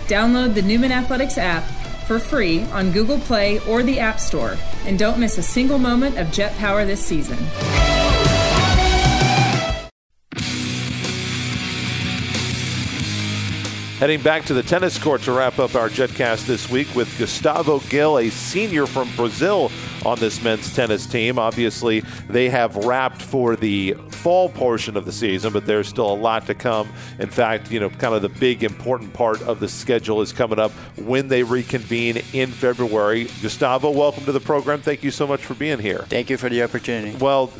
Download 0.07 0.55
the 0.55 0.62
Newman 0.62 0.92
Athletics 0.92 1.38
app 1.38 1.64
for 2.07 2.18
free 2.18 2.64
on 2.64 2.92
Google 2.92 3.18
Play 3.18 3.59
or 3.61 3.83
the 3.83 3.98
App 3.98 4.20
Store, 4.20 4.59
and 4.85 4.98
don't 4.98 5.18
miss 5.18 5.38
a 5.38 5.42
single 5.42 5.79
moment 5.79 6.18
of 6.18 6.31
Jet 6.31 6.55
Power 6.59 6.85
this 6.85 7.05
season. 7.05 7.38
Heading 14.05 14.21
back 14.21 14.45
to 14.45 14.53
the 14.53 14.62
tennis 14.62 14.99
court 14.99 15.23
to 15.23 15.33
wrap 15.33 15.59
up 15.59 15.75
our 15.75 15.88
JetCast 15.88 16.45
this 16.45 16.69
week 16.69 16.95
with 16.95 17.19
Gustavo 17.19 17.79
Gil, 17.88 18.19
a 18.19 18.29
senior 18.29 18.85
from 18.85 19.09
Brazil 19.17 19.73
on 20.05 20.19
this 20.19 20.43
men's 20.43 20.75
tennis 20.77 21.07
team. 21.07 21.38
Obviously, 21.38 22.01
they 22.29 22.51
have 22.51 22.77
wrapped 22.77 23.23
for 23.23 23.57
the 23.57 23.95
fall 24.11 24.51
portion 24.51 24.99
of 24.99 25.07
the 25.07 25.12
season, 25.12 25.55
but 25.55 25.64
there's 25.64 25.88
still 25.88 26.12
a 26.12 26.14
lot 26.14 26.45
to 26.49 26.55
come. 26.55 26.93
In 27.19 27.31
fact, 27.31 27.71
you 27.71 27.81
know, 27.81 27.88
kind 27.88 28.14
of 28.14 28.21
the 28.21 28.29
big 28.29 28.62
important 28.62 29.11
part 29.14 29.40
of 29.40 29.59
the 29.59 29.69
schedule 29.69 30.21
is 30.21 30.35
coming 30.35 30.59
up 30.59 30.73
when 30.99 31.29
they 31.29 31.43
reconvene 31.43 32.21
in 32.35 32.51
February. 32.51 33.29
Gustavo, 33.40 33.90
welcome 33.90 34.27
to 34.27 34.33
the 34.33 34.40
program. 34.40 34.83
Thank 34.83 35.03
you 35.03 35.12
so 35.12 35.27
much 35.27 35.43
for 35.43 35.55
being 35.55 35.79
here. 35.79 36.05
Thank 36.11 36.29
you 36.29 36.37
for 36.37 36.51
the 36.51 36.62
opportunity. 36.62 37.17
Well, 37.17 37.51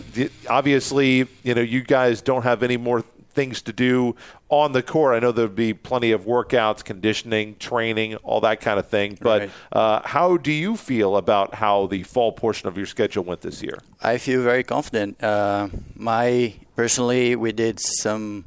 obviously, 0.51 1.27
you 1.43 1.55
know, 1.55 1.63
you 1.63 1.81
guys 1.81 2.21
don't 2.21 2.43
have 2.43 2.63
any 2.63 2.77
more 2.77 3.03
things 3.35 3.61
to 3.63 3.73
do 3.73 4.15
on 4.49 4.73
the 4.73 4.83
court. 4.83 5.15
I 5.15 5.19
know 5.19 5.33
there'd 5.33 5.55
be 5.55 5.75
plenty 5.75 6.13
of 6.13 6.23
workouts, 6.25 6.85
conditioning, 6.85 7.57
training, 7.59 8.15
all 8.17 8.41
that 8.43 8.61
kind 8.61 8.79
of 8.79 8.87
thing. 8.89 9.19
But 9.21 9.43
Right. 9.43 9.51
uh, 9.73 10.01
how 10.05 10.37
do 10.37 10.53
you 10.53 10.77
feel 10.77 11.17
about 11.17 11.55
how 11.57 11.87
the 11.87 12.03
fall 12.05 12.33
portion 12.33 12.69
of 12.69 12.77
your 12.77 12.87
schedule 12.87 13.25
went 13.25 13.41
this 13.43 13.63
year? 13.63 13.79
I 14.03 14.19
feel 14.19 14.43
very 14.43 14.63
confident. 14.63 15.23
Uh, 15.23 15.69
my 15.95 16.55
personally, 16.77 17.35
we 17.37 17.53
did 17.53 17.81
some, 17.81 18.45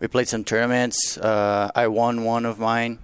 we 0.00 0.08
played 0.08 0.28
some 0.28 0.44
tournaments. 0.44 1.16
Uh, 1.18 1.70
I 1.74 1.86
won 1.86 2.24
one 2.24 2.44
of 2.44 2.58
mine, 2.58 2.98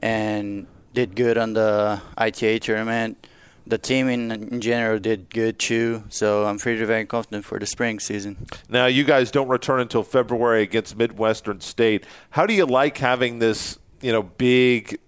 and 0.00 0.66
did 0.94 1.14
good 1.14 1.36
on 1.38 1.52
the 1.52 2.00
ITA 2.18 2.58
tournament. 2.60 3.26
The 3.66 3.78
team 3.78 4.08
in, 4.08 4.30
in 4.30 4.60
general 4.60 5.00
did 5.00 5.28
good 5.28 5.58
too, 5.58 6.04
so 6.08 6.46
I'm 6.46 6.58
pretty 6.58 6.84
very 6.84 7.04
confident 7.04 7.44
for 7.44 7.58
the 7.58 7.66
spring 7.66 7.98
season. 7.98 8.46
Now, 8.68 8.86
you 8.86 9.02
guys 9.02 9.32
don't 9.32 9.48
return 9.48 9.80
until 9.80 10.04
February 10.04 10.62
against 10.62 10.96
Midwestern 10.96 11.60
State. 11.60 12.06
How 12.30 12.46
do 12.46 12.54
you 12.54 12.64
like 12.64 12.98
having 12.98 13.40
this, 13.40 13.78
you 14.00 14.12
know, 14.12 14.22
big 14.22 15.00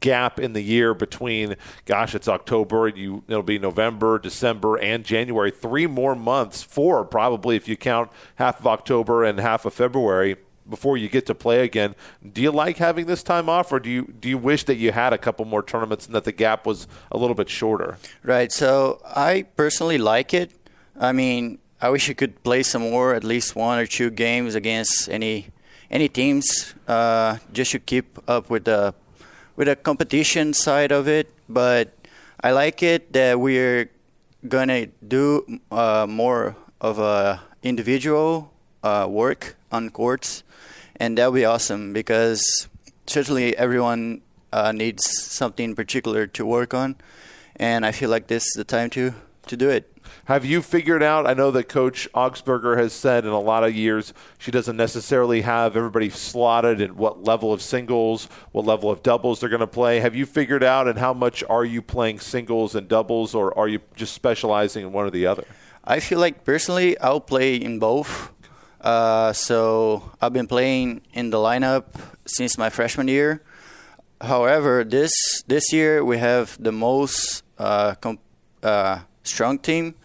gap 0.00 0.38
in 0.38 0.52
the 0.52 0.60
year 0.60 0.92
between 0.92 1.56
gosh 1.86 2.14
it's 2.14 2.28
october 2.28 2.86
you 2.86 3.24
it'll 3.28 3.42
be 3.42 3.58
november 3.58 4.18
december 4.18 4.76
and 4.76 5.04
january 5.04 5.50
three 5.50 5.86
more 5.86 6.14
months 6.14 6.62
four 6.62 7.04
probably 7.04 7.56
if 7.56 7.66
you 7.66 7.76
count 7.76 8.10
half 8.36 8.60
of 8.60 8.66
october 8.66 9.24
and 9.24 9.40
half 9.40 9.64
of 9.64 9.72
february 9.72 10.36
before 10.68 10.96
you 10.96 11.08
get 11.08 11.26
to 11.26 11.34
play 11.34 11.62
again 11.62 11.94
do 12.32 12.40
you 12.42 12.50
like 12.50 12.76
having 12.78 13.06
this 13.06 13.22
time 13.22 13.48
off 13.48 13.70
or 13.72 13.78
do 13.78 13.90
you 13.90 14.14
do 14.20 14.28
you 14.28 14.38
wish 14.38 14.64
that 14.64 14.76
you 14.76 14.92
had 14.92 15.12
a 15.12 15.18
couple 15.18 15.44
more 15.44 15.62
tournaments 15.62 16.06
and 16.06 16.14
that 16.14 16.24
the 16.24 16.32
gap 16.32 16.66
was 16.66 16.86
a 17.12 17.16
little 17.16 17.34
bit 17.34 17.48
shorter 17.48 17.98
Right. 18.22 18.50
So 18.50 19.00
I 19.04 19.46
personally 19.56 19.98
like 19.98 20.34
it. 20.34 20.50
I 20.98 21.12
mean, 21.12 21.58
I 21.80 21.90
wish 21.90 22.10
I 22.10 22.14
could 22.14 22.42
play 22.42 22.62
some 22.62 22.82
more, 22.82 23.14
at 23.14 23.22
least 23.22 23.54
one 23.54 23.78
or 23.78 23.86
two 23.86 24.10
games 24.10 24.54
against 24.54 25.08
any 25.08 25.48
any 25.90 26.08
teams, 26.08 26.74
uh, 26.88 27.38
just 27.52 27.70
to 27.72 27.78
keep 27.78 28.18
up 28.26 28.50
with 28.50 28.64
the 28.64 28.94
with 29.54 29.68
the 29.68 29.76
competition 29.76 30.54
side 30.54 30.90
of 30.90 31.06
it. 31.06 31.30
But 31.48 31.94
I 32.42 32.50
like 32.50 32.82
it 32.82 33.12
that 33.12 33.38
we're 33.38 33.90
gonna 34.48 34.86
do 35.06 35.60
uh, 35.70 36.06
more 36.08 36.56
of 36.80 36.98
a 36.98 37.42
individual 37.62 38.52
uh, 38.82 39.06
work 39.08 39.56
on 39.70 39.90
courts, 39.90 40.42
and 40.98 41.16
that'll 41.18 41.32
be 41.32 41.44
awesome 41.44 41.92
because 41.92 42.68
certainly 43.06 43.56
everyone 43.56 44.22
uh, 44.52 44.72
needs 44.72 45.04
something 45.04 45.74
particular 45.74 46.26
to 46.26 46.44
work 46.44 46.74
on 46.74 46.96
and 47.56 47.86
I 47.86 47.92
feel 47.92 48.10
like 48.10 48.26
this 48.26 48.46
is 48.46 48.52
the 48.54 48.64
time 48.64 48.90
to 48.90 49.14
to 49.46 49.56
do 49.56 49.70
it. 49.70 49.92
Have 50.26 50.44
you 50.44 50.60
figured 50.60 51.02
out? 51.02 51.26
I 51.26 51.34
know 51.34 51.50
that 51.52 51.68
Coach 51.68 52.08
Augsburger 52.14 52.76
has 52.78 52.92
said 52.92 53.24
in 53.24 53.30
a 53.30 53.40
lot 53.40 53.64
of 53.64 53.74
years 53.74 54.12
she 54.38 54.50
doesn't 54.50 54.76
necessarily 54.76 55.42
have 55.42 55.76
everybody 55.76 56.10
slotted 56.10 56.80
at 56.80 56.96
what 56.96 57.22
level 57.22 57.52
of 57.52 57.62
singles, 57.62 58.28
what 58.52 58.64
level 58.64 58.90
of 58.90 59.02
doubles 59.02 59.40
they're 59.40 59.48
going 59.48 59.60
to 59.60 59.66
play. 59.66 60.00
Have 60.00 60.16
you 60.16 60.26
figured 60.26 60.64
out, 60.64 60.88
and 60.88 60.98
how 60.98 61.14
much 61.14 61.44
are 61.48 61.64
you 61.64 61.80
playing 61.80 62.20
singles 62.20 62.74
and 62.74 62.88
doubles, 62.88 63.34
or 63.34 63.56
are 63.56 63.68
you 63.68 63.80
just 63.94 64.14
specializing 64.14 64.84
in 64.84 64.92
one 64.92 65.06
or 65.06 65.10
the 65.10 65.26
other? 65.26 65.44
I 65.84 66.00
feel 66.00 66.18
like 66.18 66.44
personally, 66.44 66.98
I'll 66.98 67.20
play 67.20 67.54
in 67.54 67.78
both. 67.78 68.32
Uh, 68.86 69.32
so 69.32 70.12
I've 70.22 70.32
been 70.32 70.46
playing 70.46 71.02
in 71.12 71.30
the 71.30 71.38
lineup 71.38 71.86
since 72.24 72.56
my 72.56 72.70
freshman 72.70 73.08
year. 73.08 73.42
However, 74.20 74.84
this 74.84 75.10
this 75.48 75.72
year 75.72 76.04
we 76.04 76.18
have 76.18 76.56
the 76.62 76.70
most 76.70 77.42
uh, 77.58 77.96
comp- 77.98 78.22
uh, 78.62 79.00
strong 79.24 79.58
team, 79.58 79.96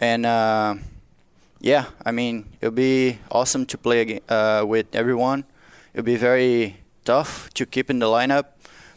and 0.00 0.26
uh, 0.26 0.74
yeah, 1.60 1.94
I 2.04 2.10
mean 2.10 2.46
it'll 2.60 2.74
be 2.74 3.20
awesome 3.30 3.64
to 3.66 3.78
play 3.78 4.18
uh, 4.28 4.64
with 4.66 4.92
everyone. 4.96 5.44
It'll 5.94 6.02
be 6.04 6.16
very 6.18 6.82
tough 7.04 7.54
to 7.54 7.66
keep 7.66 7.88
in 7.88 8.00
the 8.00 8.10
lineup, 8.10 8.46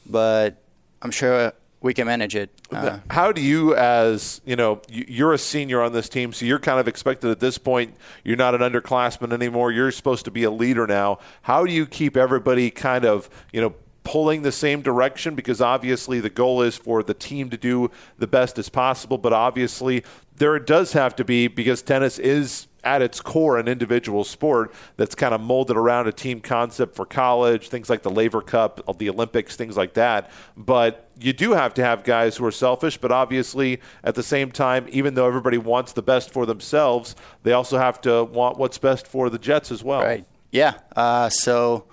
but 0.04 0.58
I'm 1.04 1.12
sure 1.12 1.54
we 1.82 1.94
can 1.94 2.06
manage 2.06 2.36
it. 2.36 2.52
Uh, 2.72 3.00
How 3.10 3.32
do 3.32 3.42
you, 3.42 3.76
as 3.76 4.40
you 4.46 4.56
know, 4.56 4.82
you're 4.88 5.34
a 5.34 5.38
senior 5.38 5.82
on 5.82 5.94
this 5.94 6.08
team, 6.08 6.32
so 6.32 6.46
you're 6.46 6.60
kind 6.60 6.80
of 6.80 6.88
expected 6.88 7.32
at 7.32 7.40
this 7.40 7.58
point. 7.58 7.96
You're 8.24 8.38
not 8.38 8.54
an 8.54 8.62
underclassman 8.62 9.34
anymore. 9.34 9.72
You're 9.72 9.92
supposed 9.92 10.26
to 10.26 10.32
be 10.32 10.44
a 10.44 10.52
leader 10.52 10.86
now. 10.86 11.20
How 11.42 11.66
do 11.66 11.74
you 11.74 11.86
keep 11.88 12.16
everybody 12.16 12.70
kind 12.70 13.04
of, 13.04 13.30
you 13.52 13.62
know, 13.62 13.74
pulling 14.04 14.44
the 14.44 14.52
same 14.52 14.82
direction? 14.82 15.34
Because 15.34 15.60
obviously 15.60 16.20
the 16.20 16.30
goal 16.30 16.62
is 16.62 16.78
for 16.78 17.02
the 17.02 17.16
team 17.16 17.50
to 17.50 17.58
do 17.58 17.90
the 18.20 18.28
best 18.28 18.60
as 18.60 18.70
possible, 18.70 19.18
but 19.18 19.34
obviously 19.34 20.04
there 20.38 20.58
does 20.60 20.94
have 20.94 21.16
to 21.16 21.24
be 21.24 21.48
because 21.48 21.82
tennis 21.82 22.20
is 22.20 22.68
at 22.84 23.02
its 23.02 23.22
core 23.22 23.58
an 23.58 23.68
individual 23.68 24.24
sport 24.24 24.74
that's 24.98 25.14
kind 25.16 25.34
of 25.34 25.42
molded 25.42 25.78
around 25.78 26.08
a 26.08 26.12
team 26.12 26.42
concept 26.42 26.96
for 26.96 27.06
college, 27.06 27.70
things 27.70 27.90
like 27.90 28.02
the 28.02 28.10
Laver 28.10 28.42
Cup, 28.42 28.82
the 28.98 29.10
Olympics, 29.10 29.56
things 29.56 29.78
like 29.78 29.94
that. 29.94 30.32
But 30.58 31.10
you 31.20 31.34
do 31.34 31.52
have 31.52 31.74
to 31.76 31.84
have 31.84 32.04
guys 32.04 32.38
who 32.38 32.46
are 32.46 32.52
selfish, 32.52 32.98
but 32.98 33.12
obviously 33.12 33.80
at 34.04 34.16
the 34.16 34.24
same 34.24 34.52
time, 34.52 34.88
even 34.90 35.14
though 35.14 35.28
everybody 35.28 35.58
wants 35.58 35.94
the 35.94 36.02
best 36.02 36.32
for 36.32 36.46
themselves, 36.46 37.16
they 37.44 37.54
also 37.54 37.78
have 37.78 38.02
to 38.02 38.24
want 38.24 38.58
what's 38.58 38.78
best 38.78 39.06
for 39.06 39.30
the 39.30 39.38
Jets 39.40 39.72
as 39.72 39.84
well. 39.84 40.02
Right. 40.02 40.26
Yeah. 40.52 40.74
Uh, 40.96 41.30
so, 41.30 41.86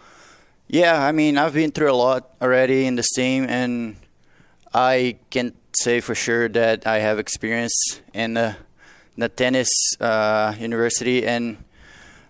yeah, 0.66 1.04
I 1.04 1.12
mean, 1.12 1.38
I've 1.38 1.54
been 1.54 1.70
through 1.70 1.92
a 1.92 1.94
lot 1.94 2.30
already 2.40 2.86
in 2.86 2.96
this 2.96 3.10
team, 3.12 3.44
and 3.48 3.96
I 4.72 5.18
can 5.30 5.54
say 5.72 6.00
for 6.00 6.14
sure 6.14 6.48
that 6.48 6.86
I 6.86 6.98
have 6.98 7.18
experience 7.18 8.00
in 8.12 8.34
the 8.34 8.56
the 9.18 9.28
tennis 9.28 9.68
uh, 10.00 10.54
university, 10.58 11.26
and 11.26 11.62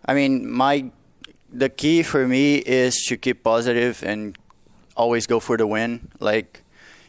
I 0.05 0.15
mean, 0.15 0.51
my 0.51 0.91
the 1.53 1.69
key 1.69 2.03
for 2.03 2.27
me 2.27 2.57
is 2.57 3.05
to 3.09 3.17
keep 3.17 3.45
positive 3.45 4.03
and 4.03 4.37
always 4.97 5.27
go 5.27 5.39
for 5.39 5.57
the 5.57 5.67
win. 5.67 6.09
Like 6.19 6.63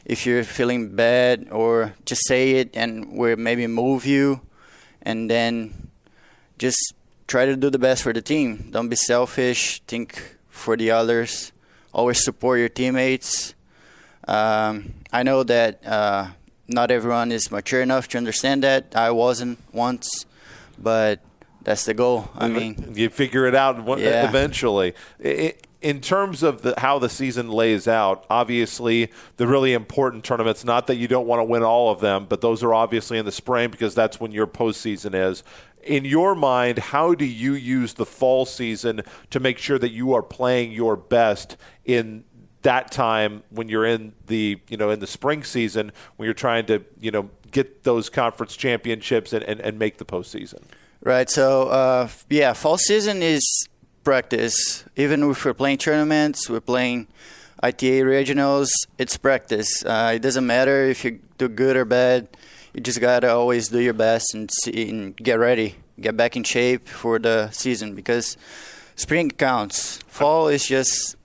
if 0.06 0.26
you're 0.26 0.44
feeling 0.44 0.96
bad, 0.96 1.48
or 1.52 1.94
just 2.06 2.28
say 2.28 2.52
it, 2.60 2.70
and 2.76 3.18
we 3.18 3.36
maybe 3.36 3.68
move 3.68 4.06
you, 4.06 4.42
and 5.02 5.32
then 5.32 5.90
just 6.58 6.94
try 7.28 7.46
to 7.46 7.56
do 7.56 7.70
the 7.70 7.80
best 7.80 8.04
for 8.04 8.12
the 8.12 8.22
team. 8.22 8.70
Don't 8.72 8.90
be 8.90 8.96
selfish. 8.96 9.82
Think 9.88 10.38
for 10.50 10.76
the 10.76 10.92
others. 10.92 11.54
Always 11.94 12.24
support 12.24 12.60
your 12.60 12.70
teammates. 12.70 13.56
Um, 14.28 14.94
I 15.12 15.24
know 15.24 15.44
that 15.44 15.86
uh, 15.86 16.28
not 16.70 16.92
everyone 16.92 17.32
is 17.32 17.52
mature 17.52 17.82
enough 17.82 18.08
to 18.10 18.18
understand 18.18 18.64
that. 18.64 18.96
I 18.96 19.12
wasn't 19.12 19.60
once, 19.74 20.26
but 20.78 21.20
that's 21.64 21.86
the 21.86 21.94
goal. 21.94 22.30
I 22.36 22.48
mean, 22.48 22.94
you 22.96 23.10
figure 23.10 23.46
it 23.46 23.56
out 23.56 23.86
yeah. 24.00 24.28
eventually. 24.28 24.94
It, 25.20 25.68
in 25.82 26.02
terms 26.02 26.44
of 26.44 26.62
the, 26.62 26.74
how 26.78 27.00
the 27.00 27.10
season 27.10 27.50
lays 27.50 27.88
out, 27.88 28.26
obviously 28.30 29.12
the 29.38 29.48
really 29.48 29.74
important 29.74 30.24
tournaments. 30.24 30.66
Not 30.66 30.88
that 30.88 30.96
you 30.96 31.08
don't 31.08 31.28
want 31.28 31.40
to 31.40 31.46
win 31.46 31.64
all 31.64 31.90
of 31.90 32.02
them, 32.02 32.26
but 32.28 32.42
those 32.42 32.64
are 32.64 32.74
obviously 32.74 33.18
in 33.18 33.26
the 33.26 33.32
spring 33.32 33.70
because 33.70 33.96
that's 33.96 34.20
when 34.20 34.32
your 34.32 34.48
postseason 34.48 35.14
is. 35.14 35.44
In 35.84 36.04
your 36.04 36.36
mind, 36.36 36.78
how 36.78 37.16
do 37.16 37.24
you 37.24 37.54
use 37.54 37.94
the 37.94 38.06
fall 38.06 38.46
season 38.46 39.02
to 39.30 39.40
make 39.40 39.58
sure 39.58 39.80
that 39.80 39.92
you 39.92 40.14
are 40.14 40.22
playing 40.22 40.74
your 40.74 40.98
best 40.98 41.56
in 41.86 42.26
that 42.62 42.92
time 42.92 43.44
when 43.50 43.70
you're 43.70 43.86
in 43.86 44.14
the 44.28 44.60
you 44.68 44.78
know 44.78 44.90
in 44.90 45.00
the 45.00 45.08
spring 45.08 45.44
season 45.44 45.92
when 46.18 46.26
you're 46.26 46.34
trying 46.34 46.66
to 46.66 46.84
you 47.00 47.12
know 47.12 47.30
get 47.52 47.84
those 47.84 48.10
conference 48.10 48.56
championships 48.56 49.34
and, 49.34 49.44
and, 49.44 49.60
and 49.62 49.80
make 49.80 49.98
the 49.98 50.06
postseason. 50.06 50.62
Right. 51.02 51.30
So 51.30 51.70
uh, 51.70 52.10
yeah, 52.30 52.54
fall 52.54 52.78
season 52.78 53.24
is 53.24 53.68
practice. 54.04 54.84
Even 54.96 55.24
if 55.24 55.46
we're 55.46 55.54
playing 55.54 55.78
tournaments, 55.78 56.50
we're 56.50 56.60
playing 56.60 57.08
ITA 57.64 58.02
regionals. 58.02 58.70
It's 58.98 59.18
practice. 59.18 59.84
Uh, 59.86 60.14
it 60.16 60.22
doesn't 60.22 60.46
matter 60.46 60.86
if 60.86 61.04
you 61.04 61.20
do 61.38 61.48
good 61.48 61.76
or 61.76 61.86
bad. 61.86 62.28
You 62.74 62.82
just 62.82 63.02
gotta 63.02 63.32
always 63.32 63.70
do 63.70 63.80
your 63.80 63.94
best 63.94 64.34
and, 64.34 64.50
see, 64.52 64.90
and 64.90 65.16
get 65.16 65.40
ready, 65.40 65.76
get 66.00 66.16
back 66.16 66.36
in 66.36 66.44
shape 66.44 66.88
for 66.88 67.18
the 67.18 67.50
season 67.52 67.96
because 67.96 68.38
spring 68.96 69.32
counts. 69.32 69.98
Fall 70.08 70.50
is 70.50 70.68
just 70.68 71.16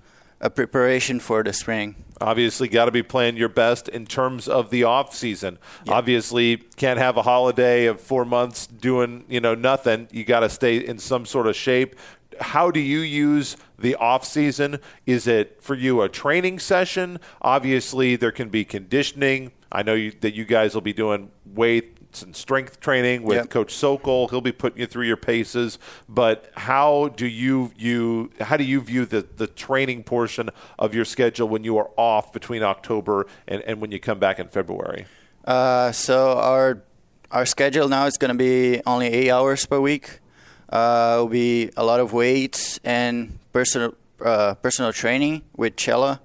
a 0.40 0.50
preparation 0.50 1.20
for 1.20 1.42
the 1.42 1.52
spring. 1.52 1.96
Obviously, 2.20 2.68
got 2.68 2.84
to 2.84 2.90
be 2.90 3.02
playing 3.02 3.36
your 3.36 3.48
best 3.48 3.88
in 3.88 4.06
terms 4.06 4.46
of 4.48 4.70
the 4.70 4.84
off 4.84 5.14
season. 5.14 5.58
Yep. 5.86 5.94
Obviously, 5.94 6.56
can't 6.76 6.98
have 6.98 7.16
a 7.16 7.22
holiday 7.22 7.86
of 7.86 8.00
four 8.00 8.24
months 8.24 8.66
doing 8.66 9.24
you 9.28 9.40
know 9.40 9.54
nothing. 9.54 10.08
You 10.12 10.24
got 10.24 10.40
to 10.40 10.48
stay 10.48 10.76
in 10.76 10.98
some 10.98 11.26
sort 11.26 11.46
of 11.46 11.56
shape. 11.56 11.96
How 12.40 12.70
do 12.70 12.80
you 12.80 13.00
use 13.00 13.56
the 13.78 13.94
off 13.96 14.24
season? 14.24 14.80
Is 15.06 15.26
it 15.26 15.62
for 15.62 15.74
you 15.74 16.02
a 16.02 16.08
training 16.08 16.58
session? 16.58 17.20
Obviously, 17.42 18.16
there 18.16 18.32
can 18.32 18.48
be 18.48 18.64
conditioning. 18.64 19.52
I 19.70 19.82
know 19.82 19.94
you, 19.94 20.12
that 20.20 20.34
you 20.34 20.44
guys 20.44 20.74
will 20.74 20.82
be 20.82 20.92
doing 20.92 21.30
weight 21.44 22.03
and 22.22 22.34
strength 22.34 22.80
training 22.80 23.22
with 23.22 23.36
yep. 23.36 23.50
Coach 23.50 23.74
Sokol. 23.74 24.28
He'll 24.28 24.40
be 24.40 24.52
putting 24.52 24.80
you 24.80 24.86
through 24.86 25.06
your 25.06 25.16
paces. 25.16 25.78
But 26.08 26.50
how 26.54 27.08
do 27.08 27.26
you 27.26 27.72
you 27.76 28.30
how 28.40 28.56
do 28.56 28.64
you 28.64 28.80
view 28.80 29.06
the 29.06 29.26
the 29.36 29.46
training 29.46 30.04
portion 30.04 30.50
of 30.78 30.94
your 30.94 31.04
schedule 31.04 31.48
when 31.48 31.64
you 31.64 31.78
are 31.78 31.90
off 31.96 32.32
between 32.32 32.62
October 32.62 33.26
and, 33.48 33.62
and 33.62 33.80
when 33.80 33.90
you 33.90 34.00
come 34.00 34.18
back 34.18 34.38
in 34.38 34.48
February? 34.48 35.06
Uh, 35.44 35.92
so 35.92 36.38
our 36.38 36.82
our 37.30 37.46
schedule 37.46 37.88
now 37.88 38.06
is 38.06 38.16
going 38.16 38.30
to 38.30 38.38
be 38.38 38.80
only 38.86 39.06
eight 39.06 39.30
hours 39.30 39.66
per 39.66 39.80
week. 39.80 40.20
Uh, 40.68 41.16
will 41.18 41.28
be 41.28 41.70
a 41.76 41.84
lot 41.84 42.00
of 42.00 42.12
weights 42.12 42.80
and 42.84 43.38
personal 43.52 43.94
uh, 44.24 44.54
personal 44.54 44.92
training 44.92 45.42
with 45.56 45.76
Chella, 45.76 46.20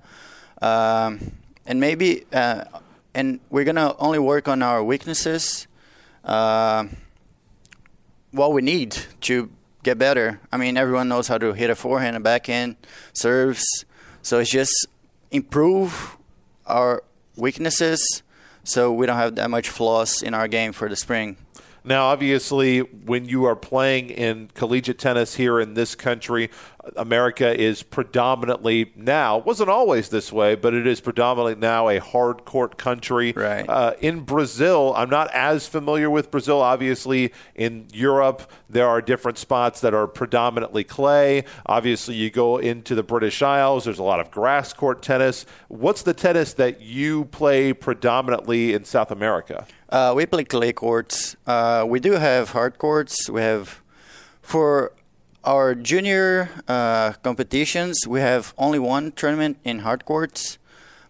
um, 0.61 1.31
and 1.65 1.79
maybe 1.79 2.25
uh, 2.31 2.63
and 3.13 3.39
we're 3.49 3.65
gonna 3.65 3.95
only 3.99 4.19
work 4.19 4.47
on 4.47 4.61
our 4.61 4.83
weaknesses 4.83 5.67
uh, 6.23 6.85
what 8.31 8.53
we 8.53 8.61
need 8.61 8.97
to 9.21 9.49
get 9.83 9.97
better. 9.97 10.39
I 10.51 10.57
mean, 10.57 10.77
everyone 10.77 11.07
knows 11.07 11.27
how 11.27 11.37
to 11.37 11.53
hit 11.53 11.69
a 11.69 11.75
forehand, 11.75 12.15
a 12.15 12.19
backhand, 12.19 12.75
serves. 13.13 13.63
So 14.21 14.39
it's 14.39 14.51
just 14.51 14.87
improve 15.31 16.17
our 16.65 17.03
weaknesses 17.35 18.23
so 18.63 18.91
we 18.91 19.05
don't 19.05 19.17
have 19.17 19.35
that 19.35 19.49
much 19.49 19.69
flaws 19.69 20.21
in 20.21 20.33
our 20.33 20.47
game 20.47 20.73
for 20.73 20.89
the 20.89 20.95
spring. 20.95 21.37
Now, 21.83 22.07
obviously, 22.07 22.79
when 22.79 23.25
you 23.25 23.45
are 23.45 23.55
playing 23.55 24.09
in 24.09 24.49
collegiate 24.53 24.99
tennis 24.99 25.35
here 25.35 25.59
in 25.59 25.73
this 25.73 25.95
country, 25.95 26.49
America 26.95 27.59
is 27.59 27.83
predominantly 27.83 28.91
now 28.95 29.37
wasn't 29.37 29.69
always 29.69 30.09
this 30.09 30.31
way, 30.31 30.55
but 30.55 30.73
it 30.73 30.85
is 30.85 31.01
predominantly 31.01 31.55
now 31.55 31.89
a 31.89 31.99
hard 31.99 32.45
court 32.45 32.77
country. 32.77 33.33
Right. 33.33 33.67
Uh, 33.67 33.93
in 33.99 34.21
Brazil, 34.21 34.93
I'm 34.95 35.09
not 35.09 35.33
as 35.33 35.67
familiar 35.67 36.09
with 36.09 36.31
Brazil. 36.31 36.61
Obviously, 36.61 37.33
in 37.55 37.87
Europe, 37.93 38.49
there 38.69 38.87
are 38.87 39.01
different 39.01 39.37
spots 39.37 39.81
that 39.81 39.93
are 39.93 40.07
predominantly 40.07 40.83
clay. 40.83 41.45
Obviously, 41.65 42.15
you 42.15 42.29
go 42.29 42.57
into 42.57 42.95
the 42.95 43.03
British 43.03 43.41
Isles. 43.41 43.85
There's 43.85 43.99
a 43.99 44.03
lot 44.03 44.19
of 44.19 44.31
grass 44.31 44.73
court 44.73 45.01
tennis. 45.01 45.45
What's 45.67 46.03
the 46.03 46.13
tennis 46.13 46.53
that 46.53 46.81
you 46.81 47.25
play 47.25 47.73
predominantly 47.73 48.73
in 48.73 48.85
South 48.85 49.11
America? 49.11 49.65
Uh, 49.89 50.13
we 50.15 50.25
play 50.25 50.43
clay 50.43 50.73
courts. 50.73 51.35
Uh, 51.47 51.85
we 51.87 51.99
do 51.99 52.13
have 52.13 52.51
hard 52.51 52.77
courts. 52.77 53.29
We 53.29 53.41
have 53.41 53.81
for 54.41 54.93
our 55.43 55.75
junior 55.75 56.49
uh, 56.67 57.13
competitions, 57.23 58.07
we 58.07 58.19
have 58.19 58.53
only 58.57 58.79
one 58.79 59.11
tournament 59.11 59.57
in 59.63 59.79
hard 59.79 60.05
courts, 60.05 60.57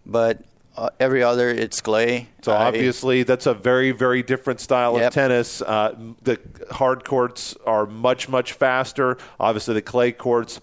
but 0.06 0.42
uh, 0.76 0.88
every 0.98 1.22
other 1.22 1.50
it's 1.50 1.80
clay. 1.80 2.28
So 2.42 2.52
obviously, 2.52 3.22
that's 3.22 3.46
a 3.46 3.54
very, 3.54 3.90
very 3.90 4.22
different 4.22 4.60
style 4.60 4.96
yep. 4.96 5.08
of 5.08 5.14
tennis. 5.14 5.60
Uh, 5.60 5.94
the 6.22 6.40
hard 6.70 7.04
courts 7.04 7.56
are 7.66 7.86
much, 7.86 8.28
much 8.28 8.52
faster. 8.52 9.18
Obviously, 9.38 9.74
the 9.74 9.82
clay 9.82 10.12
courts 10.12 10.60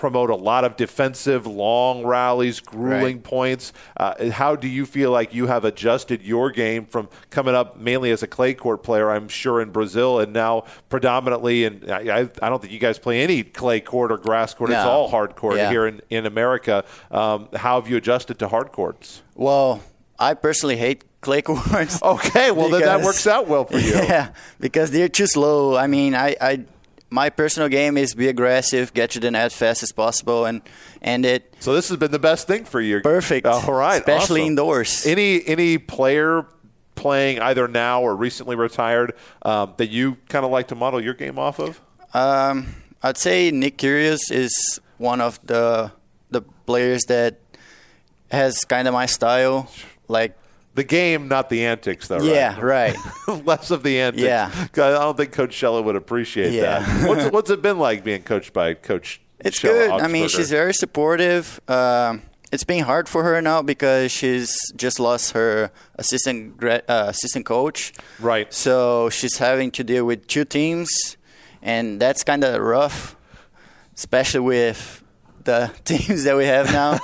promote 0.00 0.30
a 0.30 0.34
lot 0.34 0.64
of 0.64 0.76
defensive, 0.76 1.46
long 1.46 2.02
rallies, 2.06 2.58
grueling 2.58 3.16
Right. 3.16 3.22
points. 3.22 3.72
Uh, 3.98 4.30
how 4.30 4.56
do 4.56 4.66
you 4.66 4.86
feel 4.86 5.10
like 5.10 5.34
you 5.34 5.46
have 5.46 5.66
adjusted 5.66 6.22
your 6.22 6.50
game 6.50 6.86
from 6.86 7.10
coming 7.28 7.54
up 7.54 7.76
mainly 7.78 8.10
as 8.10 8.22
a 8.22 8.26
clay 8.26 8.54
court 8.54 8.82
player, 8.82 9.10
I'm 9.10 9.28
sure, 9.28 9.60
in 9.60 9.70
Brazil, 9.70 10.18
and 10.18 10.32
now 10.32 10.64
predominantly, 10.88 11.64
and 11.66 11.90
I, 11.90 12.20
I 12.20 12.28
I 12.42 12.48
don't 12.48 12.60
think 12.62 12.72
you 12.72 12.78
guys 12.78 12.98
play 12.98 13.22
any 13.22 13.42
clay 13.42 13.80
court 13.80 14.10
or 14.10 14.16
grass 14.16 14.54
court. 14.54 14.70
It's 14.70 14.78
all 14.78 15.08
hard 15.08 15.36
court 15.36 15.56
Yeah. 15.58 15.70
here 15.70 15.86
in, 15.86 16.00
in 16.08 16.24
America. 16.24 16.84
Um, 17.10 17.48
how 17.54 17.78
have 17.80 17.90
you 17.90 17.96
adjusted 17.98 18.38
to 18.38 18.48
hard 18.48 18.72
courts? 18.72 19.20
Well, 19.34 19.82
I 20.18 20.32
personally 20.32 20.76
hate 20.76 21.04
clay 21.20 21.42
courts. 21.50 22.02
Okay, 22.02 22.50
well, 22.50 22.70
then 22.70 22.80
that 22.82 23.02
works 23.02 23.26
out 23.26 23.48
well 23.48 23.66
for 23.66 23.78
you. 23.78 23.92
Yeah, 24.10 24.28
because 24.58 24.90
they're 24.92 25.08
too 25.10 25.26
slow. 25.26 25.76
I 25.76 25.86
mean, 25.86 26.14
I, 26.14 26.36
I 26.40 26.64
my 27.10 27.28
personal 27.28 27.68
game 27.68 27.96
is 27.96 28.14
be 28.14 28.28
aggressive, 28.28 28.94
get 28.94 29.10
to 29.10 29.20
the 29.20 29.30
net 29.30 29.46
as 29.46 29.54
fast 29.54 29.82
as 29.82 29.92
possible, 29.92 30.44
and 30.46 30.62
end 31.02 31.26
it 31.26 31.54
So 31.58 31.74
this 31.74 31.88
has 31.88 31.98
been 31.98 32.12
the 32.12 32.18
best 32.18 32.46
thing 32.46 32.64
for 32.64 32.80
you. 32.80 33.00
perfect. 33.00 33.46
All 33.46 33.72
right, 33.72 33.98
especially 33.98 34.42
awesome. 34.42 34.52
indoors. 34.52 35.06
Any 35.06 35.46
any 35.46 35.78
player 35.78 36.46
playing 36.94 37.40
either 37.40 37.66
now 37.66 38.02
or 38.02 38.14
recently 38.14 38.56
retired 38.56 39.14
um, 39.42 39.74
that 39.78 39.88
you 39.88 40.16
kind 40.28 40.44
of 40.44 40.50
like 40.50 40.68
to 40.68 40.74
model 40.74 41.00
your 41.02 41.14
game 41.14 41.38
off 41.38 41.58
of? 41.58 41.80
Um, 42.14 42.74
I'd 43.02 43.16
say 43.16 43.50
Nick 43.50 43.78
Kyrgios 43.78 44.30
is 44.30 44.78
one 44.98 45.20
of 45.20 45.44
the 45.46 45.92
the 46.30 46.42
players 46.42 47.04
that 47.04 47.38
has 48.30 48.64
kind 48.64 48.86
of 48.86 48.94
my 48.94 49.06
style. 49.06 49.70
Like, 50.08 50.36
The 50.74 50.84
game, 50.84 51.26
not 51.28 51.48
the 51.48 51.66
antics, 51.66 52.06
though. 52.08 52.22
yeah, 52.22 52.58
right. 52.60 52.96
Less 53.44 53.70
of 53.72 53.82
the 53.82 54.00
antics. 54.00 54.22
Yeah. 54.22 54.50
I 54.54 54.66
don't 54.76 55.16
think 55.16 55.32
Coach 55.32 55.50
Shella 55.50 55.82
would 55.82 55.96
appreciate 55.96 56.52
Yeah. 56.52 56.78
that. 56.78 57.08
What's, 57.08 57.30
what's 57.32 57.50
it 57.50 57.60
been 57.60 57.78
like 57.78 58.04
being 58.04 58.22
coached 58.22 58.52
by 58.52 58.74
Coach? 58.74 59.20
It's 59.40 59.58
Shella 59.58 59.88
good. 59.88 59.90
I 59.90 60.06
mean, 60.06 60.28
she's 60.28 60.50
very 60.50 60.72
supportive. 60.74 61.60
Um, 61.68 62.22
it's 62.52 62.62
been 62.64 62.84
hard 62.84 63.08
for 63.08 63.24
her 63.24 63.40
now 63.42 63.62
because 63.62 64.12
she's 64.12 64.56
just 64.76 65.00
lost 65.00 65.32
her 65.32 65.70
assistant 65.96 66.62
uh, 66.62 66.80
assistant 66.88 67.46
coach. 67.46 67.92
Right. 68.20 68.52
So 68.52 69.08
she's 69.10 69.38
having 69.38 69.70
to 69.72 69.84
deal 69.84 70.04
with 70.04 70.26
two 70.28 70.44
teams, 70.44 71.16
and 71.62 72.00
that's 72.00 72.22
kind 72.24 72.44
of 72.44 72.60
rough, 72.60 73.16
especially 73.96 74.40
with 74.40 75.02
the 75.44 75.72
teams 75.84 76.24
that 76.24 76.36
we 76.36 76.46
have 76.46 76.72
now. 76.72 76.98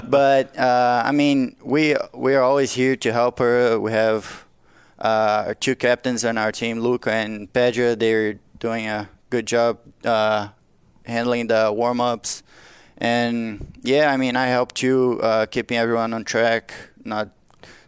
but 0.08 0.56
uh, 0.58 1.02
I 1.04 1.12
mean, 1.12 1.56
we 1.62 1.96
we 2.12 2.34
are 2.34 2.42
always 2.42 2.72
here 2.72 2.96
to 2.96 3.12
help 3.12 3.38
her. 3.38 3.78
We 3.78 3.92
have 3.92 4.44
uh, 4.98 5.44
our 5.48 5.54
two 5.54 5.74
captains 5.74 6.24
on 6.24 6.38
our 6.38 6.52
team, 6.52 6.80
Luca 6.80 7.12
and 7.12 7.52
Pedro. 7.52 7.94
They're 7.94 8.38
doing 8.58 8.86
a 8.86 9.08
good 9.30 9.46
job 9.46 9.78
uh, 10.04 10.48
handling 11.04 11.48
the 11.48 11.72
warm 11.74 12.00
ups. 12.00 12.42
And 12.98 13.72
yeah, 13.82 14.10
I 14.10 14.16
mean, 14.16 14.36
I 14.36 14.46
help 14.46 14.72
too, 14.72 15.20
uh, 15.22 15.46
keeping 15.46 15.76
everyone 15.76 16.14
on 16.14 16.24
track, 16.24 16.72
not 17.04 17.28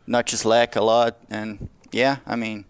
not 0.06 0.26
just 0.26 0.44
lack 0.44 0.76
a 0.76 0.82
lot. 0.82 1.16
And 1.30 1.68
yeah, 1.92 2.18
I 2.26 2.36
mean, 2.36 2.64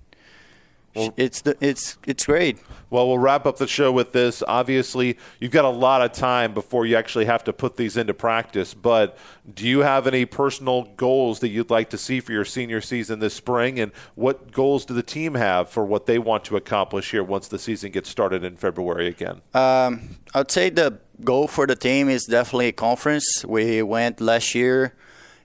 it's 1.17 1.43
the, 1.43 1.57
it's 1.61 1.99
it's 2.07 2.27
great. 2.27 2.59
Well, 2.91 3.07
we'll 3.09 3.19
wrap 3.19 3.45
up 3.47 3.59
the 3.59 3.67
show 3.67 3.93
with 3.93 4.13
this. 4.13 4.43
Obviously, 4.47 5.19
you've 5.41 5.53
got 5.53 5.65
a 5.65 5.71
lot 5.71 6.01
of 6.01 6.13
time 6.13 6.55
before 6.55 6.87
you 6.87 6.97
actually 6.97 7.27
have 7.27 7.45
to 7.45 7.53
put 7.53 7.77
these 7.77 7.97
into 7.97 8.15
practice. 8.15 8.73
But 8.75 9.19
do 9.53 9.67
you 9.67 9.81
have 9.81 10.07
any 10.07 10.25
personal 10.25 10.85
goals 10.97 11.41
that 11.41 11.49
you'd 11.49 11.71
like 11.71 11.91
to 11.91 11.99
see 11.99 12.21
for 12.21 12.33
your 12.33 12.45
senior 12.45 12.81
season 12.81 13.19
this 13.19 13.35
spring? 13.35 13.79
And 13.79 13.93
what 14.15 14.53
goals 14.53 14.85
do 14.85 14.95
the 14.95 15.03
team 15.03 15.35
have 15.35 15.69
for 15.69 15.85
what 15.85 16.07
they 16.07 16.19
want 16.19 16.45
to 16.47 16.57
accomplish 16.57 17.11
here 17.11 17.23
once 17.23 17.49
the 17.49 17.59
season 17.59 17.91
gets 17.93 18.09
started 18.09 18.43
in 18.43 18.57
February 18.57 19.07
again? 19.07 19.43
Um, 19.53 20.17
I'd 20.35 20.51
say 20.51 20.71
the 20.71 20.99
goal 21.23 21.49
for 21.49 21.67
the 21.67 21.77
team 21.77 22.09
is 22.09 22.25
definitely 22.25 22.69
a 22.69 22.73
conference. 22.73 23.45
We 23.45 23.83
went 23.83 24.21
last 24.21 24.55
year, 24.55 24.95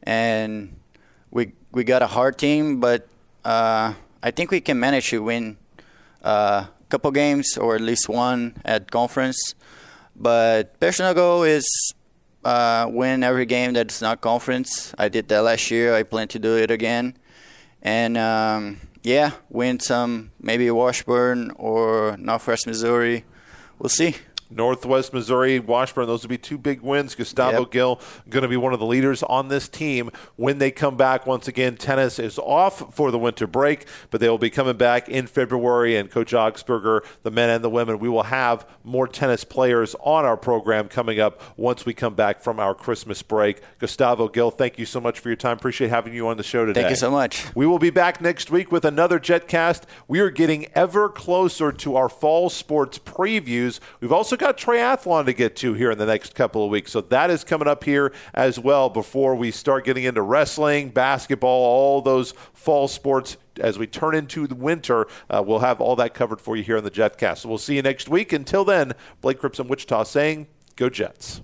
and 0.03 0.75
we 1.31 1.53
we 1.71 1.83
got 1.83 2.01
a 2.01 2.07
hard 2.07 2.37
team, 2.37 2.79
but 2.79 3.07
uh, 3.43 3.93
I 4.25 4.31
think 4.31 4.51
we 4.51 4.61
can 4.61 4.79
manage 4.79 5.09
to 5.09 5.21
win 5.21 5.57
uh, 6.23 6.67
a 6.69 6.85
couple 6.87 7.11
games 7.11 7.57
or 7.57 7.75
at 7.75 7.81
least 7.81 8.07
one 8.07 8.55
at 8.63 8.89
conference. 8.89 9.53
But 10.15 10.79
personal 10.79 11.13
goal 11.13 11.43
is 11.43 11.67
uh, 12.45 12.87
win 12.89 13.21
every 13.21 13.45
game 13.45 13.73
that's 13.73 14.01
not 14.01 14.21
conference. 14.21 14.95
I 14.97 15.09
did 15.09 15.27
that 15.27 15.41
last 15.41 15.69
year. 15.69 15.93
I 15.93 16.03
plan 16.03 16.29
to 16.29 16.39
do 16.39 16.55
it 16.55 16.71
again, 16.71 17.17
and 17.81 18.17
um, 18.17 18.79
yeah, 19.01 19.31
win 19.49 19.79
some 19.79 20.31
maybe 20.39 20.71
Washburn 20.71 21.51
or 21.55 22.15
Northwest 22.17 22.65
Missouri. 22.65 23.25
We'll 23.77 23.89
see. 23.89 24.15
Northwest 24.55 25.13
Missouri, 25.13 25.59
Washburn, 25.59 26.07
those 26.07 26.23
would 26.23 26.29
be 26.29 26.37
two 26.37 26.57
big 26.57 26.81
wins. 26.81 27.15
Gustavo 27.15 27.59
Yep. 27.61 27.71
Gil 27.71 28.01
going 28.29 28.43
to 28.43 28.47
be 28.49 28.57
one 28.57 28.73
of 28.73 28.79
the 28.79 28.85
leaders 28.85 29.23
on 29.23 29.47
this 29.47 29.67
team 29.67 30.09
when 30.35 30.57
they 30.57 30.71
come 30.71 30.97
back. 30.97 31.25
Once 31.25 31.47
again, 31.47 31.75
tennis 31.75 32.19
is 32.19 32.39
off 32.39 32.95
for 32.95 33.11
the 33.11 33.19
winter 33.19 33.47
break, 33.47 33.85
but 34.11 34.19
they 34.21 34.29
will 34.29 34.37
be 34.37 34.49
coming 34.49 34.77
back 34.77 35.09
in 35.09 35.27
February. 35.27 35.95
And 35.95 36.09
Coach 36.09 36.31
Augsburger, 36.33 37.01
the 37.23 37.31
men 37.31 37.49
and 37.49 37.63
the 37.63 37.69
women, 37.69 37.99
we 37.99 38.09
will 38.09 38.23
have 38.23 38.67
more 38.83 39.07
tennis 39.07 39.43
players 39.43 39.95
on 40.01 40.25
our 40.25 40.37
program 40.37 40.87
coming 40.87 41.19
up 41.19 41.41
once 41.57 41.85
we 41.85 41.93
come 41.93 42.15
back 42.15 42.41
from 42.41 42.59
our 42.59 42.73
Christmas 42.75 43.21
break. 43.21 43.61
Gustavo 43.79 44.27
Gil, 44.27 44.51
thank 44.51 44.77
you 44.79 44.85
so 44.85 44.99
much 44.99 45.19
for 45.19 45.29
your 45.29 45.35
time. 45.35 45.57
Appreciate 45.57 45.89
having 45.89 46.13
you 46.13 46.27
on 46.27 46.37
the 46.37 46.43
show 46.43 46.65
today. 46.65 46.81
Thank 46.81 46.91
you 46.91 46.95
so 46.95 47.11
much. 47.11 47.45
We 47.55 47.65
will 47.65 47.79
be 47.79 47.89
back 47.89 48.21
next 48.21 48.51
week 48.51 48.71
with 48.71 48.85
another 48.85 49.19
JetCast. 49.19 49.83
We 50.07 50.19
are 50.19 50.29
getting 50.29 50.67
ever 50.73 51.09
closer 51.09 51.71
to 51.71 51.95
our 51.95 52.09
fall 52.09 52.49
sports 52.49 52.99
previews. 52.99 53.79
We've 53.99 54.11
also 54.11 54.35
got 54.43 54.57
triathlon 54.57 55.25
to 55.25 55.33
get 55.33 55.55
to 55.55 55.73
here 55.73 55.89
in 55.89 55.97
the 55.97 56.05
next 56.05 56.35
couple 56.35 56.65
of 56.65 56.69
weeks. 56.69 56.91
So 56.91 56.99
that 56.99 57.29
is 57.29 57.45
coming 57.45 57.67
up 57.67 57.85
here 57.85 58.11
as 58.33 58.59
well 58.59 58.89
before 58.89 59.35
we 59.35 59.51
start 59.51 59.85
getting 59.85 60.03
into 60.03 60.21
wrestling, 60.21 60.89
basketball, 60.89 61.63
all 61.63 62.01
those 62.01 62.33
fall 62.53 62.89
sports. 62.89 63.37
As 63.57 63.79
we 63.79 63.87
turn 63.87 64.15
into 64.15 64.45
the 64.45 64.55
winter, 64.55 65.07
uh, 65.29 65.41
we'll 65.45 65.59
have 65.59 65.79
all 65.79 65.95
that 65.95 66.13
covered 66.13 66.41
for 66.41 66.57
you 66.57 66.63
here 66.63 66.75
on 66.75 66.83
the 66.83 66.91
JetCast. 66.91 67.39
So 67.39 67.49
we'll 67.49 67.57
see 67.57 67.75
you 67.75 67.81
next 67.81 68.09
week. 68.09 68.33
Until 68.33 68.65
then, 68.65 68.93
Blake 69.21 69.39
Cripps 69.39 69.59
in 69.59 69.69
Wichita 69.69 70.03
saying, 70.03 70.47
Go 70.75 70.89
Jets. 70.89 71.41